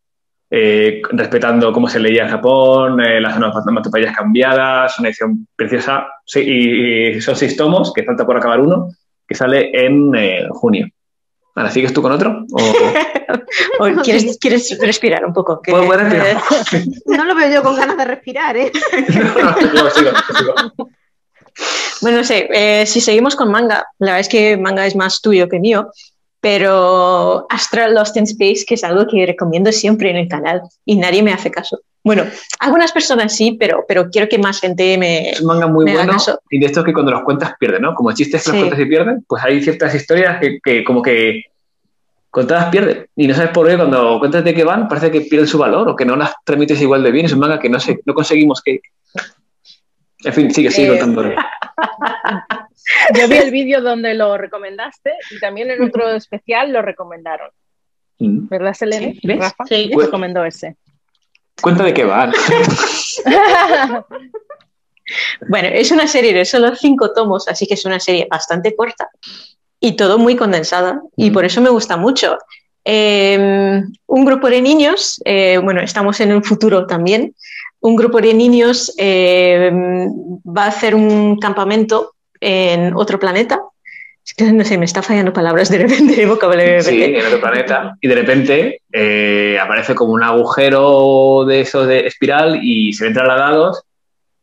eh, 0.51 1.03
respetando 1.11 1.73
cómo 1.73 1.89
se 1.89 1.99
leía 1.99 2.25
en 2.25 2.29
Japón, 2.29 3.01
eh, 3.01 3.21
las 3.21 3.37
onomatopeyas 3.37 4.15
cambiadas, 4.15 4.99
una 4.99 5.09
edición 5.09 5.49
preciosa, 5.57 6.07
sí, 6.25 6.41
y, 7.17 7.21
son 7.21 7.35
seis 7.35 7.57
tomos, 7.57 7.93
que 7.93 8.05
falta 8.05 8.27
por 8.27 8.37
acabar 8.37 8.61
uno, 8.61 8.91
que 9.27 9.35
sale 9.35 9.71
en 9.75 10.13
junio. 10.51 10.89
Ahora, 11.57 11.71
¿sigues 11.71 11.93
tú 11.93 12.03
con 12.03 12.11
otro? 12.13 12.45
¿O... 12.51 12.59
¿quieres, 14.03 14.39
¿quieres, 14.39 14.77
respirar 14.81 15.25
un 15.25 15.33
poco? 15.33 15.61
no 17.07 17.25
lo 17.25 17.35
veo 17.35 17.53
yo 17.53 17.63
con 17.63 17.77
ganas 17.77 17.97
de 17.97 18.05
respirar, 18.05 18.57
¿eh? 18.57 18.73
no, 19.75 19.91
sigo, 19.91 20.11
sigo. 20.37 20.55
Bueno, 22.01 22.19
no 22.19 22.25
sé, 22.25 22.49
eh, 22.53 22.87
si 22.87 23.01
seguimos 23.01 23.37
con 23.37 23.51
manga, 23.51 23.87
la 23.99 24.13
verdad 24.13 24.21
es 24.21 24.29
que 24.29 24.57
manga 24.57 24.85
es 24.85 24.97
más 24.97 25.21
tuyo 25.21 25.49
que 25.49 25.61
mío, 25.61 25.91
pero 26.41 27.47
Astral 27.49 27.95
Lost 27.95 28.17
in 28.17 28.25
Space, 28.25 28.65
que 28.67 28.75
es 28.75 28.83
algo 28.83 29.07
que 29.07 29.25
recomiendo 29.25 29.71
siempre 29.71 30.11
en 30.11 30.17
el 30.17 30.29
canal 30.29 30.63
y 30.85 30.97
nadie 30.97 31.23
me 31.23 31.33
hace 31.33 31.53
caso. 31.53 31.81
Bueno, 32.05 32.25
algunas 32.61 32.93
personas 32.93 33.35
sí, 33.35 33.57
pero, 33.59 33.87
pero 33.89 34.11
quiero 34.11 34.29
que 34.29 34.39
más 34.39 34.61
gente 34.61 34.99
me. 34.99 35.31
Es 35.31 35.41
un 35.41 35.47
manga 35.47 35.67
muy 35.67 35.91
bueno 35.91 36.17
y 36.51 36.59
de 36.59 36.67
esto 36.67 36.85
que 36.85 36.93
cuando 36.93 37.11
los 37.11 37.23
cuentas 37.23 37.55
pierden, 37.59 37.81
¿no? 37.81 37.95
Como 37.95 38.13
chistes 38.13 38.45
que 38.45 38.51
los 38.51 38.61
cuentas 38.61 38.79
y 38.79 38.85
pierden, 38.85 39.25
pues 39.27 39.43
hay 39.43 39.63
ciertas 39.63 39.95
historias 39.95 40.39
que, 40.39 40.59
que 40.63 40.85
como 40.85 41.01
que 41.01 41.45
contadas 42.29 42.69
pierden. 42.69 43.07
Y 43.17 43.27
no 43.27 43.35
sabes 43.35 43.53
por 43.53 43.67
qué 43.67 43.77
cuando 43.77 44.19
cuentas 44.19 44.45
de 44.45 44.53
qué 44.53 44.65
van, 44.65 44.87
parece 44.87 45.11
que 45.11 45.23
pierden 45.23 45.49
su 45.49 45.57
valor 45.57 45.89
o 45.89 45.97
que 45.97 46.05
no 46.05 46.15
las 46.15 46.35
transmites 46.45 46.83
igual 46.83 47.03
de 47.03 47.11
bien. 47.11 47.25
Es 47.25 47.33
un 47.33 47.39
manga 47.39 47.59
que 47.59 47.71
no, 47.71 47.81
sé, 47.81 47.99
no 48.05 48.13
conseguimos 48.13 48.61
que, 48.61 48.81
en 50.25 50.33
fin, 50.33 50.53
sigue, 50.53 50.71
sigue 50.71 50.99
eh... 50.99 51.01
Yo 53.19 53.29
vi 53.29 53.37
el 53.37 53.51
vídeo 53.51 53.81
donde 53.81 54.13
lo 54.13 54.37
recomendaste 54.37 55.13
y 55.31 55.41
también 55.41 55.71
en 55.71 55.83
otro 55.83 56.11
especial 56.11 56.71
lo 56.71 56.83
recomendaron. 56.83 57.51
Mm. 58.19 58.49
¿Verdad, 58.49 58.75
Selene? 58.75 59.19
¿Ves? 59.23 59.39
Rafa 59.39 59.65
sí. 59.67 59.91
recomendó 59.97 60.45
ese. 60.45 60.77
Cuenta 61.61 61.85
de 61.85 61.95
qué 61.95 62.05
va. 62.05 62.31
bueno, 65.49 65.69
es 65.69 65.91
una 65.91 66.07
serie 66.07 66.33
de 66.33 66.45
solo 66.45 66.75
cinco 66.75 67.13
tomos, 67.13 67.49
así 67.49 67.67
que 67.67 67.75
es 67.75 67.85
una 67.85 68.01
serie 68.01 68.27
bastante 68.31 68.75
corta 68.75 69.09
y 69.81 69.97
todo 69.97 70.19
muy 70.19 70.37
condensada 70.37 71.03
y 71.17 71.31
por 71.31 71.45
eso 71.45 71.61
me 71.61 71.71
gusta 71.71 71.97
mucho. 71.97 72.39
Eh, 72.85 73.83
un 74.07 74.25
grupo 74.25 74.51
de 74.51 74.61
niños, 74.61 75.21
eh, 75.25 75.59
bueno, 75.63 75.81
estamos 75.81 76.21
en 76.21 76.33
un 76.33 76.43
futuro 76.43 76.87
también, 76.87 77.35
un 77.81 77.97
grupo 77.97 78.21
de 78.21 78.35
niños 78.35 78.95
eh, 78.99 79.71
va 80.47 80.65
a 80.65 80.69
hacer 80.69 80.95
un 80.95 81.39
campamento 81.39 82.15
en 82.41 82.95
otro 82.95 83.19
planeta. 83.19 83.61
Es 84.27 84.33
que 84.33 84.51
no 84.53 84.65
sé, 84.65 84.79
me 84.79 84.87
está 84.87 85.03
fallando 85.03 85.33
palabras 85.33 85.69
de 85.69 85.79
repente, 85.79 86.25
vocabulario 86.27 86.83
Sí, 86.83 87.03
en 87.03 87.27
otro 87.27 87.41
planeta. 87.41 87.97
Y 88.01 88.09
de 88.09 88.15
repente 88.15 88.81
eh, 88.91 89.59
aparece 89.61 89.95
como 89.95 90.13
un 90.13 90.23
agujero 90.23 91.45
de 91.47 91.61
esos 91.61 91.87
de 91.87 92.07
espiral 92.07 92.61
y 92.63 92.93
se 92.95 93.05
ven 93.05 93.15
trasladados 93.15 93.83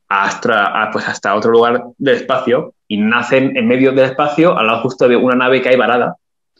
hasta, 0.07 0.89
pues 0.91 1.07
hasta 1.07 1.35
otro 1.35 1.51
lugar 1.51 1.83
del 1.97 2.15
espacio 2.17 2.73
y 2.87 2.97
nacen 2.97 3.55
en 3.55 3.67
medio 3.67 3.91
del 3.91 4.05
espacio 4.05 4.57
al 4.57 4.67
lado 4.67 4.81
justo 4.81 5.07
de 5.07 5.15
una 5.15 5.35
nave 5.35 5.61
que 5.61 5.69
hay 5.69 5.77
varada. 5.77 6.15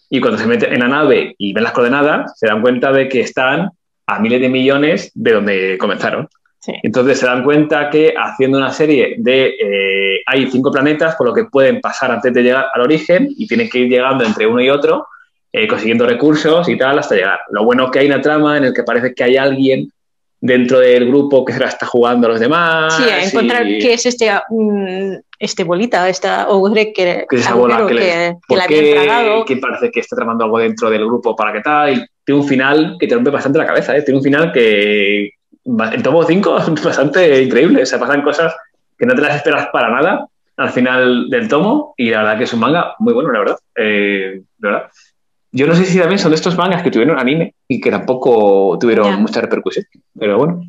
Y 0.10 0.20
cuando 0.20 0.38
se 0.40 0.48
meten 0.48 0.74
en 0.74 0.80
la 0.80 0.88
nave 0.88 1.36
y 1.38 1.54
ven 1.54 1.64
las 1.64 1.74
coordenadas, 1.74 2.38
se 2.40 2.48
dan 2.48 2.62
cuenta 2.62 2.92
de 2.92 3.08
que 3.08 3.22
están 3.22 3.70
a 4.08 4.20
miles 4.20 4.42
de 4.42 4.50
millones 4.50 5.12
de 5.14 5.32
donde 5.32 5.78
comenzaron. 5.78 6.28
Entonces 6.84 7.20
se 7.20 7.26
dan 7.26 7.44
cuenta 7.44 7.90
que 7.90 8.14
haciendo 8.16 8.58
una 8.58 8.72
serie 8.72 9.16
de... 9.18 9.56
Eh, 9.60 10.22
hay 10.26 10.50
cinco 10.52 10.72
planetas 10.72 11.16
por 11.16 11.28
lo 11.28 11.34
que 11.34 11.46
pueden 11.46 11.82
pasar 11.82 12.12
antes 12.12 12.34
de 12.34 12.44
llegar 12.44 12.68
al 12.74 12.82
origen 12.82 13.28
y 13.36 13.48
tienen 13.48 13.70
que 13.70 13.80
ir 13.80 13.90
llegando 13.90 14.24
entre 14.24 14.46
uno 14.46 14.62
y 14.62 14.70
otro, 14.70 15.08
eh, 15.52 15.68
consiguiendo 15.68 16.06
recursos 16.06 16.70
y 16.70 16.78
tal 16.78 17.00
hasta 17.00 17.16
llegar. 17.16 17.40
Lo 17.52 17.66
bueno 17.66 17.86
es 17.86 17.92
que 17.92 18.00
hay 18.00 18.08
una 18.08 18.22
trama 18.22 18.58
en 18.58 18.66
el 18.66 18.74
que 18.74 18.84
parece 18.84 19.14
que 19.14 19.24
hay 19.24 19.38
alguien 19.38 19.92
dentro 20.40 20.80
del 20.80 21.08
grupo 21.08 21.46
que 21.46 21.54
se 21.54 21.60
la 21.60 21.68
está 21.68 21.86
jugando 21.86 22.28
a 22.28 22.32
los 22.32 22.40
demás. 22.40 22.96
Sí, 22.96 23.04
a 23.04 23.24
encontrar 23.24 23.64
qué 23.64 23.94
es 23.94 24.06
este, 24.06 24.32
mm, 24.50 25.14
este 25.40 25.64
bolita, 25.64 26.10
esta 26.10 26.50
ogre 26.50 26.94
que, 26.94 27.26
que, 27.28 27.36
esa 27.36 27.56
bola, 27.56 27.86
que, 27.88 27.94
le, 27.94 28.38
que, 28.48 28.56
la 28.56 28.64
habían 28.64 28.94
tragado. 28.94 29.46
Que 29.46 29.58
parece 29.58 29.92
que 29.92 30.00
está 30.00 30.16
tramando 30.16 30.44
algo 30.44 30.60
dentro 30.60 30.90
del 30.90 31.06
grupo 31.06 31.36
para 31.36 31.54
que 31.54 31.62
tal. 31.62 31.94
Y 31.94 32.06
tiene 32.24 32.42
un 32.42 32.48
final 32.48 32.98
que 33.00 33.08
te 33.08 33.16
rompe 33.16 33.32
bastante 33.32 33.58
la 33.58 33.66
cabeza, 33.66 33.98
¿eh? 33.98 34.04
tiene 34.04 34.20
un 34.20 34.24
final 34.24 34.52
que, 34.52 35.32
el 35.66 36.04
tomo 36.04 36.24
5 36.24 36.58
es 36.76 36.84
bastante 36.84 37.44
increíble. 37.44 37.86
Se 37.86 37.98
pasan 37.98 38.22
cosas 38.22 38.56
que 38.98 39.06
no 39.06 39.16
te 39.16 39.22
las 39.22 39.36
esperas 39.36 39.68
para 39.72 39.90
nada 39.90 40.28
al 40.58 40.70
final 40.70 41.30
del 41.30 41.48
tomo 41.48 41.94
y 41.98 42.10
la 42.12 42.20
verdad 42.20 42.38
que 42.38 42.44
es 42.44 42.54
un 42.54 42.60
manga 42.60 42.96
muy 43.00 43.14
bueno, 43.14 43.32
la 43.32 43.40
verdad. 43.40 43.58
Eh, 43.76 44.42
verdad. 44.58 44.90
Yo 45.52 45.68
no 45.68 45.76
sé 45.76 45.86
si 45.86 46.00
también 46.00 46.20
son 46.20 46.32
de 46.32 46.36
estos 46.36 46.58
mangas 46.58 46.84
que 46.84 46.92
tuvieron 46.92 47.20
anime 47.20 47.56
y 47.68 47.82
que 47.82 47.92
tampoco 47.92 48.78
tuvieron 48.80 49.22
mucha 49.22 49.42
repercusión, 49.42 49.86
pero 50.18 50.38
bueno. 50.38 50.62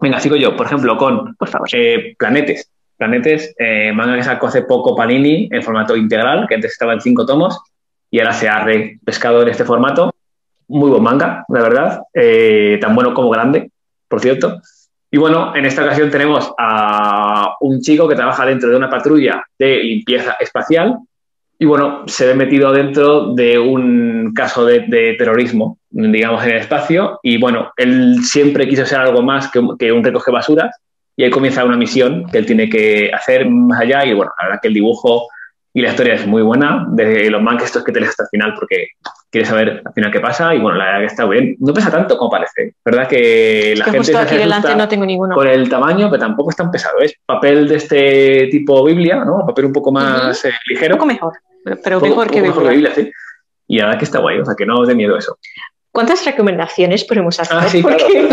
Venga, 0.00 0.18
sigo 0.18 0.36
yo, 0.36 0.56
por 0.56 0.66
ejemplo, 0.66 0.96
con 0.96 1.34
por 1.36 1.48
favor. 1.48 1.68
Eh, 1.72 2.14
Planetes. 2.18 2.70
Planetes, 2.96 3.54
eh, 3.58 3.92
manga 3.92 4.16
que 4.16 4.22
sacó 4.22 4.46
hace 4.46 4.62
poco 4.62 4.96
Panini 4.96 5.48
en 5.52 5.62
formato 5.62 5.94
integral, 5.96 6.46
que 6.48 6.54
antes 6.54 6.72
estaba 6.72 6.94
en 6.94 7.00
cinco 7.00 7.26
tomos 7.26 7.60
y 8.10 8.20
ahora 8.20 8.32
se 8.32 8.48
ha 8.48 8.64
repescado 8.64 9.42
en 9.42 9.48
este 9.48 9.64
formato. 9.64 10.14
Muy 10.68 10.90
buen 10.90 11.02
manga, 11.02 11.44
la 11.48 11.60
verdad, 11.60 12.00
tan 12.80 12.94
bueno 12.94 13.14
como 13.14 13.30
grande 13.30 13.70
por 14.08 14.20
cierto. 14.20 14.60
Y 15.10 15.18
bueno, 15.18 15.54
en 15.54 15.64
esta 15.64 15.84
ocasión 15.84 16.10
tenemos 16.10 16.52
a 16.58 17.56
un 17.60 17.80
chico 17.80 18.08
que 18.08 18.16
trabaja 18.16 18.44
dentro 18.44 18.68
de 18.68 18.76
una 18.76 18.90
patrulla 18.90 19.44
de 19.58 19.76
limpieza 19.82 20.36
espacial 20.40 20.98
y 21.58 21.64
bueno, 21.64 22.02
se 22.06 22.26
ve 22.26 22.34
metido 22.34 22.70
dentro 22.70 23.32
de 23.34 23.58
un 23.58 24.32
caso 24.34 24.66
de, 24.66 25.14
terrorismo, 25.16 25.78
digamos, 25.88 26.44
en 26.44 26.50
el 26.50 26.56
espacio. 26.58 27.18
Y 27.22 27.38
bueno, 27.38 27.72
él 27.78 28.18
siempre 28.22 28.68
quiso 28.68 28.84
ser 28.84 28.98
algo 29.00 29.22
más 29.22 29.50
que, 29.50 29.92
un 29.92 30.04
recoge 30.04 30.30
basuras 30.30 30.76
y 31.16 31.24
ahí 31.24 31.30
comienza 31.30 31.64
una 31.64 31.78
misión 31.78 32.26
que 32.30 32.38
él 32.38 32.46
tiene 32.46 32.68
que 32.68 33.10
hacer 33.10 33.48
más 33.48 33.80
allá. 33.80 34.04
Y 34.04 34.12
bueno, 34.12 34.32
la 34.38 34.48
verdad 34.48 34.60
que 34.60 34.68
el 34.68 34.74
dibujo 34.74 35.28
y 35.76 35.82
la 35.82 35.90
historia 35.90 36.14
es 36.14 36.26
muy 36.26 36.40
buena, 36.40 36.86
de 36.88 37.28
los 37.28 37.42
manques 37.42 37.66
estos 37.66 37.84
que 37.84 37.92
te 37.92 38.00
lees 38.00 38.08
hasta 38.08 38.22
el 38.22 38.30
final 38.30 38.54
porque 38.58 38.92
quieres 39.30 39.50
saber 39.50 39.82
al 39.84 39.92
final 39.92 40.10
qué 40.10 40.20
pasa 40.20 40.54
y 40.54 40.58
bueno, 40.58 40.78
la 40.78 40.86
verdad 40.86 41.00
que 41.00 41.04
está 41.04 41.26
bien. 41.26 41.54
No 41.58 41.74
pesa 41.74 41.90
tanto 41.90 42.16
como 42.16 42.30
parece, 42.30 42.76
¿verdad? 42.82 43.06
Que 43.06 43.74
la 43.76 43.84
gente 43.84 43.98
justo 43.98 44.16
aquí 44.16 44.38
delante 44.38 44.74
no 44.74 44.88
tengo 44.88 45.04
ninguno. 45.04 45.34
Con 45.34 45.46
el 45.46 45.68
tamaño, 45.68 46.08
pero 46.08 46.18
tampoco 46.18 46.48
es 46.48 46.56
tan 46.56 46.70
pesado. 46.70 46.96
Es 47.00 47.12
papel 47.26 47.68
de 47.68 47.76
este 47.76 48.48
tipo 48.50 48.86
Biblia, 48.86 49.22
¿no? 49.22 49.44
Papel 49.46 49.66
un 49.66 49.74
poco 49.74 49.92
más 49.92 50.46
eh, 50.46 50.52
ligero. 50.66 50.94
Un 50.94 50.98
poco 50.98 51.08
mejor, 51.08 51.32
pero 51.84 52.00
mejor, 52.00 52.30
que, 52.30 52.40
mejor 52.40 52.70
Biblia. 52.70 52.94
sí. 52.94 53.12
Y 53.68 53.76
la 53.76 53.84
verdad 53.84 53.98
que 53.98 54.04
está 54.06 54.20
guay, 54.20 54.38
o 54.38 54.46
sea, 54.46 54.54
que 54.54 54.64
no 54.64 54.78
os 54.78 54.88
dé 54.88 54.94
miedo 54.94 55.18
eso. 55.18 55.36
¿Cuántas 55.92 56.24
recomendaciones 56.24 57.04
podemos 57.04 57.38
hacer? 57.38 57.54
Ah, 57.54 57.68
sí, 57.68 57.82
Porque... 57.82 58.06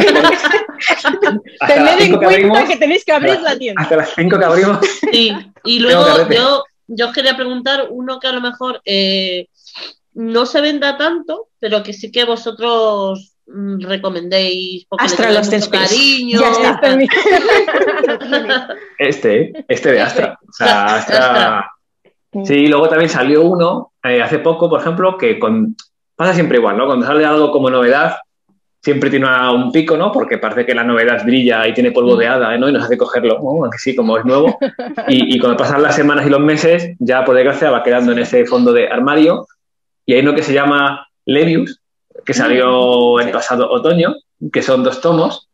Tened 1.68 2.02
en 2.02 2.20
cuenta 2.20 2.66
que 2.68 2.78
tenéis 2.78 3.04
que 3.04 3.12
abrir 3.12 3.42
la 3.42 3.58
tienda. 3.58 3.82
Hasta 3.82 3.98
las 3.98 4.14
5 4.16 4.40
que 4.40 4.46
abrimos. 4.46 4.80
Sí, 5.12 5.36
y 5.66 5.80
luego 5.80 6.30
yo 6.30 6.64
yo 6.88 7.08
os 7.08 7.14
quería 7.14 7.36
preguntar 7.36 7.88
uno 7.90 8.20
que 8.20 8.28
a 8.28 8.34
lo 8.34 8.42
mejor 8.42 8.82
eh, 8.86 9.48
no 10.14 10.46
se 10.46 10.62
venda 10.62 10.98
tanto, 10.98 11.50
pero 11.60 11.84
que 11.84 11.94
sí 11.94 12.12
que 12.12 12.26
vosotros 12.26 13.36
mm, 13.48 13.82
recomendéis 13.82 14.86
porque 14.88 15.06
Astra 15.06 15.32
mucho 15.32 15.70
cariño. 15.70 16.40
Ya 16.40 16.72
está. 16.72 16.98
este, 19.00 19.66
este 19.68 19.92
de 19.92 20.02
Astra. 20.02 20.38
O 20.42 20.54
sea, 20.54 20.86
Astra. 20.96 21.70
Sí, 22.46 22.68
luego 22.68 22.90
también 22.90 23.10
salió 23.10 23.44
uno 23.44 23.94
eh, 24.04 24.22
hace 24.22 24.40
poco, 24.40 24.70
por 24.70 24.82
ejemplo, 24.82 25.18
que 25.18 25.38
con... 25.38 25.76
pasa 26.16 26.34
siempre 26.34 26.58
igual, 26.58 26.78
¿no? 26.78 26.88
Cuando 26.88 27.06
sale 27.06 27.26
algo 27.26 27.52
como 27.52 27.70
novedad, 27.70 28.16
siempre 28.84 29.10
tiene 29.10 29.28
un 29.52 29.72
pico, 29.72 29.96
¿no? 29.96 30.12
Porque 30.12 30.38
parece 30.38 30.66
que 30.66 30.76
la 30.76 30.84
novedad 30.84 31.24
brilla 31.24 31.66
y 31.68 31.74
tiene 31.74 31.92
polvo 31.92 32.18
de 32.18 32.28
hada, 32.28 32.58
¿no? 32.58 32.68
Y 32.68 32.74
nos 32.74 32.84
hace 32.84 32.98
cogerlo, 32.98 33.38
aunque 33.38 33.78
sí, 33.78 33.96
como 33.96 34.18
es 34.18 34.26
nuevo. 34.26 34.58
Y, 35.08 35.40
cuando 35.40 35.58
pasan 35.58 35.82
las 35.82 35.96
semanas 35.96 36.26
y 36.28 36.30
los 36.30 36.40
meses, 36.40 36.96
ya 37.00 37.24
por 37.24 37.36
desgracia 37.36 37.72
va 37.72 37.84
quedando 37.84 38.12
en 38.12 38.20
ese 38.20 38.46
fondo 38.46 38.74
de 38.74 38.88
armario. 38.88 39.48
Y 40.06 40.14
hay 40.14 40.22
uno 40.22 40.36
que 40.36 40.44
se 40.44 40.54
llama 40.54 41.08
Levius, 41.26 41.80
que 42.26 42.34
salió 42.34 43.20
el 43.20 43.32
pasado 43.32 43.72
otoño, 43.72 44.16
que 44.52 44.62
son 44.62 44.84
dos 44.84 45.00
tomos. 45.02 45.48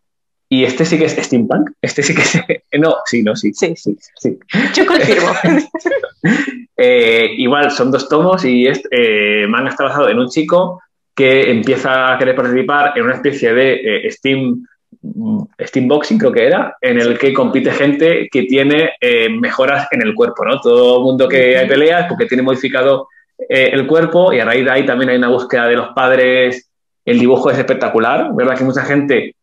Y 0.50 0.64
este 0.64 0.86
sí 0.86 0.98
que 0.98 1.06
es 1.06 1.14
steampunk. 1.14 1.72
Este 1.82 2.02
sí 2.02 2.16
que 2.16 2.22
es... 2.22 2.42
No, 2.80 2.96
sí, 3.06 3.22
no, 3.22 3.36
sí. 3.36 3.54
Sí, 3.54 3.76
sí, 3.76 3.96
sí. 4.18 4.40
Yo 4.74 4.86
confirmo. 4.86 5.32
eh, 6.78 7.30
igual, 7.38 7.70
son 7.70 7.92
dos 7.92 8.10
tomos 8.10 8.44
y 8.46 8.66
este, 8.68 9.44
eh, 9.44 9.48
manga 9.48 9.70
está 9.70 9.84
basado 9.84 10.10
en 10.10 10.18
un 10.18 10.30
chico 10.30 10.82
que 11.20 11.52
empieza 11.52 12.14
a 12.14 12.18
querer 12.18 12.34
participar 12.34 12.94
en 12.96 13.04
una 13.04 13.16
especie 13.16 13.54
de 13.54 13.68
eh, 13.74 14.12
Steam, 14.12 14.66
Steam 15.70 15.88
Boxing, 15.90 16.18
creo 16.18 16.32
que 16.32 16.46
era, 16.48 16.78
en 16.80 16.98
el 16.98 17.18
que 17.20 17.34
compite 17.34 17.72
gente 17.72 18.30
que 18.32 18.44
tiene 18.44 18.92
eh, 19.02 19.28
mejoras 19.30 19.86
en 19.92 20.02
el 20.02 20.14
cuerpo, 20.14 20.46
¿no? 20.46 20.62
Todo 20.62 21.00
el 21.00 21.04
mundo 21.04 21.28
que 21.28 21.58
hay 21.58 21.68
peleas 21.68 22.06
porque 22.08 22.26
tiene 22.26 22.42
modificado 22.44 23.10
eh, 23.50 23.70
el 23.74 23.86
cuerpo 23.86 24.32
y 24.32 24.40
a 24.40 24.46
raíz 24.46 24.64
de 24.64 24.72
ahí 24.72 24.86
también 24.86 25.10
hay 25.10 25.18
una 25.18 25.28
búsqueda 25.28 25.68
de 25.68 25.76
los 25.76 25.90
padres. 25.90 26.70
El 27.04 27.20
dibujo 27.20 27.52
es 27.52 27.58
espectacular, 27.58 28.30
¿verdad? 28.34 28.58
Que 28.58 28.64
mucha 28.64 28.84
gente 28.86 29.36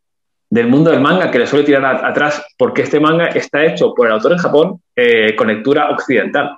del 0.49 0.69
mundo 0.69 0.91
del 0.91 1.01
manga 1.01 1.31
que 1.31 1.41
le 1.41 1.47
suele 1.47 1.65
tirar 1.67 1.85
a- 1.85 2.09
atrás 2.09 2.43
porque 2.57 2.83
este 2.83 3.01
manga 3.01 3.27
está 3.27 3.63
hecho 3.67 3.93
por 3.95 4.07
el 4.07 4.15
autor 4.15 4.33
en 4.33 4.39
Japón 4.39 4.81
eh, 4.97 5.35
con 5.37 5.49
lectura 5.49 5.91
occidental. 5.91 6.57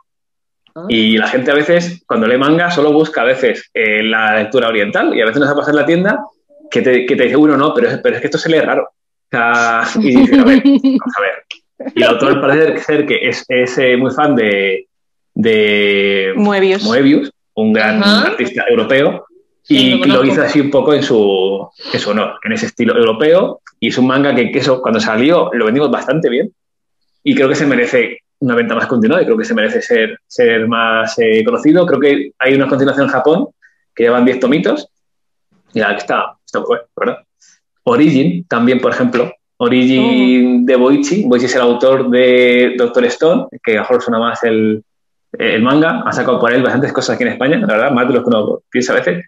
Ah. 0.78 0.86
Y 0.88 1.16
la 1.16 1.28
gente 1.28 1.50
a 1.50 1.54
veces, 1.54 2.02
cuando 2.06 2.26
lee 2.26 2.38
manga, 2.38 2.70
solo 2.70 2.92
busca 2.92 3.22
a 3.22 3.24
veces 3.24 3.70
eh, 3.74 4.02
la 4.02 4.36
lectura 4.36 4.68
oriental 4.68 5.14
y 5.16 5.20
a 5.20 5.26
veces 5.26 5.40
nos 5.40 5.48
va 5.48 5.52
a 5.52 5.56
pasar 5.56 5.74
en 5.74 5.80
la 5.80 5.86
tienda 5.86 6.24
que 6.70 6.82
te, 6.82 7.06
que 7.06 7.16
te 7.16 7.24
dice, 7.24 7.36
uno, 7.36 7.56
no, 7.56 7.74
pero 7.74 7.88
pero 8.02 8.14
es 8.14 8.20
que 8.20 8.26
esto 8.26 8.38
se 8.38 8.50
lee 8.50 8.60
raro. 8.60 8.84
O 8.84 9.30
sea, 9.30 9.82
y 10.00 10.16
dices, 10.16 10.38
a 10.38 10.44
ver, 10.44 10.62
vamos 10.64 11.14
a 11.18 11.22
ver. 11.22 11.92
Y 11.94 12.02
el 12.02 12.08
autor 12.08 12.40
parece 12.40 12.78
ser 12.78 13.06
que 13.06 13.28
es, 13.28 13.44
es, 13.48 13.78
eh, 13.78 13.96
muy 13.96 14.10
fan 14.10 14.34
de, 14.34 14.86
de 15.34 16.32
Moebius. 16.36 16.84
Moebius, 16.84 17.32
un 17.54 17.72
gran 17.72 18.02
Ajá. 18.02 18.28
artista 18.28 18.64
europeo, 18.68 19.24
Sí, 19.68 20.00
y 20.02 20.04
lo 20.04 20.22
lo, 20.22 20.24
hizo 20.24 20.40
así 20.40 20.60
un 20.60 20.70
poco 20.70 20.94
en 20.94 21.02
su, 21.02 21.68
en 21.92 22.00
su 22.00 22.08
honor, 22.08 22.36
en 22.42 22.52
ese 22.52 22.64
estilo 22.64 22.96
europeo. 22.96 23.60
Y 23.78 23.88
es 23.88 23.98
un 23.98 24.06
manga 24.06 24.34
que, 24.34 24.50
que 24.50 24.60
eso, 24.60 24.80
cuando 24.80 24.98
salió, 24.98 25.50
lo 25.52 25.66
vendimos 25.66 25.90
bastante 25.90 26.30
bien. 26.30 26.50
Y 27.22 27.34
creo 27.34 27.50
que 27.50 27.54
se 27.54 27.66
merece 27.66 28.22
una 28.40 28.54
venta 28.54 28.74
más 28.74 28.86
continuada 28.86 29.22
y 29.22 29.24
creo 29.24 29.36
que 29.36 29.44
se 29.44 29.54
merece 29.54 29.82
ser, 29.82 30.18
ser 30.26 30.68
más 30.68 31.18
eh, 31.18 31.42
conocido. 31.44 31.86
Creo 31.86 32.00
que 32.00 32.32
hay 32.38 32.54
una 32.54 32.68
continuación 32.68 33.06
en 33.06 33.12
Japón 33.12 33.48
que 33.94 34.04
llevan 34.04 34.24
10 34.24 34.40
tomitos. 34.40 34.88
Y 35.72 35.80
la 35.80 35.90
que 35.90 35.98
está, 35.98 36.36
está 36.44 36.60
muy 36.60 36.68
bueno, 36.68 36.84
¿verdad? 36.96 37.18
Origin, 37.84 38.44
también, 38.46 38.80
por 38.80 38.92
ejemplo. 38.92 39.32
Origin 39.58 40.64
de 40.64 40.76
Boichi. 40.76 41.24
Boichi 41.24 41.46
es 41.46 41.54
el 41.56 41.62
autor 41.62 42.08
de 42.10 42.74
Doctor 42.78 43.04
Stone, 43.06 43.46
que 43.62 43.72
a 43.72 43.74
lo 43.76 43.80
mejor 43.80 44.02
suena 44.02 44.18
más 44.18 44.42
el, 44.44 44.82
el 45.32 45.62
manga. 45.62 46.02
Ha 46.06 46.12
sacado 46.12 46.38
por 46.38 46.52
él 46.52 46.62
bastantes 46.62 46.92
cosas 46.92 47.16
aquí 47.16 47.24
en 47.24 47.30
España, 47.30 47.58
la 47.58 47.66
verdad, 47.66 47.90
más 47.90 48.06
de 48.06 48.14
lo 48.14 48.22
que 48.22 48.28
uno 48.28 48.60
piensa 48.70 48.92
a 48.92 48.96
veces. 48.96 49.26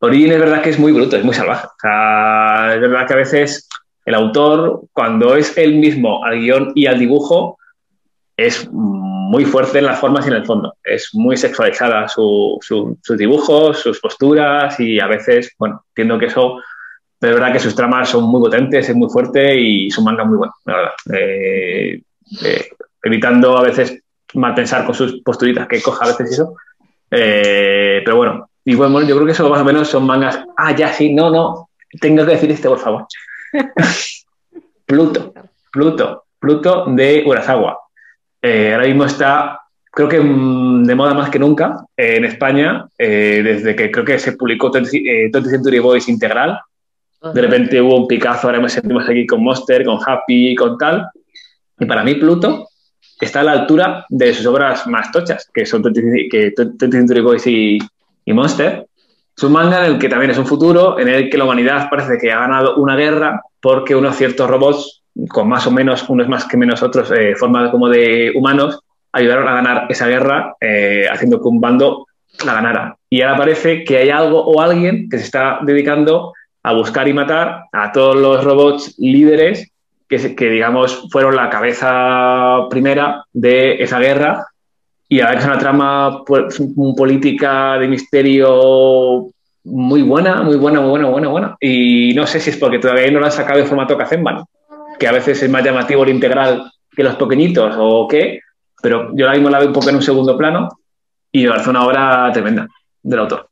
Origin 0.00 0.32
es 0.32 0.40
verdad 0.40 0.62
que 0.62 0.70
es 0.70 0.78
muy 0.78 0.92
bruto, 0.92 1.16
es 1.16 1.24
muy 1.24 1.34
salvaje. 1.34 1.66
O 1.66 1.80
sea, 1.80 2.74
es 2.74 2.80
verdad 2.80 3.06
que 3.06 3.12
a 3.12 3.16
veces 3.16 3.68
el 4.06 4.14
autor, 4.14 4.82
cuando 4.92 5.36
es 5.36 5.56
él 5.58 5.74
mismo 5.74 6.24
al 6.24 6.40
guion 6.40 6.72
y 6.74 6.86
al 6.86 6.98
dibujo, 6.98 7.58
es 8.46 8.68
muy 8.72 9.44
fuerte 9.44 9.78
en 9.78 9.86
las 9.86 9.98
formas 10.00 10.24
y 10.26 10.30
en 10.30 10.36
el 10.36 10.46
fondo. 10.46 10.74
Es 10.82 11.10
muy 11.14 11.36
sexualizada 11.36 12.08
su- 12.08 12.58
su- 12.60 12.98
sus 13.02 13.16
dibujos, 13.18 13.78
sus 13.78 14.00
posturas 14.00 14.78
y 14.80 14.98
a 15.00 15.06
veces, 15.06 15.54
bueno, 15.58 15.84
entiendo 15.90 16.18
que 16.18 16.26
eso, 16.26 16.58
de 17.20 17.32
verdad 17.32 17.52
que 17.52 17.58
sus 17.60 17.74
tramas 17.74 18.08
son 18.08 18.24
muy 18.24 18.40
potentes, 18.40 18.88
es 18.88 18.96
muy 18.96 19.08
fuerte 19.10 19.54
y 19.60 19.90
su 19.90 20.02
manga 20.02 20.24
muy 20.24 20.38
bueno, 20.38 20.52
la 20.64 20.76
verdad. 20.76 20.92
Eh, 21.14 22.02
eh, 22.44 22.68
evitando 23.02 23.56
a 23.58 23.62
veces 23.62 24.02
mal 24.34 24.54
pensar 24.54 24.84
con 24.86 24.94
sus 24.94 25.20
posturitas 25.22 25.66
que 25.68 25.82
coja 25.82 26.04
a 26.04 26.08
veces 26.08 26.32
eso. 26.32 26.54
Eh, 27.10 28.02
pero 28.04 28.16
bueno, 28.16 28.48
y 28.64 28.74
bueno, 28.74 29.00
yo 29.02 29.14
creo 29.16 29.26
que 29.26 29.32
eso 29.32 29.48
más 29.50 29.60
o 29.60 29.64
menos 29.64 29.88
son 29.88 30.06
mangas. 30.06 30.42
Ah, 30.56 30.74
ya, 30.74 30.92
sí, 30.92 31.12
no, 31.12 31.30
no. 31.30 31.68
Tengo 32.00 32.24
que 32.24 32.32
decir 32.32 32.50
este, 32.52 32.68
por 32.68 32.78
favor. 32.78 33.06
Pluto, 34.86 35.32
Pluto, 35.72 36.24
Pluto 36.38 36.84
de 36.88 37.22
Urasawa. 37.26 37.78
Eh, 38.42 38.72
ahora 38.72 38.86
mismo 38.86 39.04
está, 39.04 39.60
creo 39.90 40.08
que 40.08 40.20
mm, 40.20 40.84
de 40.84 40.94
moda 40.94 41.14
más 41.14 41.30
que 41.30 41.38
nunca 41.38 41.84
eh, 41.96 42.16
en 42.16 42.24
España, 42.24 42.86
eh, 42.96 43.42
desde 43.44 43.74
que 43.76 43.90
creo 43.90 44.04
que 44.04 44.18
se 44.18 44.32
publicó 44.32 44.70
20, 44.70 44.96
eh, 44.96 45.30
20 45.32 45.50
Century 45.50 45.78
Boys 45.78 46.08
integral. 46.08 46.58
De 47.34 47.42
repente 47.42 47.78
hubo 47.82 47.96
un 47.96 48.06
picazo, 48.06 48.46
ahora 48.46 48.60
nos 48.60 48.72
sentimos 48.72 49.06
aquí 49.06 49.26
con 49.26 49.42
Monster, 49.42 49.84
con 49.84 49.98
Happy, 50.04 50.54
con 50.54 50.78
tal. 50.78 51.06
Y 51.78 51.84
para 51.84 52.02
mí 52.02 52.14
Pluto 52.14 52.68
está 53.20 53.40
a 53.40 53.44
la 53.44 53.52
altura 53.52 54.06
de 54.08 54.32
sus 54.32 54.46
obras 54.46 54.86
más 54.86 55.12
tochas, 55.12 55.50
que 55.52 55.66
son 55.66 55.82
20, 55.82 56.28
que 56.30 56.54
20 56.56 56.90
Century 56.90 57.20
Boys 57.20 57.46
y, 57.46 57.78
y 58.24 58.32
Monster. 58.32 58.86
Es 59.36 59.44
un 59.44 59.52
manga 59.52 59.84
en 59.84 59.92
el 59.92 59.98
que 59.98 60.08
también 60.08 60.30
es 60.30 60.38
un 60.38 60.46
futuro, 60.46 60.98
en 60.98 61.08
el 61.08 61.28
que 61.28 61.36
la 61.36 61.44
humanidad 61.44 61.88
parece 61.90 62.16
que 62.18 62.32
ha 62.32 62.40
ganado 62.40 62.76
una 62.76 62.96
guerra 62.96 63.42
porque 63.60 63.94
unos 63.94 64.16
ciertos 64.16 64.48
robots, 64.48 64.99
con 65.28 65.48
más 65.48 65.66
o 65.66 65.70
menos, 65.70 66.08
unos 66.08 66.28
más 66.28 66.46
que 66.46 66.56
menos 66.56 66.82
otros, 66.82 67.10
eh, 67.10 67.34
como 67.38 67.88
de 67.88 68.32
humanos, 68.34 68.80
ayudaron 69.12 69.48
a 69.48 69.54
ganar 69.54 69.86
esa 69.88 70.06
guerra 70.06 70.54
eh, 70.60 71.06
haciendo 71.10 71.40
que 71.40 71.48
un 71.48 71.60
bando 71.60 72.06
la 72.44 72.54
ganara. 72.54 72.96
Y 73.08 73.22
ahora 73.22 73.38
parece 73.38 73.84
que 73.84 73.98
hay 73.98 74.10
algo 74.10 74.40
o 74.40 74.60
alguien 74.60 75.08
que 75.08 75.18
se 75.18 75.24
está 75.24 75.58
dedicando 75.62 76.32
a 76.62 76.72
buscar 76.72 77.08
y 77.08 77.12
matar 77.12 77.64
a 77.72 77.92
todos 77.92 78.16
los 78.16 78.44
robots 78.44 78.94
líderes 78.98 79.70
que, 80.08 80.34
que 80.34 80.50
digamos, 80.50 81.08
fueron 81.10 81.36
la 81.36 81.50
cabeza 81.50 82.68
primera 82.68 83.24
de 83.32 83.82
esa 83.82 83.98
guerra. 83.98 84.46
Y 85.08 85.20
ahora 85.20 85.38
es 85.38 85.44
una 85.44 85.58
trama 85.58 86.22
pues, 86.24 86.62
política 86.96 87.78
de 87.78 87.88
misterio 87.88 89.30
muy 89.64 90.02
buena, 90.02 90.42
muy 90.42 90.56
buena, 90.56 90.80
muy 90.80 90.90
buena, 90.90 91.08
buena, 91.08 91.28
buena. 91.28 91.56
Y 91.60 92.12
no 92.14 92.26
sé 92.26 92.40
si 92.40 92.50
es 92.50 92.56
porque 92.56 92.78
todavía 92.78 93.10
no 93.10 93.20
lo 93.20 93.26
han 93.26 93.32
sacado 93.32 93.58
en 93.58 93.66
formato 93.66 93.96
Kazemban, 93.96 94.44
que 95.00 95.08
a 95.08 95.12
veces 95.12 95.42
es 95.42 95.50
más 95.50 95.64
llamativo 95.64 96.04
el 96.04 96.10
integral 96.10 96.70
que 96.94 97.02
los 97.02 97.16
pequeñitos 97.16 97.74
o 97.78 98.06
qué, 98.06 98.40
pero 98.82 99.10
yo 99.14 99.24
ahora 99.24 99.38
mismo 99.38 99.48
la 99.48 99.58
veo 99.58 99.68
un 99.68 99.72
poco 99.72 99.88
en 99.88 99.96
un 99.96 100.02
segundo 100.02 100.36
plano 100.36 100.68
y 101.32 101.44
me 101.44 101.50
parece 101.50 101.70
una 101.70 101.86
obra 101.86 102.30
tremenda 102.32 102.68
del 103.02 103.18
autor. 103.20 103.48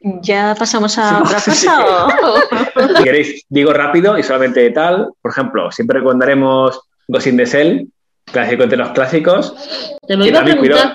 ¿Ya 0.00 0.54
pasamos 0.58 0.96
a 0.98 1.22
otra 1.22 1.38
sí, 1.40 1.50
cosa? 1.50 2.08
Si 2.96 3.04
queréis, 3.04 3.44
digo 3.48 3.72
rápido 3.72 4.18
y 4.18 4.22
solamente 4.22 4.68
tal. 4.70 5.12
Por 5.20 5.32
ejemplo, 5.32 5.70
siempre 5.70 5.98
recomendaremos 5.98 6.80
Ghost 7.08 7.26
in 7.26 7.36
the 7.36 7.44
Shell, 7.44 7.88
clásico 8.24 8.62
entre 8.62 8.78
los 8.78 8.90
clásicos. 8.90 9.54
Te 10.06 10.16
lo 10.16 10.24
que 10.24 10.30
iba 10.30 10.40
a 10.40 10.44
también 10.44 10.94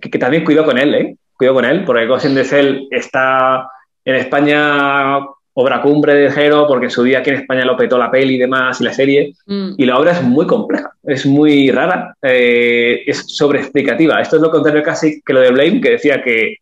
que, 0.00 0.10
que 0.10 0.18
también 0.18 0.44
cuidado 0.44 0.66
con 0.66 0.78
él, 0.78 0.94
¿eh? 0.94 1.16
Cuidado 1.36 1.56
con 1.56 1.64
él, 1.66 1.84
porque 1.84 2.06
Ghost 2.06 2.24
in 2.24 2.34
the 2.34 2.44
Shell 2.44 2.88
está 2.90 3.68
en 4.04 4.14
España 4.14 5.18
obra 5.60 5.80
cumbre 5.82 6.14
de 6.14 6.30
Jero, 6.30 6.66
porque 6.66 6.86
en 6.86 6.90
su 6.90 7.02
día 7.02 7.18
aquí 7.20 7.30
en 7.30 7.36
España 7.36 7.64
lo 7.64 7.76
petó 7.76 7.96
la 7.98 8.10
peli 8.10 8.34
y 8.34 8.38
demás 8.38 8.80
y 8.80 8.84
la 8.84 8.92
serie, 8.92 9.34
Mm. 9.46 9.70
y 9.76 9.84
la 9.84 9.98
obra 9.98 10.12
es 10.12 10.22
muy 10.22 10.46
compleja, 10.46 10.92
es 11.04 11.26
muy 11.26 11.70
rara, 11.70 12.14
eh, 12.22 13.02
es 13.06 13.24
sobreexplicativa. 13.36 14.20
Esto 14.20 14.36
es 14.36 14.42
lo 14.42 14.50
contrario 14.50 14.82
casi 14.82 15.20
que 15.22 15.32
lo 15.32 15.40
de 15.40 15.50
Blame, 15.50 15.80
que 15.80 15.90
decía 15.90 16.22
que 16.22 16.56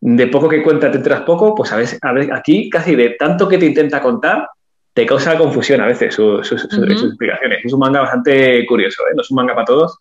de 0.00 0.26
poco 0.26 0.48
que 0.48 0.62
cuenta 0.62 0.90
te 0.90 0.96
enteras 0.98 1.20
poco, 1.22 1.54
pues 1.54 1.72
a 1.72 1.76
veces, 1.76 1.98
a 2.02 2.12
aquí 2.36 2.68
casi 2.68 2.96
de 2.96 3.10
tanto 3.10 3.48
que 3.48 3.58
te 3.58 3.66
intenta 3.66 4.00
contar, 4.00 4.48
te 4.94 5.06
causa 5.06 5.38
confusión 5.38 5.80
a 5.80 5.86
veces 5.86 6.14
su- 6.14 6.42
su- 6.42 6.58
su- 6.58 6.66
Ujú. 6.82 6.90
sus 6.98 7.08
explicaciones. 7.10 7.64
Es 7.64 7.72
un 7.72 7.78
manga 7.80 8.00
bastante 8.00 8.66
curioso, 8.66 9.02
¿eh? 9.04 9.12
no 9.14 9.22
es 9.22 9.30
un 9.30 9.36
manga 9.36 9.54
para 9.54 9.64
todos. 9.64 9.96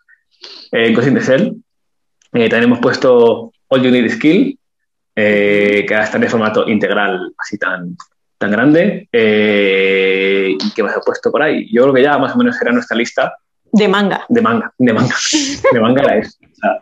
Eh, 0.72 0.92
Ghost 0.94 1.08
in 1.08 1.14
the 1.14 1.22
Shell. 1.22 1.56
Eh, 2.34 2.50
también 2.50 2.64
hemos 2.64 2.80
puesto 2.80 3.52
All 3.68 3.82
You 3.84 3.92
Need 3.92 4.10
Skill, 4.10 4.58
eh, 5.16 5.86
que 5.88 5.94
ahora 5.94 6.06
está 6.06 6.18
en 6.18 6.24
el 6.24 6.30
formato 6.30 6.68
integral 6.68 7.32
así 7.38 7.58
tan, 7.58 7.96
tan 8.42 8.52
grande. 8.52 9.08
Eh, 9.12 10.58
¿Y 10.60 10.72
qué 10.74 10.84
más 10.84 10.98
he 10.98 11.00
puesto 11.00 11.32
por 11.32 11.42
ahí? 11.42 11.66
Yo 11.72 11.84
creo 11.84 11.94
que 11.94 12.04
ya 12.04 12.18
más 12.18 12.36
o 12.36 12.38
menos 12.38 12.62
era 12.62 12.74
nuestra 12.74 12.98
lista 12.98 13.34
De 13.72 13.88
manga. 13.88 14.26
de 14.28 14.42
manga. 14.42 14.74
De 14.78 14.92
manga, 14.92 15.16
de 15.72 15.80
manga 15.80 16.04
era 16.04 16.18
eso. 16.18 16.38
O 16.42 16.56
sea, 16.56 16.82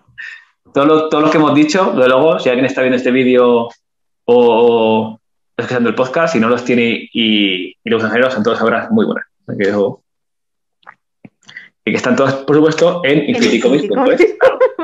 todo, 0.73 0.85
lo, 0.85 1.09
todo 1.09 1.21
lo 1.21 1.29
que 1.29 1.37
hemos 1.37 1.53
dicho, 1.53 1.91
desde 1.95 2.09
luego, 2.09 2.39
si 2.39 2.49
alguien 2.49 2.65
está 2.65 2.81
viendo 2.81 2.97
este 2.97 3.11
vídeo 3.11 3.65
o, 3.65 3.69
o 4.25 5.19
escuchando 5.55 5.89
el 5.89 5.95
podcast, 5.95 6.33
si 6.33 6.39
no 6.39 6.49
los 6.49 6.63
tiene 6.63 7.07
y, 7.13 7.75
y 7.83 7.89
los 7.89 8.01
extranjeros, 8.01 8.33
son 8.33 8.43
todas 8.43 8.61
obras 8.61 8.89
muy 8.89 9.05
buenas. 9.05 9.25
Que 9.57 9.71
y 11.85 11.91
que 11.91 11.97
están 11.97 12.15
todas, 12.15 12.33
por 12.35 12.55
supuesto, 12.55 13.01
en 13.03 13.29
infinitycomics.es. 13.29 14.37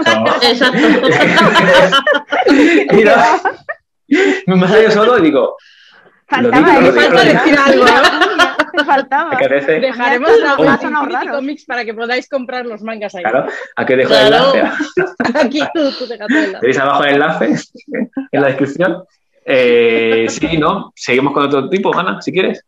Claro. 0.03 0.33
Exacto. 0.41 0.79
Mira, 2.93 3.41
me 4.47 4.67
salido 4.67 4.91
solo 4.91 5.19
y 5.19 5.21
digo, 5.21 5.55
Faltaba, 6.27 6.67
digo, 6.67 6.81
lo 6.81 6.91
digo, 6.91 7.01
falta 7.01 7.21
digo. 7.23 7.39
decir 7.39 7.59
algo. 7.59 7.85
Me 8.73 8.83
faltaba. 8.83 9.31
¿a 9.33 9.37
qué 9.37 9.55
hace? 9.55 9.79
Dejaremos 9.79 10.31
la 10.39 10.77
raro. 11.05 11.35
Comics 11.35 11.65
para 11.65 11.85
que 11.85 11.93
podáis 11.93 12.27
comprar 12.27 12.65
los 12.65 12.81
mangas 12.81 13.15
ahí. 13.15 13.23
Claro, 13.23 13.45
¿a 13.75 13.85
qué 13.85 13.95
dejo 13.95 14.09
Claro. 14.09 14.53
el 14.53 14.59
enlace? 14.59 14.83
Aquí 15.35 15.59
tú, 15.73 15.91
tú 15.91 16.05
el 16.05 16.21
enlace. 16.21 16.57
Tenéis 16.59 16.77
abajo 16.79 17.03
el 17.03 17.13
enlace 17.13 17.55
en 18.31 18.41
la 18.41 18.47
descripción. 18.47 19.03
Eh, 19.45 20.25
sí, 20.29 20.57
¿no? 20.57 20.91
Seguimos 20.95 21.33
con 21.33 21.45
otro 21.45 21.69
tipo, 21.69 21.95
Ana, 21.97 22.21
si 22.21 22.31
quieres. 22.33 22.63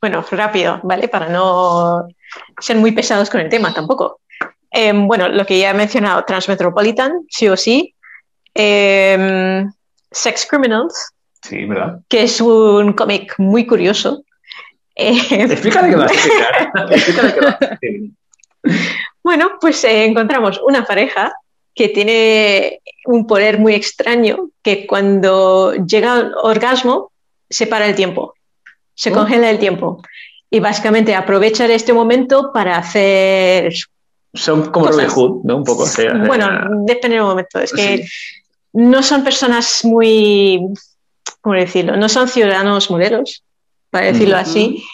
Bueno, 0.00 0.24
rápido, 0.30 0.80
¿vale? 0.82 1.08
Para 1.08 1.28
no 1.28 2.06
ser 2.58 2.76
muy 2.76 2.92
pesados 2.92 3.30
con 3.30 3.40
el 3.40 3.48
tema 3.48 3.72
tampoco. 3.72 4.20
Eh, 4.70 4.92
bueno, 4.94 5.28
lo 5.28 5.46
que 5.46 5.58
ya 5.58 5.70
he 5.70 5.74
mencionado, 5.74 6.24
Transmetropolitan, 6.24 7.12
sí 7.28 7.48
o 7.48 7.56
sí. 7.56 7.94
Eh, 8.54 9.64
Sex 10.10 10.46
Criminals, 10.48 11.12
Sí, 11.48 11.64
¿verdad? 11.64 12.00
que 12.08 12.22
es 12.24 12.40
un 12.40 12.92
cómic 12.92 13.34
muy 13.38 13.66
curioso. 13.66 14.22
Eh, 14.94 15.18
Explícale 15.30 15.90
qué 15.90 15.96
vas 15.96 16.10
a 16.10 16.14
explicar. 16.14 16.72
Explícale 16.90 17.34
qué 17.34 17.40
vas. 17.40 17.58
Sí. 17.80 18.12
Bueno, 19.22 19.52
pues 19.60 19.82
eh, 19.84 20.04
encontramos 20.04 20.60
una 20.66 20.84
pareja 20.84 21.32
que 21.74 21.88
tiene 21.88 22.80
un 23.04 23.26
poder 23.26 23.58
muy 23.58 23.74
extraño 23.74 24.48
que 24.62 24.86
cuando 24.86 25.74
llega 25.74 26.14
al 26.14 26.34
orgasmo 26.42 27.12
se 27.50 27.66
para 27.66 27.86
el 27.86 27.94
tiempo, 27.94 28.34
se 28.94 29.10
Oh. 29.10 29.14
congela 29.14 29.50
el 29.50 29.58
tiempo 29.58 30.02
y 30.50 30.60
básicamente 30.60 31.14
aprovechar 31.14 31.70
este 31.70 31.92
momento 31.92 32.50
para 32.52 32.78
hacer... 32.78 33.72
Son 34.32 34.70
como 34.70 34.86
Cosas. 34.86 34.96
Robin 34.96 35.10
Hood, 35.14 35.44
¿no? 35.44 35.56
Un 35.58 35.64
poco. 35.64 35.82
o 35.84 35.86
sea, 35.86 36.14
Bueno, 36.26 36.46
eh, 36.46 36.60
depende 36.86 37.16
del 37.16 37.24
momento, 37.26 37.58
es 37.60 37.72
que 37.72 37.98
sí. 37.98 38.04
no 38.72 39.02
son 39.02 39.22
personas 39.24 39.84
muy, 39.84 40.60
¿cómo 41.40 41.54
decirlo? 41.54 41.96
No 41.96 42.08
son 42.08 42.28
ciudadanos 42.28 42.90
modelos, 42.90 43.44
para 43.90 44.06
decirlo 44.06 44.36
así. 44.36 44.84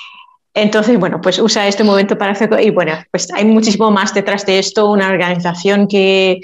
Entonces, 0.55 0.99
bueno, 0.99 1.21
pues 1.21 1.39
usa 1.39 1.67
este 1.67 1.83
momento 1.83 2.19
para 2.19 2.33
hacer... 2.33 2.51
Y 2.61 2.71
bueno, 2.71 2.93
pues 3.11 3.33
hay 3.33 3.45
muchísimo 3.45 3.91
más 3.91 4.13
detrás 4.13 4.45
de 4.45 4.59
esto, 4.59 4.91
una 4.91 5.09
organización 5.09 5.89
que, 5.89 6.41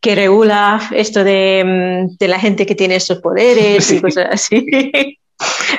que 0.00 0.14
regula 0.14 0.80
esto 0.92 1.22
de, 1.22 1.62
mm, 1.64 2.16
de 2.18 2.28
la 2.28 2.40
gente 2.40 2.66
que 2.66 2.74
tiene 2.74 2.96
estos 2.96 3.20
poderes 3.20 3.90
y 3.92 4.00
cosas 4.00 4.26
así. 4.32 4.66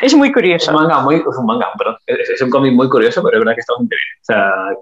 es 0.01 0.15
muy 0.15 0.31
curioso. 0.31 0.71
Es 0.71 0.75
un 0.75 0.75
manga, 0.75 1.01
muy, 1.01 1.15
es 1.15 1.37
un 1.37 1.45
manga, 1.45 1.67
perdón. 1.77 1.97
Es, 2.07 2.29
es 2.29 2.41
un 2.41 2.49
cómic 2.49 2.73
muy 2.73 2.89
curioso, 2.89 3.21
pero 3.21 3.37
es 3.37 3.39
verdad 3.39 3.55
que 3.55 3.61
está 3.61 3.73
bastante 3.73 3.95
bien. 3.95 4.21
O 4.21 4.25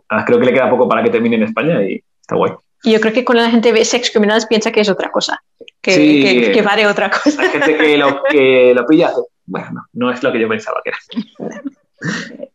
sea, 0.09 0.25
creo 0.25 0.39
que 0.39 0.45
le 0.45 0.53
queda 0.53 0.69
poco 0.69 0.87
para 0.87 1.03
que 1.03 1.09
termine 1.09 1.37
en 1.37 1.43
España 1.43 1.81
y 1.83 2.03
está 2.21 2.35
guay. 2.35 2.51
Y 2.83 2.93
yo 2.93 2.99
creo 2.99 3.13
que 3.13 3.25
cuando 3.25 3.43
la 3.43 3.51
gente 3.51 3.71
ve 3.71 3.85
Sex 3.85 4.11
Criminals 4.11 4.45
piensa 4.45 4.71
que 4.71 4.81
es 4.81 4.89
otra 4.89 5.11
cosa, 5.11 5.41
que, 5.81 5.91
Sí. 5.93 6.21
que, 6.23 6.51
que 6.51 6.61
vale 6.61 6.85
otra 6.87 7.09
cosa. 7.09 7.41
Hay 7.41 7.49
gente 7.49 7.77
que 7.77 7.97
lo, 7.97 8.21
que 8.23 8.73
lo 8.75 8.85
pilla. 8.85 9.11
Bueno, 9.45 9.85
no, 9.93 10.11
es 10.11 10.21
lo 10.23 10.31
que 10.31 10.39
yo 10.39 10.47
pensaba 10.47 10.81
que 10.83 10.91
era. 10.91 11.61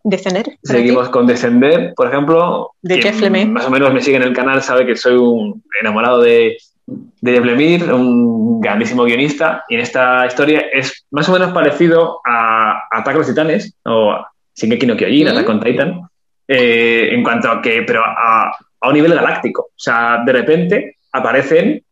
Descender. 0.02 0.46
Seguimos 0.62 1.08
con 1.08 1.26
Descender, 1.26 1.92
por 1.94 2.08
ejemplo. 2.08 2.72
De 2.82 3.00
Jeff 3.00 3.20
Lemire. 3.20 3.46
Más 3.46 3.66
o 3.66 3.70
menos 3.70 3.92
me 3.92 4.00
sigue 4.00 4.16
en 4.16 4.22
el 4.22 4.32
canal, 4.32 4.62
sabe 4.62 4.86
que 4.86 4.96
soy 4.96 5.14
un 5.16 5.62
enamorado 5.80 6.20
de, 6.20 6.56
de 6.86 7.32
Jeff 7.32 7.44
Lemire, 7.44 7.92
un 7.92 8.60
grandísimo 8.60 9.04
guionista. 9.04 9.64
Y 9.68 9.74
en 9.74 9.80
esta 9.80 10.26
historia 10.26 10.64
es 10.72 11.06
más 11.10 11.28
o 11.28 11.32
memenos 11.32 11.52
parecido 11.54 12.20
a 12.24 12.84
Ataque 12.90 13.16
a 13.16 13.18
los 13.18 13.26
Titanes 13.26 13.74
o 13.84 14.12
a 14.12 14.30
Shingeki 14.54 14.86
no 14.86 14.96
Kyojin, 14.96 15.26
Mm. 15.26 15.30
Attack 15.30 15.48
on 15.48 15.60
Titan. 15.60 16.00
eh, 16.48 17.08
en 17.12 17.22
cuanto 17.24 17.50
a 17.50 17.60
que, 17.60 17.82
pero 17.82 18.04
a, 18.04 18.50
a 18.80 18.88
un 18.88 18.94
nivel 18.94 19.14
galáctico. 19.14 19.62
O 19.62 19.70
sea, 19.78 20.22
de 20.24 20.32
repente 20.32 20.96
aparecen 21.12 21.82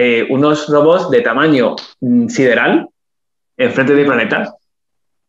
eh, 0.00 0.26
unos 0.30 0.68
robots 0.68 1.10
de 1.10 1.22
tamaño 1.22 1.74
mm, 2.00 2.28
sideral 2.28 2.88
enfrente 3.56 3.94
de 3.94 4.04
planetas. 4.04 4.54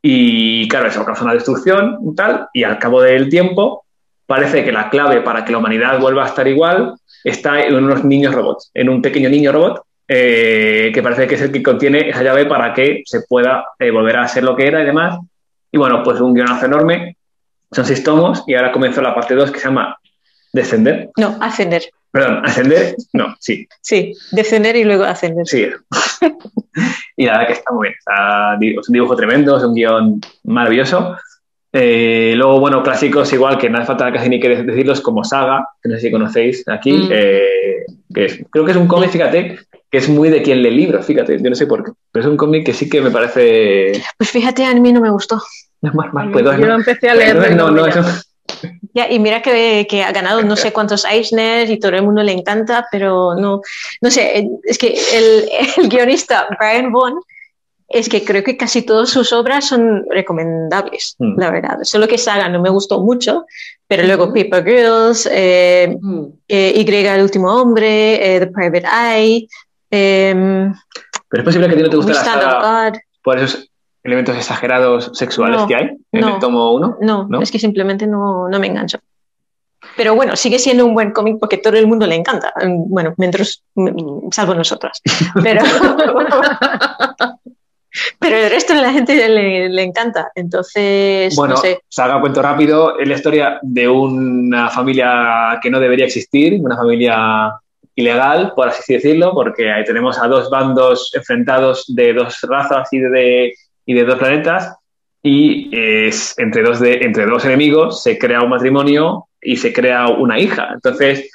Y 0.02 0.68
claro, 0.68 0.88
eso 0.88 1.04
causa 1.04 1.24
una 1.24 1.34
destrucción 1.34 1.98
y 2.10 2.16
tal, 2.16 2.48
y 2.54 2.64
al 2.64 2.78
cabo 2.78 3.02
del 3.02 3.28
tiempo 3.30 3.84
parece 4.28 4.64
que 4.64 4.72
la 4.72 4.92
clave 4.92 5.22
para 5.22 5.44
que 5.44 5.52
la 5.52 5.58
humanidad 5.58 6.00
vuelva 6.00 6.24
a 6.24 6.28
estar 6.28 6.48
igual 6.48 6.94
está 7.24 7.62
en 7.64 7.74
unos 7.76 8.06
niños 8.06 8.34
robots, 8.34 8.70
en 8.76 8.90
un 8.90 9.02
pequeño 9.02 9.28
niño 9.28 9.52
robot 9.52 9.82
eh, 10.08 10.92
que 10.94 11.02
parece 11.02 11.28
que 11.28 11.36
es 11.36 11.42
el 11.42 11.52
que 11.52 11.64
contiene 11.64 12.10
esa 12.10 12.22
llave 12.22 12.46
para 12.46 12.74
que 12.74 13.02
se 13.06 13.22
pueda 13.28 13.66
eh, 13.80 13.90
volver 13.90 14.18
a 14.18 14.28
ser 14.28 14.44
lo 14.44 14.56
que 14.56 14.68
era 14.68 14.82
y 14.84 14.86
demás. 14.86 15.18
Y 15.72 15.80
bueno, 15.80 16.04
pues 16.04 16.22
un 16.22 16.34
guionazo 16.34 16.68
enorme, 16.68 17.18
son 17.72 17.86
seis 17.86 18.04
tomos 18.04 18.44
y 18.46 18.54
ahora 18.54 18.72
comenzó 18.72 19.02
la 19.02 19.16
parte 19.16 19.34
2 19.34 19.52
que 19.52 19.60
se 19.60 19.66
llama 19.66 19.98
Descender. 20.54 21.10
No, 21.18 21.38
ascender. 21.42 21.84
Perdón, 22.12 22.42
Ascender, 22.44 22.96
no, 23.14 23.36
sí, 23.40 23.68
Sí, 23.82 24.14
descender 24.32 24.76
y 24.76 24.84
luego 24.84 25.04
ascender. 25.04 25.46
Sí. 25.48 25.68
y 27.18 27.26
la 27.26 27.34
verdad 27.34 27.48
que 27.48 27.54
está 27.54 27.72
muy 27.72 27.88
bien. 27.90 27.96
Está- 28.00 28.58
es 28.82 28.90
un 28.90 28.94
dibujo 28.94 29.16
tremendo, 29.16 29.58
es 29.58 29.64
un 29.64 29.74
guion 29.76 30.22
maravilloso. 30.44 31.16
Eh, 31.72 32.34
luego, 32.36 32.60
bueno, 32.60 32.82
clásicos 32.82 33.32
igual 33.32 33.58
que 33.60 33.70
no 33.70 33.78
hace 33.78 33.86
falta 33.88 34.12
casi 34.12 34.28
ni 34.28 34.40
que 34.40 34.50
decirlos 34.64 35.02
como 35.02 35.24
Saga, 35.24 35.68
que 35.82 35.90
no 35.90 35.96
sé 35.96 36.02
si 36.02 36.12
conocéis 36.12 36.68
aquí, 36.68 36.94
Mm. 36.94 37.10
eh, 37.12 37.86
que 38.14 38.26
es- 38.26 38.40
creo 38.50 38.66
que 38.66 38.72
es 38.72 38.78
un 38.78 38.88
cómic, 38.88 39.12
fíjate, 39.12 39.60
que 39.92 39.98
es 40.00 40.10
muy 40.10 40.30
de 40.30 40.42
quien 40.42 40.64
lee 40.64 40.72
libros, 40.72 41.06
fíjate, 41.06 41.38
yo 41.40 41.50
no 41.50 41.56
sé 41.56 41.68
por 41.68 41.84
qué, 41.84 41.92
pero 42.12 42.26
es 42.26 42.30
un 42.32 42.38
cómic 42.38 42.66
que 42.66 42.74
sí 42.74 42.90
que 42.90 43.02
me 43.02 43.12
parece... 43.12 44.02
Pues 44.18 44.32
fíjate, 44.32 44.66
a 44.66 44.74
mí 44.74 44.92
no 44.92 45.00
me 45.02 45.12
gustó. 45.12 45.40
Más, 45.82 46.14
más, 46.14 46.28
pues 46.34 46.44
dos, 46.44 46.58
Yo 46.58 46.66
¿no? 46.68 46.76
empecé 46.76 47.10
a 47.10 47.16
leer. 47.16 47.38
No, 47.56 47.70
no, 47.72 47.86
eso- 47.86 48.04
Ya, 48.94 49.10
y 49.12 49.20
mira 49.20 49.42
que, 49.42 49.86
que 49.90 50.04
ha 50.04 50.12
ganado 50.12 50.42
no 50.44 50.56
sé 50.56 50.72
cuántos 50.74 51.06
Eisner 51.06 51.70
y 51.70 51.80
todo 51.80 51.92
el 51.96 52.04
mundo 52.04 52.24
le 52.24 52.32
encanta, 52.32 52.86
pero 52.92 53.36
no, 53.36 53.62
no 54.02 54.12
sé, 54.12 54.48
es 54.64 54.78
que 54.78 54.98
el, 55.14 55.50
el 55.78 55.90
guionista 55.90 56.48
Brian 56.60 56.92
Vaughan 56.92 57.16
es 57.88 58.08
que 58.08 58.24
creo 58.24 58.44
que 58.44 58.56
casi 58.56 58.84
todas 58.84 59.10
sus 59.10 59.34
obras 59.34 59.68
son 59.68 60.06
recomendables, 60.10 61.16
Mm. 61.18 61.40
la 61.40 61.50
verdad. 61.50 61.78
Solo 61.84 62.08
que 62.08 62.18
Saga 62.20 62.48
no 62.48 62.62
me 62.62 62.70
gustó 62.70 63.02
mucho, 63.02 63.46
pero 63.88 64.04
luego 64.04 64.32
Paper 64.34 64.64
Girls, 64.64 65.28
eh, 65.32 65.98
Mm. 66.00 66.26
eh, 66.48 66.74
Y 66.76 66.96
el 66.96 67.22
último 67.24 67.52
hombre, 67.56 68.36
eh, 68.36 68.40
The 68.40 68.48
Private 68.48 68.86
Eye, 68.88 69.48
eh, 69.90 70.72
pero 71.30 71.44
es 71.44 71.46
posible 71.46 71.68
que 71.68 71.74
a 71.74 71.78
ti 71.78 71.84
no 71.84 71.90
te 71.90 71.96
guste 71.98 72.14
la 72.14 72.24
saga 72.24 72.94
por 73.24 73.40
elementos 74.04 74.36
exagerados 74.38 75.12
sexuales 75.14 75.62
No, 75.62 75.68
que 75.68 75.76
hay 75.76 75.90
en 76.12 76.22
no. 76.22 76.36
el 76.36 76.40
tomo 76.40 76.74
1. 76.74 76.98
No, 77.02 77.28
¿No? 77.30 77.42
es 77.42 77.52
que 77.52 77.60
simplemente 77.60 78.08
no, 78.08 78.48
no 78.50 78.60
me 78.60 78.68
engancho. 78.68 79.00
Pero 79.96 80.16
bueno, 80.16 80.36
sigue 80.36 80.60
siendo 80.60 80.86
un 80.86 80.94
buen 80.94 81.12
cómic 81.12 81.38
porque 81.40 81.58
todo 81.58 81.76
el 81.78 81.88
mundo 81.88 82.06
le 82.06 82.16
encanta. 82.16 82.54
Mm, 82.56 82.90
Bueno, 82.90 83.14
mientras, 83.18 83.64
mm, 83.76 84.30
salvo 84.32 84.54
nosotras. 84.54 85.02
Pero, 85.44 85.62
pero 88.20 88.38
el 88.38 88.50
resto 88.52 88.74
de 88.74 88.82
la 88.82 88.92
gente 88.94 89.16
le, 89.28 89.68
le 89.70 89.84
encanta. 89.84 90.32
Entonces, 90.36 91.36
Bueno, 91.36 91.56
no 91.56 91.62
sé. 91.62 91.82
cuento 92.22 92.42
rápido, 92.42 93.00
es 93.00 93.08
la 93.08 93.16
historia 93.16 93.60
de 93.62 93.88
una 93.90 94.70
familia 94.70 95.60
que 95.62 95.70
no 95.70 95.80
debería 95.80 96.06
existir, 96.06 96.60
una 96.62 96.78
familia 96.78 97.52
ilegal, 97.96 98.54
por 98.56 98.70
así 98.70 98.94
decirlo, 98.94 99.34
porque 99.34 99.72
ahí 99.72 99.84
tenemos 99.84 100.18
a 100.22 100.28
dos 100.28 100.50
bandos 100.50 101.12
enfrentados 101.16 101.84
de 101.88 102.14
dos 102.14 102.40
razas 102.44 102.88
y 102.94 103.00
de, 103.00 103.54
y 103.90 103.96
de 103.96 104.06
dos 104.06 104.20
planetas, 104.20 104.78
y 105.24 105.68
es, 105.72 106.38
entre, 106.38 106.62
dos 106.62 106.80
entre 106.80 107.26
dos 107.26 107.44
enemigos 107.44 108.04
se 108.04 108.20
crea 108.20 108.44
un 108.44 108.52
matrimonio 108.52 109.26
y 109.42 109.58
se 109.58 109.74
crea 109.74 110.10
una 110.10 110.38
hija. 110.38 110.70
Entonces, 110.76 111.28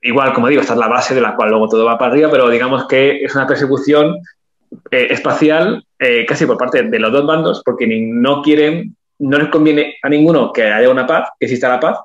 igual, 0.00 0.32
como 0.32 0.48
digo, 0.48 0.62
esta 0.62 0.72
es 0.72 0.78
la 0.78 0.88
base 0.88 1.14
de 1.14 1.20
la 1.20 1.36
cual 1.36 1.50
luego 1.50 1.68
todo 1.68 1.84
va 1.84 1.98
para 1.98 2.12
arriba, 2.12 2.30
pero 2.30 2.48
digamos 2.48 2.86
que 2.86 3.22
es 3.22 3.34
una 3.34 3.46
persecución 3.46 4.16
eh, 4.90 5.08
espacial 5.10 5.84
eh, 5.98 6.24
casi 6.24 6.46
por 6.46 6.56
parte 6.56 6.82
de 6.82 6.98
los 6.98 7.12
dos 7.12 7.26
bandos, 7.26 7.60
porque 7.62 7.86
no 7.86 8.40
quieren, 8.40 8.96
no 9.18 9.36
les 9.36 9.48
conviene 9.48 9.96
a 10.02 10.08
ninguno 10.08 10.54
que 10.54 10.62
haya 10.62 10.88
una 10.88 11.06
paz, 11.06 11.28
que 11.38 11.44
exista 11.44 11.68
la 11.68 11.78
paz, 11.78 11.98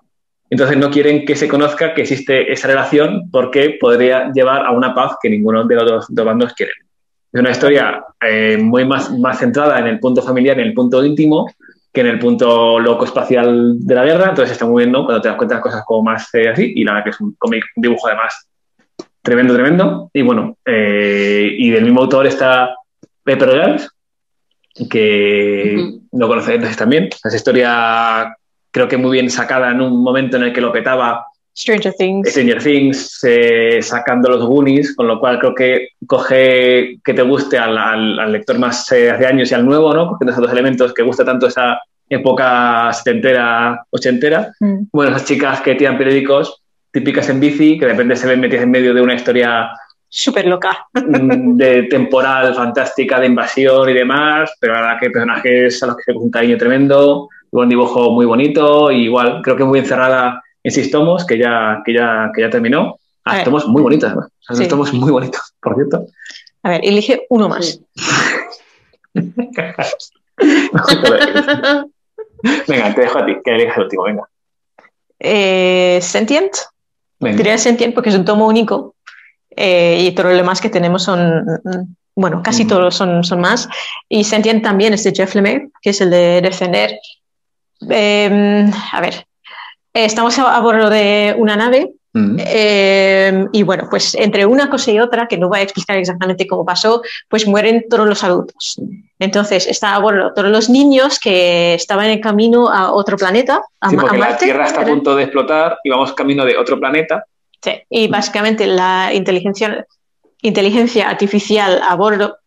entonces 0.50 0.76
no 0.76 0.92
quieren 0.92 1.24
que 1.24 1.38
se 1.38 1.48
conozca 1.48 1.94
que 1.94 2.02
existe 2.02 2.52
esa 2.52 2.68
relación 2.68 3.32
porque 3.32 3.78
podría 3.80 4.34
llevar 4.34 4.66
a 4.66 4.72
una 4.72 4.94
paz 4.94 5.16
que 5.24 5.30
ninguno 5.30 5.64
de 5.64 5.76
los 5.76 5.90
dos, 5.90 6.06
dos 6.10 6.26
bandos 6.26 6.52
quiere. 6.56 6.74
Es 7.34 7.40
una 7.40 7.52
historia 7.52 8.04
eh, 8.20 8.58
muy 8.58 8.86
más, 8.86 9.18
más 9.18 9.40
centrada 9.40 9.80
en 9.80 9.88
el 9.88 10.00
punto 10.00 10.22
familiar, 10.22 10.60
en 10.60 10.68
el 10.68 10.74
punto 10.74 11.04
íntimo, 11.04 11.50
que 11.94 12.02
en 12.02 12.08
el 12.08 12.20
punto 12.20 12.80
loco 12.80 13.06
espacial 13.06 13.78
de 13.80 13.96
la 13.96 14.06
guerra, 14.06 14.30
entonces 14.30 14.52
está 14.52 14.66
muy 14.66 14.84
bien, 14.84 14.92
¿no? 14.92 15.06
Cuando 15.06 15.22
te 15.22 15.28
das 15.28 15.38
cuenta 15.38 15.56
de 15.56 15.62
cosas 15.62 15.84
como 15.86 16.04
más 16.04 16.34
eh, 16.34 16.50
así, 16.50 16.74
y 16.76 16.84
la 16.84 16.94
verdad 16.94 17.04
que 17.06 17.10
es 17.12 17.22
un 17.22 17.36
cómic, 17.38 17.64
un 17.76 17.82
dibujo 17.82 18.08
además 18.08 18.50
tremendo, 19.22 19.54
tremendo, 19.54 20.10
y 20.14 20.22
bueno, 20.22 20.58
eh, 20.66 21.54
y 21.58 21.70
del 21.70 21.84
mismo 21.84 22.02
autor 22.02 22.28
está 22.28 22.76
Pepper 23.24 23.52
Girls, 23.52 23.90
que 24.90 25.76
Ujú. 25.78 26.02
lo 26.14 26.28
conocéis 26.28 26.76
también, 26.76 27.10
esa 27.24 27.36
historia 27.36 28.36
creo 28.72 28.88
que 28.88 28.98
muy 28.98 29.12
bien 29.12 29.30
sacada 29.30 29.72
en 29.72 29.82
un 29.82 30.02
momento 30.02 30.38
en 30.38 30.44
el 30.44 30.54
que 30.54 30.62
lo 30.62 30.72
petaba 30.72 31.28
Stranger 31.54 31.94
Things. 31.98 32.30
Stranger 32.30 32.64
Things 32.64 33.20
eh, 33.24 33.80
sacando 33.82 34.30
los 34.30 34.46
Goonies, 34.46 34.96
con 34.96 35.08
lo 35.08 35.20
cual 35.20 35.38
creo 35.40 35.54
que 35.54 35.88
coge 36.08 36.98
que 37.04 37.14
te 37.14 37.22
guste 37.22 37.58
al, 37.58 37.78
al- 37.78 38.20
al 38.20 38.32
lector 38.32 38.58
más 38.58 38.90
eh, 38.92 39.12
hace 39.12 39.26
años 39.28 39.52
y 39.52 39.56
al 39.56 39.66
nuevo, 39.66 39.94
¿no? 39.94 40.08
Cogiendo 40.10 40.32
esos 40.32 40.44
dos 40.44 40.52
elementos 40.54 40.94
que 40.94 41.04
gusta 41.04 41.26
tanto 41.26 41.48
esa 41.48 41.80
época 42.10 42.92
setentera, 42.94 43.84
ochentera. 43.90 44.52
Mm. 44.60 44.84
Bueno, 44.92 45.12
esas 45.16 45.28
chicas 45.28 45.62
que 45.62 45.76
tiran 45.76 45.98
periódicos 45.98 46.62
típicas 46.92 47.30
en 47.30 47.40
bici, 47.40 47.78
que 47.80 47.86
de 47.86 47.92
repente 47.94 48.16
se 48.18 48.28
ven 48.28 48.40
metidas 48.42 48.64
en 48.64 48.72
medio 48.72 48.94
de 48.94 49.02
una 49.02 49.14
historia 49.16 49.70
Súper 50.14 50.46
loca. 50.46 50.88
mm, 50.94 51.56
de 51.58 51.84
temporal, 51.84 52.54
fantástica, 52.54 53.18
de 53.20 53.28
invasión 53.28 53.90
y 53.90 53.94
demás, 53.94 54.52
pero 54.60 54.74
la 54.74 54.82
verdad 54.82 55.00
que 55.00 55.10
personajes 55.10 55.82
a 55.84 55.88
los 55.88 55.96
que 55.96 56.04
se 56.04 56.12
un 56.12 56.30
cariño 56.30 56.58
tremendo, 56.58 57.30
un 57.52 57.70
dibujo 57.70 58.12
muy 58.12 58.26
bonito, 58.26 58.92
y 58.92 59.04
igual 59.06 59.42
creo 59.42 59.56
que 59.56 59.64
muy 59.64 59.80
encerrada 59.80 60.44
tomos, 60.92 61.26
que 61.26 61.38
ya, 61.38 61.82
que 61.86 61.94
ya, 61.94 62.32
que 62.36 62.42
ya 62.42 62.50
terminó. 62.50 62.98
A 63.24 63.42
Ah, 63.42 63.44
tomos 63.44 63.68
muy 63.68 63.82
bonitos, 63.84 64.10
además. 64.10 64.30
Son 64.40 64.56
Sí. 64.56 64.68
tomos 64.68 64.92
muy 64.94 65.12
bonitos, 65.12 65.54
por 65.62 65.76
cierto. 65.76 66.06
A 66.64 66.70
ver, 66.70 66.82
elige 66.84 67.26
uno 67.30 67.48
más. 67.50 67.80
venga, 72.68 72.94
te 72.96 73.02
dejo 73.02 73.20
a 73.20 73.26
ti, 73.26 73.34
que 73.44 73.52
elijas 73.56 73.78
el 73.78 73.84
último, 73.84 74.04
venga. 74.04 74.24
Eh, 75.20 76.00
Sentient. 76.02 76.52
Venga. 77.20 77.38
Diría 77.38 77.58
Sentient 77.58 77.94
porque 77.94 78.10
es 78.10 78.16
un 78.16 78.26
tomo 78.26 78.48
único 78.48 78.96
eh, 79.56 79.98
y 80.08 80.12
todo 80.16 80.30
lo 80.30 80.36
demás 80.36 80.60
que 80.62 80.70
tenemos 80.70 81.04
son, 81.04 81.46
bueno, 82.16 82.42
casi 82.44 82.64
Mm. 82.66 82.68
todos 82.68 82.96
son, 82.96 83.24
son 83.24 83.42
más. 83.42 83.68
Y 84.10 84.24
Sentient 84.24 84.64
también 84.64 84.94
es 84.94 85.04
de 85.04 85.12
Jeff 85.14 85.36
Lemire, 85.36 85.70
que 85.82 85.92
es 85.92 86.02
el 86.02 86.10
de 86.10 86.42
Defender. 86.42 86.98
Eh, 87.90 88.70
a 88.94 89.02
ver, 89.02 89.26
estamos 89.94 90.38
a, 90.40 90.56
a 90.56 90.60
bordo 90.60 90.90
de 90.90 91.36
una 91.38 91.56
nave 91.56 91.94
Mm. 92.14 92.36
eh, 92.40 93.46
y 93.54 93.64
bueno, 93.64 93.88
pues 93.90 94.16
entre 94.16 94.46
una 94.46 94.70
cosa 94.70 94.92
y 94.92 95.00
otra, 95.00 95.28
que 95.28 95.38
no 95.38 95.48
voy 95.48 95.60
a 95.60 95.64
explicar 95.64 95.96
exactamente 95.98 96.46
cómo 96.46 96.66
pasó, 96.66 97.02
pues 97.30 97.48
mueren 97.48 97.86
todos 97.90 98.08
los 98.08 98.24
adultos. 98.24 98.78
Entonces, 99.18 99.66
está 99.68 99.96
a 99.96 100.00
bordo 100.00 100.34
todos 100.34 100.50
los 100.50 100.70
niños 100.70 101.20
que 101.20 101.74
estaban 101.74 102.10
en 102.10 102.20
camino 102.20 102.70
a 102.70 102.92
otro 102.92 103.16
planeta, 103.18 103.62
a, 103.80 103.90
Sí, 103.90 103.96
la. 103.96 104.38
Tierra 104.38 104.66
está 104.66 104.82
a 104.82 104.86
punto 104.86 105.16
de 105.16 105.24
explotar 105.24 105.78
y 105.84 105.90
vamos 105.90 106.14
camino 106.14 106.44
de 106.44 106.58
otro 106.58 106.80
planeta. 106.80 107.24
Sí, 107.64 107.72
y 107.90 108.08
básicamente 108.08 108.68
la 108.68 109.12
inteligencia, 109.14 109.86
inteligencia 110.42 111.10
artificial 111.10 111.82
a 111.88 111.96
bordo 111.96 112.40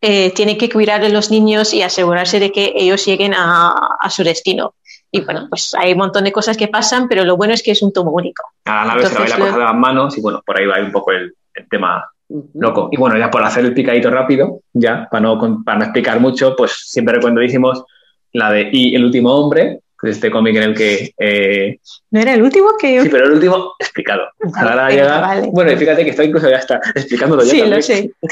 eh, 0.00 0.32
tiene 0.34 0.58
que 0.58 0.68
cuidar 0.68 1.00
de 1.00 1.10
los 1.10 1.30
niños 1.30 1.72
y 1.74 1.82
asegurarse 1.82 2.40
de 2.40 2.50
que 2.50 2.72
ellos 2.74 3.04
lleguen 3.06 3.34
a, 3.34 3.72
a 4.00 4.10
su 4.10 4.24
destino. 4.24 4.74
Y 5.14 5.20
bueno, 5.20 5.46
pues 5.50 5.74
hay 5.78 5.92
un 5.92 5.98
montón 5.98 6.24
de 6.24 6.32
cosas 6.32 6.56
que 6.56 6.68
pasan, 6.68 7.06
pero 7.06 7.24
lo 7.24 7.36
bueno 7.36 7.52
es 7.52 7.62
que 7.62 7.72
es 7.72 7.82
un 7.82 7.92
tomo 7.92 8.10
único. 8.12 8.42
A 8.64 8.86
la 8.86 8.94
vez 8.94 9.08
se 9.08 9.14
le 9.14 9.20
va 9.20 9.28
la 9.28 9.38
cosa 9.38 9.58
de 9.58 9.64
las 9.64 9.74
manos 9.74 10.16
y 10.16 10.22
bueno, 10.22 10.42
por 10.44 10.58
ahí 10.58 10.66
va 10.66 10.80
un 10.80 10.90
poco 10.90 11.12
el, 11.12 11.34
el 11.54 11.68
tema 11.68 12.08
loco. 12.54 12.88
Y 12.90 12.96
bueno, 12.96 13.18
ya 13.18 13.30
por 13.30 13.44
hacer 13.44 13.64
el 13.66 13.74
picadito 13.74 14.10
rápido, 14.10 14.60
ya, 14.72 15.06
para 15.10 15.20
no, 15.22 15.62
para 15.64 15.78
no 15.78 15.84
explicar 15.84 16.18
mucho, 16.18 16.56
pues 16.56 16.72
siempre 16.86 17.14
recomendadísimos 17.16 17.84
la 18.32 18.50
de 18.50 18.70
Y 18.72 18.94
el 18.96 19.04
último 19.04 19.34
hombre, 19.34 19.80
que 20.00 20.08
es 20.08 20.16
este 20.16 20.30
cómic 20.30 20.56
en 20.56 20.62
el 20.62 20.74
que... 20.74 21.12
eh, 21.18 21.78
¿No 22.10 22.18
era 22.20 22.32
el 22.32 22.42
último 22.42 22.70
que 22.80 22.94
yo? 22.94 23.02
sí, 23.02 23.10
pero 23.10 23.26
el 23.26 23.32
último 23.32 23.74
explicado. 23.78 24.22
Ahora 24.54 24.86
Venga, 24.86 24.90
llega... 25.02 25.20
vale. 25.20 25.48
Bueno, 25.52 25.72
y 25.72 25.76
fíjate 25.76 26.04
que 26.04 26.10
esto 26.10 26.22
incluso 26.22 26.48
ya 26.48 26.56
está 26.56 26.76
explicándolo 26.94 27.42
yo 27.44 27.50
Sí, 27.50 27.58
también. 27.60 27.76
lo 27.76 27.82
sé. 27.82 28.10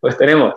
Pues 0.00 0.18
tenemos 0.18 0.54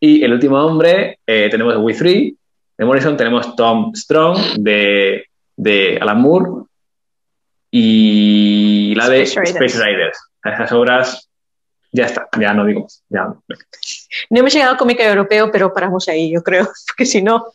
Y 0.00 0.22
el 0.24 0.32
último 0.32 0.58
hombre, 0.64 1.18
eh, 1.26 1.48
tenemos 1.50 1.76
We 1.78 1.94
Three, 1.94 2.36
de 2.78 2.84
Morrison, 2.84 3.16
tenemos 3.16 3.56
Tom 3.56 3.94
Strong, 3.94 4.38
de, 4.58 5.26
de 5.56 5.98
Alan 6.00 6.20
Moore, 6.20 6.66
y 7.70 8.94
la 8.96 9.08
de 9.08 9.22
Space 9.22 9.52
Riders. 9.52 9.74
Space 9.74 9.84
Riders. 9.84 10.18
Esas 10.44 10.72
obras, 10.72 11.28
ya 11.92 12.06
está, 12.06 12.28
ya 12.38 12.54
no 12.54 12.64
digo 12.64 12.82
más. 12.82 13.02
Ya. 13.08 13.34
No 14.30 14.38
hemos 14.38 14.52
llegado 14.52 14.74
a 14.74 14.78
cómic 14.78 15.00
europeo, 15.00 15.50
pero 15.50 15.72
paramos 15.72 16.08
ahí, 16.08 16.32
yo 16.32 16.42
creo, 16.42 16.68
porque 16.86 17.06
si 17.06 17.22
no, 17.22 17.46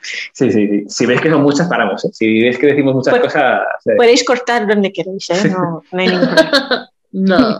Sí, 0.00 0.52
sí, 0.52 0.68
sí. 0.68 0.84
Si 0.88 1.06
veis 1.06 1.20
que 1.20 1.30
son 1.30 1.42
muchas, 1.42 1.68
paramos. 1.68 2.04
¿eh? 2.04 2.10
Si 2.12 2.40
veis 2.40 2.58
que 2.58 2.68
decimos 2.68 2.94
muchas 2.94 3.18
cosas, 3.18 3.62
eh, 3.84 3.96
podéis 3.96 4.24
cortar 4.24 4.66
donde 4.66 4.92
queréis, 4.92 5.28
¿eh? 5.30 5.48
no, 5.50 5.82
no 5.90 6.00
hay 6.00 6.08
ningún 6.08 6.28
problema. 6.28 6.90
No. 7.10 7.58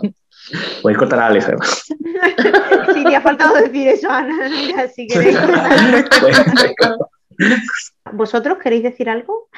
Podéis 0.83 0.99
cortar 0.99 1.21
a 1.21 1.27
Alex. 1.27 1.47
además. 1.47 1.85
Sí, 2.95 3.05
te 3.05 3.15
ha 3.17 3.21
faltado 3.21 3.55
decir 3.55 3.87
eso, 3.89 4.11
Ana. 4.11 4.49
Mira, 4.49 4.89
si 4.89 5.07
queréis. 5.09 5.39
¿Vosotros 8.13 8.59
queréis 8.59 8.83
decir 8.83 9.09
algo? 9.09 9.49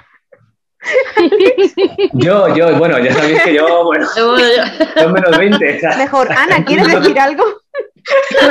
yo, 2.15 2.55
yo, 2.57 2.77
bueno, 2.79 2.99
ya 2.99 3.13
sabéis 3.15 3.43
que 3.43 3.55
yo, 3.55 3.85
bueno, 3.85 4.07
son 4.07 5.13
menos 5.13 5.37
20. 5.39 5.77
o 5.77 5.81
sea, 5.81 5.97
Mejor, 5.97 6.33
Ana, 6.33 6.65
¿quieres 6.65 6.87
decir 6.89 7.19
algo? 7.21 7.45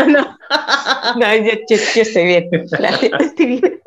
no, 0.07 0.37
no, 1.15 1.35
yo, 1.35 1.51
yo- 1.69 1.75
yo 1.95 2.01
estoy 2.01 2.23
bien. 2.25 2.49
Gracias. 2.71 3.11
Estoy 3.19 3.45
bien. 3.45 3.81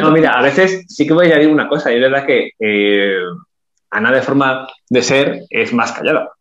No, 0.00 0.10
mira, 0.10 0.32
a 0.32 0.42
veces 0.42 0.84
sí 0.88 1.06
que 1.06 1.12
voy 1.14 1.26
a 1.26 1.34
añadir 1.34 1.48
una 1.50 1.68
cosa, 1.68 1.92
y 1.92 1.96
es 1.96 2.00
verdad 2.00 2.26
que 2.26 2.50
eh, 2.58 3.18
Ana 3.90 4.10
de 4.12 4.22
forma 4.22 4.66
de 4.88 5.02
ser 5.02 5.42
es 5.50 5.72
más 5.72 5.92
callada. 5.92 6.32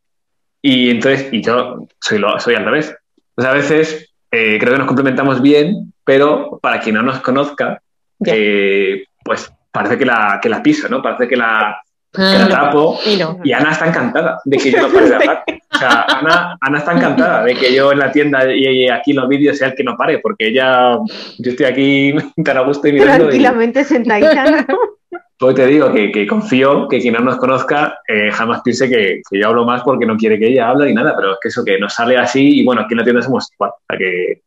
Y 0.62 0.90
entonces, 0.90 1.28
y 1.32 1.42
yo 1.42 1.88
soy, 2.02 2.18
lo, 2.20 2.40
soy 2.40 2.56
al 2.56 2.66
revés. 2.66 2.96
Pues 3.36 3.48
a 3.48 3.54
veces 3.54 4.14
eh, 4.32 4.58
creo 4.60 4.74
que 4.74 4.80
nos 4.80 4.88
complementamos 4.88 5.42
bien, 5.42 5.94
pero 6.04 6.60
para 6.62 6.80
quien 6.80 6.96
no 6.96 7.04
nos 7.04 7.20
conozca, 7.22 7.82
eh, 8.26 9.04
pues 9.24 9.52
parece 9.72 9.98
que 9.98 10.06
la, 10.06 10.40
que 10.42 10.50
la 10.50 10.64
piso, 10.64 10.90
¿no? 10.90 11.02
Parece 11.02 11.28
que 11.28 11.36
la, 11.36 11.80
que 12.12 12.22
Ah, 12.22 12.36
la 12.40 12.50
tapo. 12.50 12.98
Y 13.06 13.16
no. 13.18 13.40
Y 13.44 13.52
Ana 13.54 13.72
está 13.72 13.88
encantada 13.88 14.40
de 14.46 14.58
que 14.58 14.72
yo 14.72 14.82
no 14.82 14.94
pare 14.94 15.10
de 15.10 15.16
hablar. 15.18 15.44
O 15.72 15.78
sea, 15.78 16.02
Ana, 16.10 16.58
Ana 16.62 16.78
está 16.80 16.94
encantada 16.94 17.44
de 17.44 17.54
que 17.54 17.76
yo 17.76 17.92
en 17.92 18.00
la 18.00 18.12
tienda 18.12 18.52
y, 18.52 18.66
y 18.66 18.90
aquí 18.90 19.12
en 19.12 19.18
los 19.18 19.28
vídeos 19.30 19.58
sea 19.58 19.68
el 19.68 19.76
que 19.76 19.84
no 19.84 19.96
pare, 19.96 20.18
porque 20.20 20.48
ella, 20.48 20.98
yo 21.38 21.52
estoy 21.52 21.66
aquí 21.68 22.14
tan 22.44 22.58
a 22.58 22.62
gusto 22.62 22.88
y 22.88 22.94
mirando. 22.94 23.26
y- 23.26 23.28
Tranquilamente 23.28 23.84
sentadita, 23.84 24.66
pues 25.40 25.56
te 25.56 25.68
digo 25.68 25.92
que, 25.94 26.12
que 26.12 26.26
confío 26.26 26.88
que 26.88 27.00
quien 27.00 27.14
no 27.14 27.20
nos 27.20 27.38
conozca 27.38 28.00
eh, 28.08 28.32
jamás 28.32 28.62
piense 28.64 28.90
que, 28.90 29.22
que 29.30 29.40
yo 29.40 29.48
hablo 29.48 29.66
más 29.66 29.84
porque 29.84 30.06
no 30.06 30.18
quiere 30.18 30.40
que 30.40 30.48
ella 30.48 30.70
hable 30.70 30.88
ni 30.88 30.94
nada, 30.94 31.14
pero 31.16 31.34
es 31.34 31.38
que 31.42 31.50
eso 31.50 31.64
que 31.64 31.78
nos 31.80 31.94
sale 31.94 32.18
así 32.18 32.60
y 32.60 32.66
bueno, 32.66 32.82
aquí 32.82 32.94
en 32.94 32.98
la 32.98 33.04
tienda 33.04 33.22
somos 33.22 33.48
igual. 33.54 33.72
Que, 33.98 34.42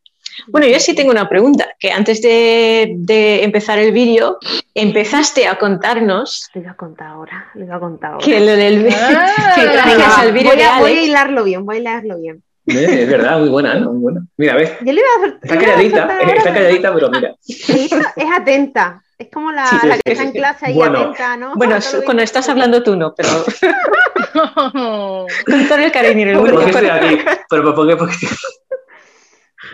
Bueno, 0.47 0.67
yo 0.67 0.79
sí 0.79 0.93
tengo 0.93 1.11
una 1.11 1.29
pregunta, 1.29 1.75
que 1.79 1.91
antes 1.91 2.21
de, 2.21 2.93
de 2.97 3.43
empezar 3.43 3.79
el 3.79 3.91
vídeo, 3.93 4.37
empezaste 4.75 5.47
a 5.47 5.55
contarnos 5.57 6.49
Lo 6.53 6.61
iba 6.61 6.71
a 6.71 6.75
contar 6.75 7.07
ahora, 7.07 7.49
lo 7.53 7.63
iba 7.63 7.75
a 7.75 7.79
contar 7.79 8.13
ahora. 8.13 8.25
que 8.25 8.39
lo 8.39 8.51
del 8.51 8.89
Ah. 8.93 9.53
que 9.55 9.63
gracias 9.63 10.17
al 10.17 10.33
vídeo 10.33 10.51
voy, 10.53 10.61
a, 10.61 10.79
voy 10.79 10.91
a 10.91 11.03
hilarlo 11.03 11.43
bien, 11.45 11.65
voy 11.65 11.77
a 11.77 11.79
hilarlo 11.79 12.19
bien. 12.19 12.43
Eh, 12.67 13.03
es 13.03 13.09
verdad, 13.09 13.39
muy 13.39 13.49
buena, 13.49 13.75
¿no? 13.75 13.91
Muy 13.93 14.01
buena. 14.01 14.25
Mira, 14.37 14.55
ves, 14.55 14.71
Yo 14.81 14.93
le 14.93 15.01
iba 15.01 15.07
a 15.23 15.27
está 15.41 15.55
a 15.55 15.57
calladita, 15.59 16.03
ahora, 16.03 16.33
está 16.33 16.53
calladita, 16.53 16.93
pero 16.93 17.09
mira. 17.09 17.35
Es 17.47 18.31
atenta. 18.35 19.01
Es 19.17 19.29
como 19.31 19.51
la, 19.51 19.67
Sí, 19.67 19.87
la 19.87 19.97
que 19.99 20.11
está 20.11 20.23
sí, 20.23 20.27
en 20.29 20.33
clase 20.33 20.65
ahí 20.67 20.73
Bueno. 20.73 20.99
atenta, 20.99 21.37
¿no? 21.37 21.53
bueno, 21.55 21.75
A 21.75 21.81
cuando 22.05 22.23
estás 22.23 22.49
hablando 22.49 22.81
tú 22.81 22.95
no, 22.95 23.13
pero 23.13 23.29
con 24.33 25.67
todo 25.67 25.77
el 25.77 25.91
cariño 25.91 26.31
el 26.31 26.37
¿Por 26.37 26.71
qué 26.71 26.89
aquí? 26.89 27.17
¿Pero 27.49 27.75
por 27.75 27.87
qué? 27.87 27.95
Porque 27.95 28.15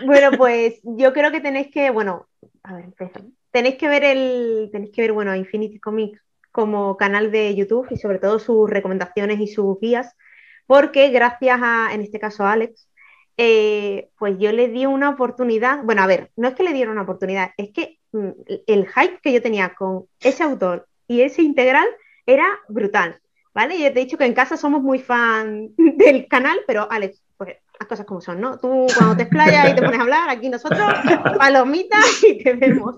Bueno, 0.04 0.30
pues 0.36 0.80
yo 0.82 1.12
creo 1.12 1.30
que 1.30 1.40
tenéis 1.40 1.68
que, 1.72 1.90
bueno, 1.90 2.26
a 2.62 2.74
ver, 2.74 2.84
empiezo. 2.84 3.20
Tenéis 3.50 3.76
que 3.76 3.88
ver 3.88 4.04
el, 4.04 4.68
tenéis 4.70 4.92
que 4.94 5.00
ver, 5.02 5.12
bueno, 5.12 5.34
Infinity 5.34 5.80
Comics 5.80 6.20
como 6.52 6.96
canal 6.96 7.30
de 7.30 7.54
YouTube 7.54 7.86
y 7.90 7.96
sobre 7.96 8.18
todo 8.18 8.38
sus 8.38 8.68
recomendaciones 8.68 9.40
y 9.40 9.46
sus 9.46 9.78
guías, 9.80 10.14
porque 10.68 11.08
gracias 11.08 11.58
a, 11.62 11.88
en 11.94 12.02
este 12.02 12.20
caso 12.20 12.44
a 12.44 12.52
Alex, 12.52 12.86
eh, 13.38 14.08
pues 14.18 14.36
yo 14.38 14.52
le 14.52 14.68
di 14.68 14.84
una 14.84 15.08
oportunidad, 15.10 15.82
bueno, 15.82 16.02
a 16.02 16.06
ver, 16.06 16.30
no 16.36 16.46
es 16.46 16.54
que 16.54 16.62
le 16.62 16.72
diera 16.74 16.90
una 16.92 17.02
oportunidad, 17.02 17.50
es 17.56 17.70
que 17.72 17.98
mm, 18.12 18.28
el 18.66 18.86
hype 18.86 19.18
que 19.22 19.32
yo 19.32 19.40
tenía 19.40 19.74
con 19.74 20.04
ese 20.20 20.42
autor 20.42 20.86
y 21.06 21.22
ese 21.22 21.40
integral 21.42 21.86
era 22.26 22.46
brutal, 22.68 23.18
¿vale? 23.54 23.78
Yo 23.80 23.92
te 23.92 24.00
he 24.00 24.04
dicho 24.04 24.18
que 24.18 24.26
en 24.26 24.34
casa 24.34 24.56
somos 24.58 24.82
muy 24.82 24.98
fan 24.98 25.70
del 25.76 26.28
canal, 26.28 26.58
pero 26.66 26.86
Alex, 26.90 27.22
pues 27.38 27.56
las 27.80 27.88
cosas 27.88 28.04
como 28.04 28.20
son, 28.20 28.40
¿no? 28.40 28.58
Tú 28.58 28.86
cuando 28.96 29.16
te 29.16 29.22
explayas 29.22 29.70
y 29.70 29.74
te 29.74 29.82
pones 29.82 30.00
a 30.00 30.02
hablar, 30.02 30.28
aquí 30.28 30.48
nosotros, 30.50 30.82
palomitas 31.38 32.22
y 32.28 32.42
te 32.42 32.52
vemos. 32.54 32.96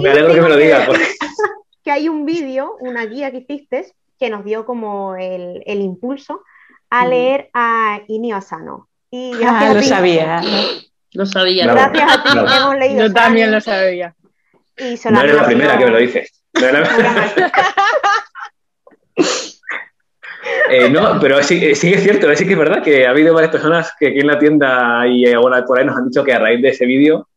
me 0.00 0.10
alegro 0.10 0.34
que 0.34 0.40
me 0.42 0.48
lo 0.48 0.56
digas. 0.56 0.86
porque- 0.86 1.04
Que 1.82 1.92
hay 1.92 2.08
un 2.10 2.26
vídeo, 2.26 2.76
una 2.80 3.06
guía 3.06 3.30
que 3.30 3.38
hiciste, 3.38 3.86
que 4.20 4.28
nos 4.28 4.44
dio 4.44 4.66
como 4.66 5.16
el, 5.16 5.62
el 5.64 5.80
impulso 5.80 6.42
a 6.90 7.06
leer 7.06 7.50
a 7.54 8.00
Inio 8.08 8.36
Asano. 8.36 8.88
Y 9.10 9.32
Ah, 9.44 9.72
lo 9.74 9.80
ti- 9.80 9.86
sabía. 9.86 10.40
No 11.14 11.24
sabía. 11.26 11.64
Bravo. 11.72 11.92
Gracias 11.92 12.12
a 12.18 12.22
ti 12.22 12.30
Bravo. 12.38 12.48
hemos 12.56 12.78
leído 12.78 13.06
Yo 13.06 13.12
también 13.12 13.50
lo 13.52 13.60
sabía. 13.60 14.14
y 14.76 14.94
No 15.10 15.20
eres 15.20 15.34
la 15.36 15.46
primera 15.46 15.78
que 15.78 15.84
me 15.86 15.90
lo 15.90 15.98
dices. 15.98 16.42
No 16.54 16.66
eres 16.66 16.80
la- 16.98 17.32
Eh, 20.70 20.88
no, 20.88 21.18
pero 21.20 21.42
sí, 21.42 21.58
eh, 21.62 21.74
sí 21.74 21.90
que 21.90 21.96
es 21.96 22.02
cierto, 22.02 22.34
sí 22.36 22.44
que 22.46 22.52
es 22.52 22.58
verdad 22.58 22.82
que 22.82 23.06
ha 23.06 23.10
habido 23.10 23.34
varias 23.34 23.50
personas 23.52 23.92
que 23.98 24.08
aquí 24.08 24.20
en 24.20 24.26
la 24.26 24.38
tienda 24.38 25.06
y 25.06 25.30
ahora 25.32 25.64
por 25.64 25.78
ahí 25.78 25.84
nos 25.84 25.96
han 25.96 26.08
dicho 26.08 26.22
que 26.24 26.32
a 26.32 26.38
raíz 26.38 26.62
de 26.62 26.68
ese 26.68 26.86
vídeo 26.86 27.28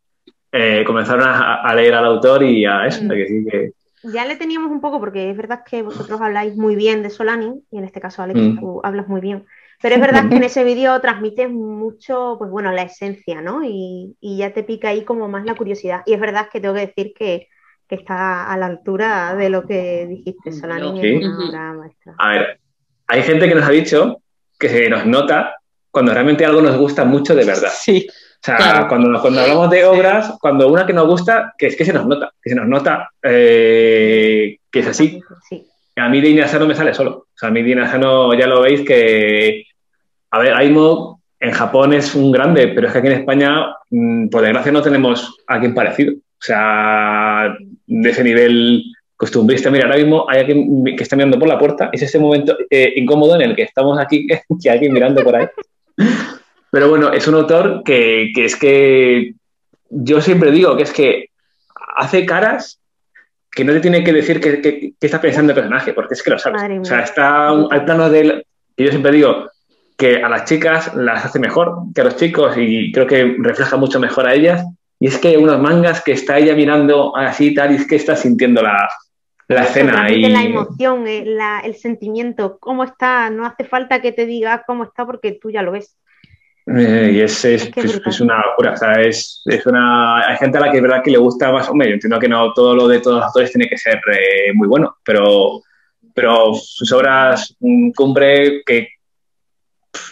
eh, 0.51 0.83
comenzaron 0.85 1.23
a, 1.27 1.55
a 1.61 1.75
leer 1.75 1.93
al 1.95 2.05
autor 2.05 2.43
y 2.43 2.65
a 2.65 2.85
eso, 2.87 3.03
Mm. 3.03 3.09
que 3.09 3.27
sí 3.27 3.45
que... 3.49 3.71
Ya 4.03 4.25
le 4.25 4.35
teníamos 4.35 4.71
un 4.71 4.81
poco, 4.81 4.99
porque 4.99 5.29
es 5.29 5.37
verdad 5.37 5.61
que 5.63 5.81
vosotros 5.83 6.19
habláis 6.21 6.55
muy 6.55 6.75
bien 6.75 7.03
de 7.03 7.09
Solani, 7.09 7.61
y 7.71 7.77
en 7.77 7.83
este 7.83 8.01
caso, 8.01 8.23
Alex, 8.23 8.39
Mm. 8.39 8.59
tú 8.59 8.81
hablas 8.83 9.07
muy 9.07 9.21
bien. 9.21 9.45
Pero 9.81 9.95
es 9.95 10.01
verdad 10.01 10.29
que 10.29 10.35
en 10.35 10.43
ese 10.43 10.63
vídeo 10.63 10.99
transmites 11.01 11.49
mucho, 11.49 12.35
pues 12.37 12.51
bueno, 12.51 12.71
la 12.71 12.83
esencia, 12.83 13.41
¿no? 13.41 13.63
Y, 13.63 14.15
y 14.21 14.37
ya 14.37 14.53
te 14.53 14.63
pica 14.63 14.89
ahí 14.89 15.03
como 15.03 15.27
más 15.27 15.43
la 15.45 15.55
curiosidad. 15.55 16.01
Y 16.05 16.13
es 16.13 16.19
verdad 16.19 16.49
que 16.51 16.59
tengo 16.61 16.75
que 16.75 16.81
decir 16.87 17.13
que, 17.17 17.47
que 17.87 17.95
está 17.95 18.51
a 18.51 18.57
la 18.57 18.67
altura 18.67 19.35
de 19.35 19.49
lo 19.49 19.65
que 19.65 20.05
dijiste, 20.07 20.51
Solani 20.51 21.01
Sí. 21.01 21.15
es 21.15 21.25
una 21.25 21.73
maestra. 21.73 22.13
A 22.19 22.29
ver, 22.29 22.59
hay 23.07 23.23
gente 23.23 23.49
que 23.49 23.55
nos 23.55 23.65
ha 23.67 23.71
dicho 23.71 24.21
que 24.59 24.69
se 24.69 24.87
nos 24.89 25.05
nota 25.07 25.55
cuando 25.89 26.13
realmente 26.13 26.45
algo 26.45 26.61
nos 26.61 26.77
gusta 26.77 27.03
mucho 27.03 27.33
de 27.35 27.43
verdad. 27.45 27.71
Sí. 27.73 28.07
O 28.41 28.43
sea, 28.43 28.57
Claro. 28.57 28.87
cuando, 28.87 29.21
cuando 29.21 29.41
hablamos 29.41 29.69
de 29.69 29.85
obras, 29.85 30.33
cuando 30.41 30.67
una 30.67 30.85
que 30.85 30.93
nos 30.93 31.07
gusta, 31.07 31.53
que 31.55 31.67
es 31.67 31.75
que 31.75 31.85
se 31.85 31.93
nos 31.93 32.07
nota, 32.07 32.31
que 32.41 32.49
se 32.49 32.55
nos 32.55 32.67
nota 32.67 33.11
eh, 33.21 34.57
que 34.71 34.79
es 34.79 34.87
así. 34.87 35.21
Sí. 35.47 35.63
A 35.97 36.09
mí 36.09 36.21
Dina 36.21 36.47
Sano 36.47 36.65
me 36.65 36.73
sale 36.73 36.93
solo. 36.93 37.11
O 37.11 37.27
sea, 37.35 37.49
a 37.49 37.51
mí 37.51 37.61
Dina 37.61 37.89
Sano 37.89 38.33
ya 38.33 38.47
lo 38.47 38.61
veis 38.61 38.81
que, 38.81 39.65
a 40.31 40.39
ver, 40.39 40.53
Aimo 40.55 41.21
en 41.39 41.51
Japón 41.51 41.93
es 41.93 42.15
un 42.15 42.31
grande, 42.31 42.69
pero 42.69 42.87
es 42.87 42.93
que 42.93 42.99
aquí 42.99 43.07
en 43.09 43.19
España, 43.19 43.75
mm, 43.91 44.29
por 44.29 44.41
desgracia, 44.41 44.71
no 44.71 44.81
tenemos 44.81 45.37
a 45.47 45.53
alguien 45.55 45.75
parecido. 45.75 46.13
O 46.13 46.43
sea, 46.43 47.55
de 47.85 48.09
ese 48.09 48.23
nivel 48.23 48.83
costumbrista. 49.15 49.69
Mira, 49.69 49.85
ahora 49.85 49.97
mismo 49.97 50.25
hay 50.27 50.39
alguien 50.39 50.83
que 50.97 51.03
está 51.03 51.15
mirando 51.15 51.37
por 51.37 51.47
la 51.47 51.59
puerta. 51.59 51.91
Es 51.93 52.01
ese 52.01 52.17
momento 52.17 52.57
eh, 52.71 52.93
incómodo 52.95 53.35
en 53.35 53.41
el 53.41 53.55
que 53.55 53.61
estamos 53.63 53.99
aquí, 53.99 54.25
que 54.27 54.69
hay 54.69 54.77
alguien 54.77 54.93
mirando 54.93 55.23
por 55.23 55.35
ahí. 55.35 55.45
Pero 56.71 56.89
bueno, 56.89 57.11
es 57.11 57.27
un 57.27 57.35
autor 57.35 57.83
que, 57.83 58.31
que 58.33 58.45
es 58.45 58.55
que 58.55 59.33
yo 59.89 60.21
siempre 60.21 60.51
digo 60.51 60.77
que 60.77 60.83
es 60.83 60.93
que 60.93 61.25
hace 61.97 62.25
caras 62.25 62.79
que 63.51 63.65
no 63.65 63.73
te 63.73 63.81
tiene 63.81 64.03
que 64.03 64.13
decir 64.13 64.39
qué 64.39 64.61
que, 64.61 64.79
que 64.97 65.05
está 65.05 65.19
pensando 65.19 65.51
el 65.51 65.55
personaje, 65.55 65.93
porque 65.93 66.13
es 66.13 66.23
que 66.23 66.31
lo 66.31 66.39
sabes. 66.39 66.61
Madre 66.61 66.79
O 66.79 66.85
sea, 66.85 67.01
está 67.01 67.49
al 67.49 67.85
plano 67.85 68.09
de 68.09 68.19
él, 68.21 68.45
que 68.77 68.85
yo 68.85 68.89
siempre 68.89 69.11
digo 69.11 69.49
que 69.97 70.23
a 70.23 70.29
las 70.29 70.45
chicas 70.45 70.95
las 70.95 71.25
hace 71.25 71.37
mejor 71.39 71.75
que 71.93 72.01
a 72.01 72.05
los 72.05 72.15
chicos 72.15 72.55
y 72.57 72.91
creo 72.93 73.05
que 73.05 73.35
refleja 73.39 73.75
mucho 73.75 73.99
mejor 73.99 74.27
a 74.27 74.33
ellas. 74.33 74.65
Y 74.99 75.07
es 75.07 75.17
que 75.17 75.37
unos 75.37 75.59
mangas 75.59 76.01
que 76.01 76.13
está 76.13 76.37
ella 76.37 76.55
mirando 76.55 77.15
así 77.17 77.47
y 77.47 77.53
tal, 77.55 77.71
y 77.73 77.75
es 77.75 77.87
que 77.87 77.95
está 77.97 78.15
sintiendo 78.15 78.61
la, 78.61 78.87
la 79.47 79.63
escena. 79.63 80.09
Y, 80.09 80.29
la 80.29 80.43
emoción, 80.43 81.07
eh, 81.07 81.23
la- 81.25 81.59
el 81.59 81.75
sentimiento, 81.75 82.57
cómo 82.59 82.83
está, 82.83 83.29
no 83.29 83.45
hace 83.45 83.63
falta 83.65 84.01
que 84.01 84.11
te 84.11 84.25
diga 84.25 84.63
cómo 84.65 84.83
está 84.85 85.05
porque 85.05 85.33
tú 85.33 85.51
ya 85.51 85.61
lo 85.61 85.71
ves. 85.71 85.97
Eh, 86.75 87.11
y 87.13 87.21
es, 87.21 87.43
es, 87.45 87.71
es, 87.75 88.21
una 88.21 88.37
locura. 88.45 88.73
O 88.73 88.77
sea, 88.77 88.93
es, 88.93 89.41
es, 89.45 89.65
una, 89.65 90.27
hay 90.27 90.37
gente 90.37 90.57
a 90.57 90.61
la 90.61 90.71
que 90.71 90.77
es 90.77 90.83
verdad 90.83 91.01
que 91.03 91.11
le 91.11 91.17
gusta 91.17 91.51
más. 91.51 91.67
Hombre, 91.69 91.89
yo 91.89 91.93
entiendo 91.95 92.19
que 92.19 92.29
no 92.29 92.53
todo 92.53 92.75
lo 92.75 92.87
de 92.87 92.99
todos 92.99 93.17
los 93.17 93.25
actores 93.25 93.51
tiene 93.51 93.67
que 93.67 93.77
ser 93.77 93.95
eh, 93.95 94.53
muy 94.53 94.67
bueno, 94.67 94.95
pero, 95.03 95.61
pero 96.13 96.53
sus 96.53 96.91
obras 96.91 97.55
cumbre 97.95 98.63
que. 98.65 98.89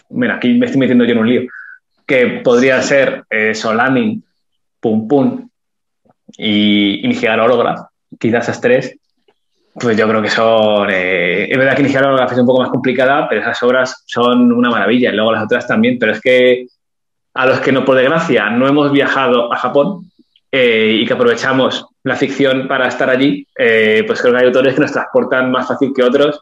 Mira, 0.10 0.36
aquí 0.36 0.54
me 0.56 0.66
estoy 0.66 0.80
metiendo 0.80 1.06
yo 1.06 1.12
en 1.12 1.20
un 1.20 1.30
lío. 1.30 1.42
Que 2.06 2.42
podría 2.44 2.82
ser 2.82 3.24
eh, 3.30 3.54
Solani, 3.54 4.22
Pum 4.80 5.08
Pum 5.08 5.50
y 6.38 7.06
Iniciar 7.06 7.40
Holograph, 7.40 7.88
quizás 8.18 8.46
esas 8.46 8.62
tres. 8.62 8.99
Pues 9.80 9.96
yo 9.96 10.08
creo 10.08 10.22
que 10.22 10.30
son. 10.30 10.90
Eh, 10.90 11.50
es 11.50 11.58
verdad 11.58 11.76
que 11.76 11.82
iniciar 11.82 12.06
la 12.06 12.26
es 12.26 12.38
un 12.38 12.46
poco 12.46 12.62
más 12.62 12.70
complicada, 12.70 13.28
pero 13.30 13.42
esas 13.42 13.62
obras 13.64 14.04
son 14.06 14.52
una 14.52 14.70
maravilla. 14.70 15.12
Y 15.12 15.16
luego 15.16 15.32
las 15.32 15.44
otras 15.44 15.68
también. 15.68 15.98
Pero 15.98 16.12
es 16.12 16.22
que 16.22 16.68
a 17.34 17.46
los 17.46 17.60
que 17.62 17.72
no, 17.72 17.86
por 17.86 17.96
desgracia, 17.96 18.50
no 18.50 18.68
hemos 18.68 18.92
viajado 18.92 19.54
a 19.54 19.58
Japón 19.58 20.12
eh, 20.52 21.00
y 21.02 21.06
que 21.06 21.14
aprovechamos 21.14 21.86
la 22.04 22.16
ficción 22.16 22.68
para 22.68 22.88
estar 22.88 23.10
allí, 23.10 23.48
eh, 23.58 24.04
pues 24.06 24.22
creo 24.22 24.34
que 24.34 24.40
hay 24.40 24.48
autores 24.48 24.76
que 24.76 24.82
nos 24.82 24.92
transportan 24.92 25.52
más 25.52 25.68
fácil 25.68 25.92
que 25.96 26.04
otros. 26.04 26.42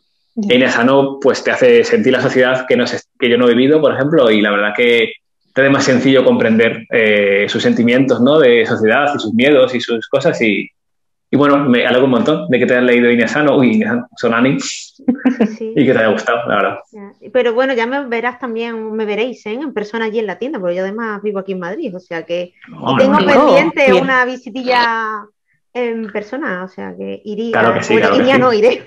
En 0.50 0.64
Asano, 0.64 1.20
pues 1.20 1.44
te 1.44 1.52
hace 1.52 1.84
sentir 1.84 2.14
la 2.14 2.22
sociedad 2.22 2.66
que, 2.68 2.78
no 2.78 2.86
que 3.20 3.30
yo 3.30 3.38
no 3.38 3.48
he 3.50 3.56
vivido, 3.56 3.82
por 3.82 3.94
ejemplo, 3.94 4.30
y 4.30 4.40
la 4.40 4.52
verdad 4.52 4.74
que 4.76 5.14
te 5.54 5.62
hace 5.62 5.70
más 5.72 5.84
sencillo 5.84 6.24
comprender 6.24 6.86
sus 7.48 7.64
sentimientos 7.64 8.22
¿no? 8.22 8.38
de 8.38 8.64
sociedad 8.64 9.12
y 9.16 9.20
sus 9.20 9.34
miedos 9.34 9.74
y 9.74 9.82
sus 9.82 10.08
cosas. 10.08 10.40
Y, 10.44 10.70
y 11.30 11.36
bueno, 11.36 11.58
me 11.66 11.86
alegro 11.86 12.06
un 12.06 12.12
montón 12.12 12.48
de 12.48 12.58
que 12.58 12.66
te 12.66 12.74
hayas 12.74 12.86
leído 12.86 13.12
Inesano 13.12 13.58
uy, 13.58 13.84
Sonani, 14.16 14.58
y 15.60 15.86
que 15.86 15.94
te 15.94 16.00
haya 16.00 16.08
gustado, 16.08 16.48
la 16.48 16.56
verdad. 16.56 16.78
Pero 17.34 17.54
bueno, 17.54 17.74
ya 17.74 17.86
me 17.86 18.06
verás 18.06 18.40
también, 18.40 18.94
me 18.94 19.06
veréis 19.06 19.46
¿eh? 19.46 19.54
en 19.54 19.74
persona 19.74 20.06
allí 20.06 20.20
en 20.20 20.28
la 20.28 20.38
tienda, 20.38 20.60
porque 20.60 20.76
yo 20.76 20.84
además 20.84 21.22
vivo 21.22 21.40
aquí 21.40 21.52
en 21.52 21.60
Madrid, 21.60 21.94
o 21.94 22.00
sea 22.00 22.24
que 22.24 22.54
tengo 22.98 23.18
pendiente 23.18 23.94
una 23.94 24.24
visitilla 24.24 25.26
en 25.74 26.10
persona, 26.12 26.64
o 26.64 26.70
sea 26.70 26.96
que 26.98 27.22
iría. 27.26 27.52
Claro 27.52 27.74
que 27.74 27.84
sí, 27.84 27.96
iría, 27.96 28.38
no 28.38 28.54
iré. 28.54 28.86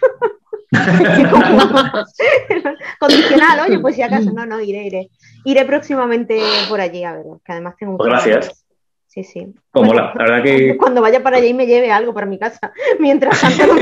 Condicional, 2.98 3.68
oye, 3.68 3.78
pues 3.80 3.96
si 3.96 4.02
acaso, 4.02 4.32
no, 4.32 4.46
no, 4.46 4.60
iré, 4.60 4.86
iré. 4.86 5.10
Iré 5.44 5.64
próximamente 5.66 6.40
por 6.68 6.80
allí, 6.80 7.04
a 7.04 7.12
ver, 7.12 7.24
que 7.44 7.52
además 7.52 7.74
tengo 7.78 7.92
un 7.92 7.98
pues 7.98 8.08
gracias. 8.08 8.64
Sí, 9.10 9.24
sí. 9.24 9.52
Como 9.72 9.92
la, 9.92 10.14
verdad 10.14 10.40
que... 10.40 10.76
Cuando 10.78 11.02
vaya 11.02 11.20
para 11.20 11.38
allá 11.38 11.46
y 11.46 11.54
me 11.54 11.66
lleve 11.66 11.90
algo 11.90 12.14
para 12.14 12.26
mi 12.26 12.38
casa. 12.38 12.72
Mientras 13.00 13.40
tanto 13.40 13.74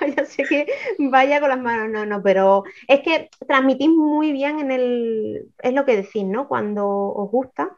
vaya, 0.00 0.24
sé 0.24 0.44
que 0.44 0.66
vaya 0.98 1.40
con 1.40 1.50
las 1.50 1.60
manos, 1.60 1.90
no, 1.90 2.06
no, 2.06 2.22
pero 2.22 2.64
es 2.88 3.00
que 3.00 3.28
transmitís 3.46 3.90
muy 3.90 4.32
bien 4.32 4.60
en 4.60 4.70
el, 4.70 5.50
es 5.58 5.74
lo 5.74 5.84
que 5.84 5.96
decís, 5.96 6.24
¿no? 6.24 6.48
Cuando 6.48 6.88
os 6.88 7.30
gusta, 7.30 7.70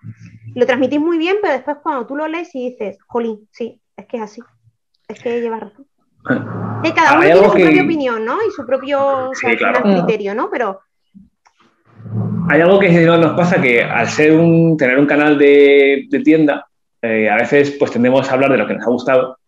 lo 0.54 0.66
transmitís 0.66 1.00
muy 1.00 1.18
bien, 1.18 1.38
pero 1.42 1.54
después 1.54 1.78
cuando 1.82 2.06
tú 2.06 2.14
lo 2.14 2.28
lees 2.28 2.54
y 2.54 2.70
dices, 2.70 2.96
jolín, 3.08 3.48
sí, 3.50 3.80
es 3.96 4.06
que 4.06 4.18
es 4.18 4.22
así, 4.22 4.40
es 5.08 5.20
que 5.20 5.40
lleva 5.40 5.58
razón. 5.58 5.86
Que 6.84 6.94
cada 6.94 7.18
uno 7.18 7.22
tiene 7.22 7.42
su 7.44 7.52
propia 7.52 7.82
opinión, 7.82 8.24
¿no? 8.24 8.36
Y 8.36 8.50
su 8.52 8.64
propio 8.64 9.30
criterio, 9.82 10.34
¿no? 10.34 10.48
Pero 10.48 10.80
hay 12.48 12.60
algo 12.60 12.78
que 12.78 12.90
nos 12.90 13.36
pasa 13.36 13.60
que 13.60 13.82
al 13.82 14.08
ser 14.08 14.32
un, 14.32 14.76
tener 14.76 14.98
un 14.98 15.06
canal 15.06 15.38
de, 15.38 16.06
tienda, 16.24 16.66
eh, 17.00 17.28
a 17.28 17.36
veces 17.36 17.76
pues 17.78 17.92
tendemos 17.92 18.28
a 18.28 18.34
hablar 18.34 18.52
de 18.52 18.58
lo 18.58 18.66
que 18.66 18.74
nos 18.74 18.86
ha 18.86 18.90
gustado 18.90 19.38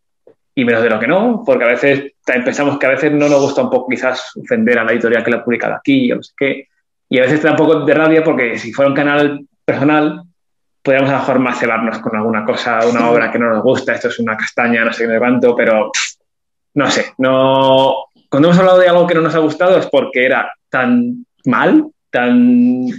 y 0.54 0.64
menos 0.64 0.82
de 0.82 0.90
lo 0.90 0.98
que 0.98 1.06
no, 1.06 1.42
porque 1.44 1.64
a 1.64 1.68
veces 1.68 2.12
pensamos 2.24 2.78
que 2.78 2.86
a 2.86 2.90
veces 2.90 3.12
no 3.12 3.28
nos 3.28 3.42
gusta 3.42 3.62
un 3.62 3.70
poco 3.70 3.88
quizás 3.88 4.32
ofender 4.42 4.78
a 4.78 4.84
la 4.84 4.92
editorial 4.92 5.22
que 5.22 5.30
lo 5.30 5.38
ha 5.38 5.44
publicado 5.44 5.74
aquí 5.74 6.10
o 6.10 6.16
no 6.16 6.22
sé 6.22 6.32
qué. 6.36 6.68
Y 7.08 7.18
a 7.18 7.22
veces 7.22 7.40
te 7.40 7.46
da 7.46 7.52
un 7.52 7.58
poco 7.58 7.80
de 7.80 7.94
rabia 7.94 8.24
porque 8.24 8.58
si 8.58 8.72
fuera 8.72 8.88
un 8.88 8.96
canal 8.96 9.46
personal, 9.64 10.22
podríamos 10.82 11.10
a 11.10 11.14
lo 11.14 11.18
mejor 11.18 11.38
más 11.40 11.58
cebarnos 11.58 11.98
con 11.98 12.16
alguna 12.16 12.44
cosa, 12.44 12.80
una 12.88 13.10
obra 13.10 13.30
que 13.30 13.38
no 13.38 13.50
nos 13.50 13.62
gusta, 13.62 13.92
esto 13.92 14.08
es 14.08 14.18
una 14.18 14.36
castaña, 14.36 14.84
no 14.84 14.92
sé 14.92 15.02
qué 15.02 15.08
me 15.08 15.14
levanto, 15.14 15.54
pero 15.54 15.90
no 16.74 16.90
sé, 16.90 17.12
no... 17.18 18.06
Cuando 18.28 18.48
hemos 18.48 18.58
hablado 18.58 18.78
de 18.78 18.88
algo 18.88 19.06
que 19.06 19.14
no 19.14 19.20
nos 19.20 19.34
ha 19.34 19.38
gustado 19.38 19.78
es 19.78 19.86
porque 19.86 20.24
era 20.24 20.52
tan 20.68 21.24
mal 21.44 21.86
eh, 22.16 22.90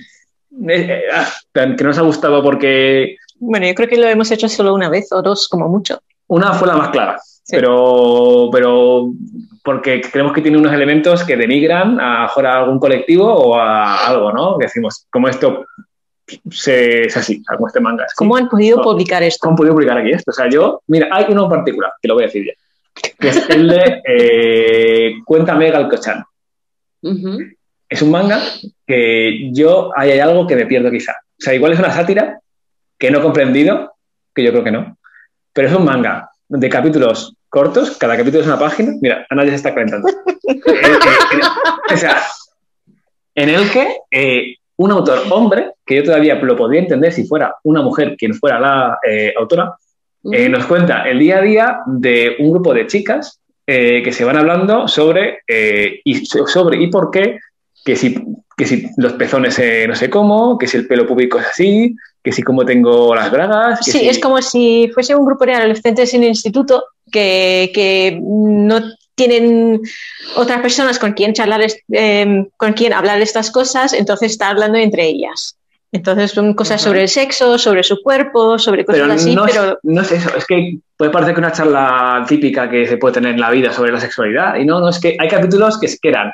eh, 0.69 1.01
ah, 1.13 1.27
tan, 1.51 1.75
que 1.75 1.83
nos 1.83 1.97
ha 1.97 2.01
gustado 2.01 2.43
porque... 2.43 3.17
Bueno, 3.39 3.67
yo 3.67 3.75
creo 3.75 3.89
que 3.89 3.97
lo 3.97 4.07
hemos 4.07 4.31
hecho 4.31 4.49
solo 4.49 4.73
una 4.73 4.89
vez 4.89 5.11
o 5.11 5.21
dos 5.21 5.47
como 5.47 5.67
mucho. 5.67 5.99
Una 6.27 6.53
fue 6.53 6.67
la 6.67 6.75
más 6.75 6.89
clara, 6.89 7.17
pero, 7.49 8.49
pero 8.51 9.11
porque 9.63 10.01
creemos 10.01 10.33
que 10.33 10.41
tiene 10.41 10.57
unos 10.57 10.73
elementos 10.73 11.23
que 11.23 11.37
denigran 11.37 11.99
a, 11.99 12.25
a 12.25 12.59
algún 12.59 12.79
colectivo 12.79 13.31
o 13.33 13.55
a 13.55 14.07
algo, 14.07 14.33
¿no? 14.33 14.57
decimos, 14.57 15.05
como 15.09 15.29
esto 15.29 15.65
se, 16.51 17.03
es 17.03 17.15
así, 17.15 17.43
como 17.43 17.67
este 17.67 17.79
manga. 17.79 18.05
¿Cómo 18.15 18.35
han 18.35 18.49
podido 18.49 18.81
publicar 18.81 19.23
esto? 19.23 19.39
¿Cómo 19.41 19.51
han 19.51 19.57
podido 19.57 19.73
publicar 19.73 19.97
aquí 19.97 20.11
esto? 20.11 20.31
O 20.31 20.33
sea, 20.33 20.49
yo, 20.49 20.81
mira, 20.87 21.07
hay 21.11 21.25
uno 21.29 21.45
en 21.45 21.49
particular, 21.49 21.93
que 22.01 22.07
lo 22.07 22.15
voy 22.15 22.23
a 22.23 22.27
decir 22.27 22.45
ya, 22.45 23.11
que 23.17 23.29
es 23.29 23.49
el 23.49 23.69
de 23.69 24.01
eh, 24.05 25.11
Cuéntame 25.25 25.71
Galcochan. 25.71 26.23
Es 27.89 28.01
un 28.01 28.11
manga 28.11 28.41
que 28.85 29.49
yo 29.51 29.91
hay 29.95 30.19
algo 30.19 30.47
que 30.47 30.55
me 30.55 30.65
pierdo 30.65 30.91
quizá. 30.91 31.13
O 31.13 31.41
sea, 31.41 31.53
igual 31.53 31.73
es 31.73 31.79
una 31.79 31.91
sátira 31.91 32.39
que 32.97 33.11
no 33.11 33.19
he 33.19 33.21
comprendido, 33.21 33.93
que 34.33 34.43
yo 34.43 34.51
creo 34.51 34.63
que 34.63 34.71
no, 34.71 34.97
pero 35.53 35.67
es 35.67 35.73
un 35.73 35.85
manga 35.85 36.29
de 36.49 36.69
capítulos 36.69 37.35
cortos, 37.49 37.97
cada 37.97 38.17
capítulo 38.17 38.41
es 38.41 38.47
una 38.47 38.59
página. 38.59 38.93
Mira, 39.01 39.25
Ana 39.29 39.43
ya 39.43 39.51
se 39.51 39.55
está 39.55 39.73
calentando. 39.73 40.07
o 41.93 41.97
sea, 41.97 42.21
en 43.35 43.49
el 43.49 43.69
que 43.69 43.97
eh, 44.11 44.55
un 44.77 44.91
autor 44.91 45.23
hombre, 45.29 45.71
que 45.85 45.95
yo 45.95 46.03
todavía 46.03 46.35
lo 46.35 46.55
podría 46.55 46.81
entender 46.81 47.11
si 47.11 47.25
fuera 47.25 47.55
una 47.63 47.81
mujer 47.81 48.15
quien 48.17 48.33
fuera 48.33 48.59
la 48.59 48.99
eh, 49.07 49.33
autora, 49.37 49.75
eh, 50.31 50.49
nos 50.49 50.65
cuenta 50.65 51.07
el 51.07 51.19
día 51.19 51.37
a 51.37 51.41
día 51.41 51.79
de 51.85 52.35
un 52.39 52.51
grupo 52.51 52.73
de 52.73 52.87
chicas 52.87 53.39
que 53.65 54.13
se 54.13 54.23
van 54.23 54.37
hablando 54.37 54.87
sobre, 54.87 55.41
y, 55.45 56.25
sobre 56.25 56.81
y 56.81 56.87
por 56.87 57.11
qué 57.11 57.37
que 57.87 57.95
si, 57.95 58.21
que 58.57 58.67
si 58.67 58.89
los 58.97 59.13
pezones 59.13 59.57
no 59.87 59.95
sé 59.95 60.09
cómo, 60.09 60.57
que 60.57 60.67
si 60.67 60.75
el 60.75 60.87
pelo 60.87 61.07
público 61.07 61.39
es 61.39 61.47
así, 61.47 61.95
que 62.21 62.33
si 62.33 62.43
cómo 62.43 62.65
tengo 62.65 63.15
las 63.15 63.31
bragas. 63.31 63.79
sí, 63.81 64.09
es 64.09 64.19
como 64.19 64.41
si 64.41 64.91
fuese 64.93 65.15
un 65.15 65.25
grupo 65.25 65.45
de 65.45 65.53
adolescentes 65.53 66.13
en 66.13 66.23
el 66.23 66.29
instituto 66.29 66.83
que, 67.09 67.71
que 67.73 68.19
no 68.21 68.81
tienen 69.15 69.79
otras 70.35 70.59
personas 70.59 70.99
con 70.99 71.13
quien 71.13 71.31
charlar, 71.31 71.65
em, 71.87 72.49
con 72.57 72.73
quien 72.73 72.91
hablar 72.91 73.21
estas 73.21 73.51
cosas, 73.51 73.93
entonces 73.93 74.33
está 74.33 74.49
hablando 74.49 74.77
entre 74.77 75.05
ellas. 75.05 75.57
Entonces 75.93 76.31
son 76.31 76.55
cosas 76.55 76.81
sobre 76.81 77.03
el 77.03 77.07
sexo, 77.07 77.57
sobre 77.57 77.83
su 77.83 78.01
cuerpo, 78.01 78.59
sobre 78.59 78.83
cosas 78.83 79.11
así, 79.11 79.33
no 79.33 79.45
pero... 79.45 79.71
Es, 79.71 79.77
no 79.83 80.01
es 80.01 80.11
eso, 80.11 80.29
es 80.35 80.45
que 80.45 80.79
puede 80.97 81.09
parecer 81.09 81.35
que 81.35 81.39
una 81.39 81.53
charla 81.53 82.25
típica 82.27 82.69
que 82.69 82.85
se 82.85 82.97
puede 82.97 83.13
tener 83.13 83.35
en 83.35 83.39
la 83.39 83.49
vida 83.49 83.71
sobre 83.71 83.93
la 83.93 84.01
sexualidad, 84.01 84.57
y 84.57 84.65
no, 84.65 84.81
no, 84.81 84.89
es 84.89 84.99
que 84.99 85.15
hay 85.17 85.29
capítulos 85.29 85.79
que, 85.79 85.87
que 85.87 86.09
eran 86.09 86.33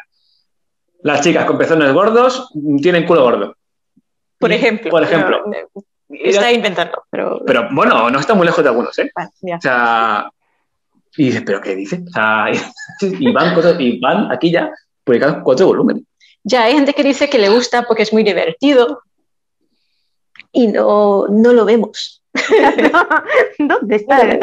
las 1.04 1.22
chicas 1.22 1.46
con 1.46 1.58
pezones 1.58 1.94
gordos 1.94 2.50
tienen 2.82 3.06
culo 3.06 3.24
gordo. 3.24 3.56
Por 4.40 4.52
ejemplo. 4.52 4.90
Por 4.90 5.04
ejemplo. 5.04 5.44
está 6.10 6.52
inventando, 6.52 7.04
pero... 7.10 7.42
Pero 7.46 7.70
bueno, 7.72 8.10
no 8.10 8.20
está 8.20 8.34
muy 8.34 8.46
lejos 8.46 8.64
de 8.64 8.70
algunos, 8.70 8.98
¿eh? 9.00 9.12
o 9.16 9.62
sea, 9.62 10.30
y 11.16 11.26
dices, 11.26 11.44
¿pero 11.46 11.62
qué 11.62 11.76
dice? 11.76 12.04
O 12.08 12.12
sea, 12.12 12.46
y 13.02 13.32
van, 13.32 13.54
cosas, 13.54 13.76
y 13.80 14.00
van 14.00 14.32
aquí 14.32 14.52
ya 14.52 14.72
publicados 15.04 15.38
cuatro 15.44 15.68
volúmenes. 15.68 16.04
Ya, 16.44 16.64
hay 16.64 16.74
gente 16.74 16.94
que 16.94 17.04
dice 17.04 17.30
que 17.30 17.38
le 17.38 17.50
gusta 17.50 17.84
porque 17.84 18.04
es 18.04 18.12
muy 18.12 18.24
divertido 18.24 19.02
y 20.52 20.68
no, 20.68 21.28
no 21.28 21.54
lo 21.54 21.66
vemos. 21.66 22.22
¿Dónde 23.60 23.96
está 23.96 24.24
la 24.24 24.40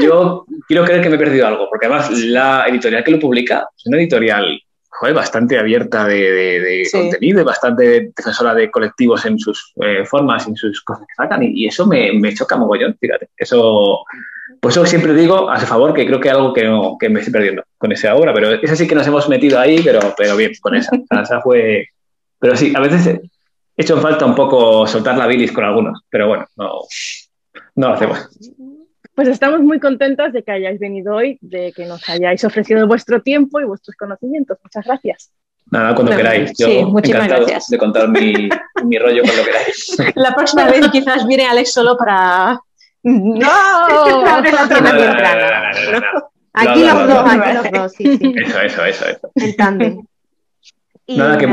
Yo 0.00 0.46
quiero 0.68 0.84
creer 0.84 1.02
que 1.02 1.08
me 1.08 1.16
he 1.16 1.18
perdido 1.18 1.46
algo, 1.46 1.68
porque 1.68 1.86
además 1.86 2.10
la 2.10 2.66
editorial 2.68 3.02
que 3.02 3.10
lo 3.10 3.18
publica 3.18 3.68
es 3.76 3.86
una 3.86 3.98
editorial 3.98 4.60
bastante 5.00 5.58
abierta 5.58 6.06
de, 6.06 6.88
contenido 6.90 7.40
y 7.40 7.44
bastante 7.44 8.12
defensora 8.16 8.54
de 8.54 8.70
colectivos 8.70 9.24
en 9.26 9.38
sus 9.38 9.72
eh, 9.82 10.04
formas, 10.04 10.46
en 10.46 10.56
sus 10.56 10.82
cosas 10.82 11.06
que 11.06 11.14
sacan. 11.14 11.42
Y, 11.42 11.66
eso 11.66 11.86
me, 11.86 12.12
me, 12.12 12.34
choca 12.34 12.56
mogollón, 12.56 12.96
fíjate. 13.00 13.28
Eso, 13.36 14.04
pues 14.60 14.76
eso 14.76 14.86
siempre 14.86 15.14
digo 15.14 15.50
a 15.50 15.60
su 15.60 15.66
favor 15.66 15.94
que 15.94 16.06
creo 16.06 16.20
que 16.20 16.30
algo 16.30 16.52
que, 16.52 16.64
no, 16.64 16.96
que 16.98 17.08
me 17.08 17.20
estoy 17.20 17.32
perdiendo 17.32 17.64
con 17.78 17.92
esa 17.92 18.14
obra, 18.14 18.32
pero 18.32 18.52
esa 18.52 18.76
sí 18.76 18.86
que 18.86 18.94
nos 18.94 19.06
hemos 19.06 19.28
metido 19.28 19.58
ahí, 19.58 19.80
pero, 19.84 20.00
pero 20.16 20.36
bien, 20.36 20.52
con 20.60 20.74
esa. 20.74 20.90
esa 21.22 21.40
fue. 21.40 21.88
Pero 22.38 22.56
sí, 22.56 22.72
a 22.74 22.80
veces 22.80 23.06
he 23.06 23.20
hecho 23.76 23.96
en 23.96 24.02
falta 24.02 24.24
un 24.26 24.34
poco 24.34 24.86
soltar 24.86 25.16
la 25.16 25.26
bilis 25.26 25.52
con 25.52 25.64
algunos, 25.64 26.02
pero 26.10 26.28
bueno, 26.28 26.46
no, 26.56 26.80
no 27.76 27.88
lo 27.88 27.94
hacemos. 27.94 28.28
Pues 29.16 29.28
estamos 29.28 29.60
muy 29.60 29.80
contentas 29.80 30.34
de 30.34 30.42
que 30.42 30.52
hayáis 30.52 30.78
venido 30.78 31.14
hoy, 31.14 31.38
de 31.40 31.72
que 31.72 31.86
nos 31.86 32.06
hayáis 32.06 32.44
ofrecido 32.44 32.86
vuestro 32.86 33.22
tiempo 33.22 33.58
y 33.58 33.64
vuestros 33.64 33.96
conocimientos. 33.96 34.58
Muchas 34.62 34.84
gracias. 34.84 35.32
Nada, 35.70 35.94
cuando 35.94 36.14
queráis. 36.14 36.52
Yo 36.58 36.66
sí, 36.66 36.84
muchísimas 36.84 37.26
gracias. 37.26 37.68
de 37.68 37.78
contar 37.78 38.10
mi, 38.10 38.50
mi, 38.84 38.98
rollo 38.98 39.22
cuando 39.22 39.42
queráis. 39.42 39.96
La 40.16 40.34
próxima 40.34 40.66
vez 40.66 40.86
quizás 40.90 41.26
viene 41.26 41.46
Alex 41.46 41.72
solo 41.72 41.96
para... 41.96 42.60
¡No! 43.04 43.48
Aquí 46.52 46.84
los 46.84 47.08
dos, 47.08 47.24
aquí 47.26 47.52
los 47.54 47.70
dos, 47.72 47.92
sí, 47.92 48.18
sí. 48.18 48.34
Eso, 48.36 48.60
eso, 48.60 48.84
eso. 48.84 49.06
eso. 49.08 49.30
En 49.34 49.56
tándem. 49.56 50.06
Nada, 51.08 51.38
que, 51.38 51.46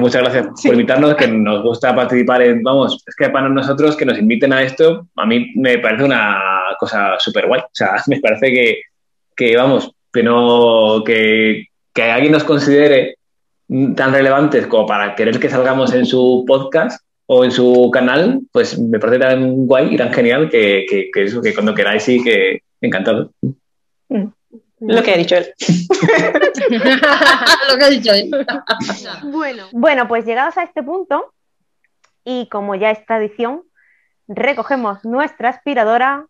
muchas 0.00 0.22
gracias 0.22 0.46
por 0.62 0.72
invitarnos, 0.72 1.14
que 1.16 1.28
nos 1.28 1.62
gusta 1.62 1.94
participar 1.94 2.40
en, 2.42 2.62
vamos, 2.62 3.02
es 3.06 3.14
que 3.14 3.28
para 3.28 3.48
nosotros 3.50 3.94
que 3.94 4.06
nos 4.06 4.18
inviten 4.18 4.54
a 4.54 4.62
esto, 4.62 5.06
a 5.16 5.26
mí 5.26 5.52
me 5.54 5.78
parece 5.78 6.04
una 6.04 6.40
cosa 6.78 7.18
súper 7.18 7.46
guay. 7.46 7.60
O 7.60 7.70
sea, 7.72 7.96
me 8.06 8.20
parece 8.20 8.52
que, 8.52 8.82
que 9.36 9.56
vamos, 9.56 9.92
que 10.10 10.22
no, 10.22 11.02
que, 11.04 11.66
que 11.92 12.02
alguien 12.04 12.32
nos 12.32 12.44
considere 12.44 13.16
tan 13.96 14.12
relevantes 14.12 14.66
como 14.66 14.86
para 14.86 15.14
querer 15.14 15.38
que 15.38 15.50
salgamos 15.50 15.92
en 15.92 16.06
su 16.06 16.44
podcast 16.46 17.04
o 17.26 17.44
en 17.44 17.50
su 17.50 17.90
canal, 17.92 18.40
pues 18.52 18.78
me 18.78 18.98
parece 18.98 19.18
tan 19.18 19.66
guay 19.66 19.94
y 19.94 19.96
tan 19.96 20.12
genial 20.12 20.48
que, 20.48 20.86
que, 20.88 21.22
eso, 21.22 21.42
que 21.42 21.52
cuando 21.52 21.74
queráis 21.74 22.02
sí 22.02 22.22
que 22.22 22.62
encantado. 22.80 23.30
Mm. 24.08 24.26
Lo 24.86 25.02
que 25.02 25.12
ha 25.12 25.16
dicho 25.16 25.36
él. 25.36 25.52
Lo 27.68 27.78
que 27.78 27.84
ha 27.84 27.90
dicho 27.90 28.12
él. 28.12 28.30
bueno. 29.24 29.68
bueno, 29.72 30.08
pues 30.08 30.24
llegados 30.24 30.56
a 30.58 30.62
este 30.62 30.82
punto, 30.82 31.32
y 32.24 32.48
como 32.48 32.74
ya 32.74 32.90
es 32.90 33.04
tradición, 33.06 33.62
recogemos 34.28 35.04
nuestra 35.04 35.50
aspiradora 35.50 36.26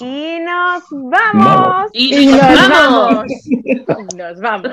y 0.00 0.38
nos 0.40 0.84
vamos. 0.90 1.90
Y, 1.92 2.26
nos, 2.26 2.68
vamos. 2.68 3.24
nos 4.16 4.40
vamos. 4.40 4.72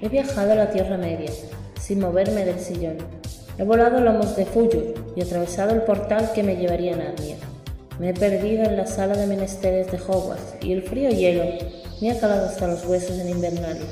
He 0.00 0.08
viajado 0.08 0.52
a 0.52 0.54
la 0.54 0.70
Tierra 0.70 0.96
Media, 0.96 1.30
sin 1.80 1.98
moverme 1.98 2.44
del 2.44 2.60
sillón. 2.60 2.98
He 3.58 3.64
volado 3.64 4.00
lomos 4.00 4.36
de 4.36 4.46
Fuyur 4.46 4.94
y 5.16 5.22
atravesado 5.22 5.72
el 5.74 5.82
portal 5.82 6.30
que 6.32 6.44
me 6.44 6.54
llevaría 6.54 6.94
a 6.94 6.98
Narnia. 6.98 7.34
Me 7.98 8.10
he 8.10 8.14
perdido 8.14 8.62
en 8.62 8.76
la 8.76 8.86
sala 8.86 9.16
de 9.16 9.26
menesteres 9.26 9.90
de 9.90 9.98
Hogwarts 9.98 10.54
y 10.60 10.72
el 10.72 10.84
frío 10.84 11.10
hielo 11.10 11.42
me 12.00 12.12
ha 12.12 12.20
calado 12.20 12.46
hasta 12.46 12.68
los 12.68 12.86
huesos 12.86 13.18
en 13.18 13.28
Invernalia. 13.28 13.88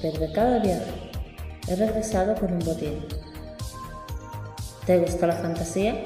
Pero 0.00 0.20
de 0.20 0.30
cada 0.30 0.60
viaje 0.60 1.10
he 1.66 1.74
regresado 1.74 2.36
con 2.36 2.52
un 2.52 2.60
botín. 2.60 3.04
¿Te 4.86 4.96
gusta 4.98 5.26
la 5.26 5.34
fantasía? 5.34 5.96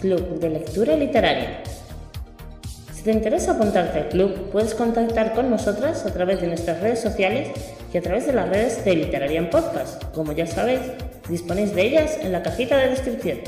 Club 0.00 0.40
de 0.40 0.48
Lectura 0.48 0.96
Literaria. 0.96 1.62
Si 2.94 3.02
te 3.02 3.12
interesa 3.12 3.52
apuntarte 3.52 3.98
al 3.98 4.08
club, 4.08 4.50
puedes 4.50 4.74
contactar 4.74 5.34
con 5.34 5.50
nosotras 5.50 6.06
a 6.06 6.12
través 6.14 6.40
de 6.40 6.46
nuestras 6.46 6.80
redes 6.80 7.00
sociales 7.00 7.50
y 7.92 7.98
a 7.98 8.00
través 8.00 8.26
de 8.26 8.32
las 8.32 8.48
redes 8.48 8.84
de 8.84 8.96
Literarian 8.96 9.50
Podcast. 9.50 10.02
Como 10.14 10.32
ya 10.32 10.46
sabéis, 10.46 10.80
disponéis 11.28 11.74
de 11.74 11.82
ellas 11.82 12.18
en 12.20 12.32
la 12.32 12.42
cajita 12.42 12.76
de 12.78 12.88
descripción. 12.88 13.38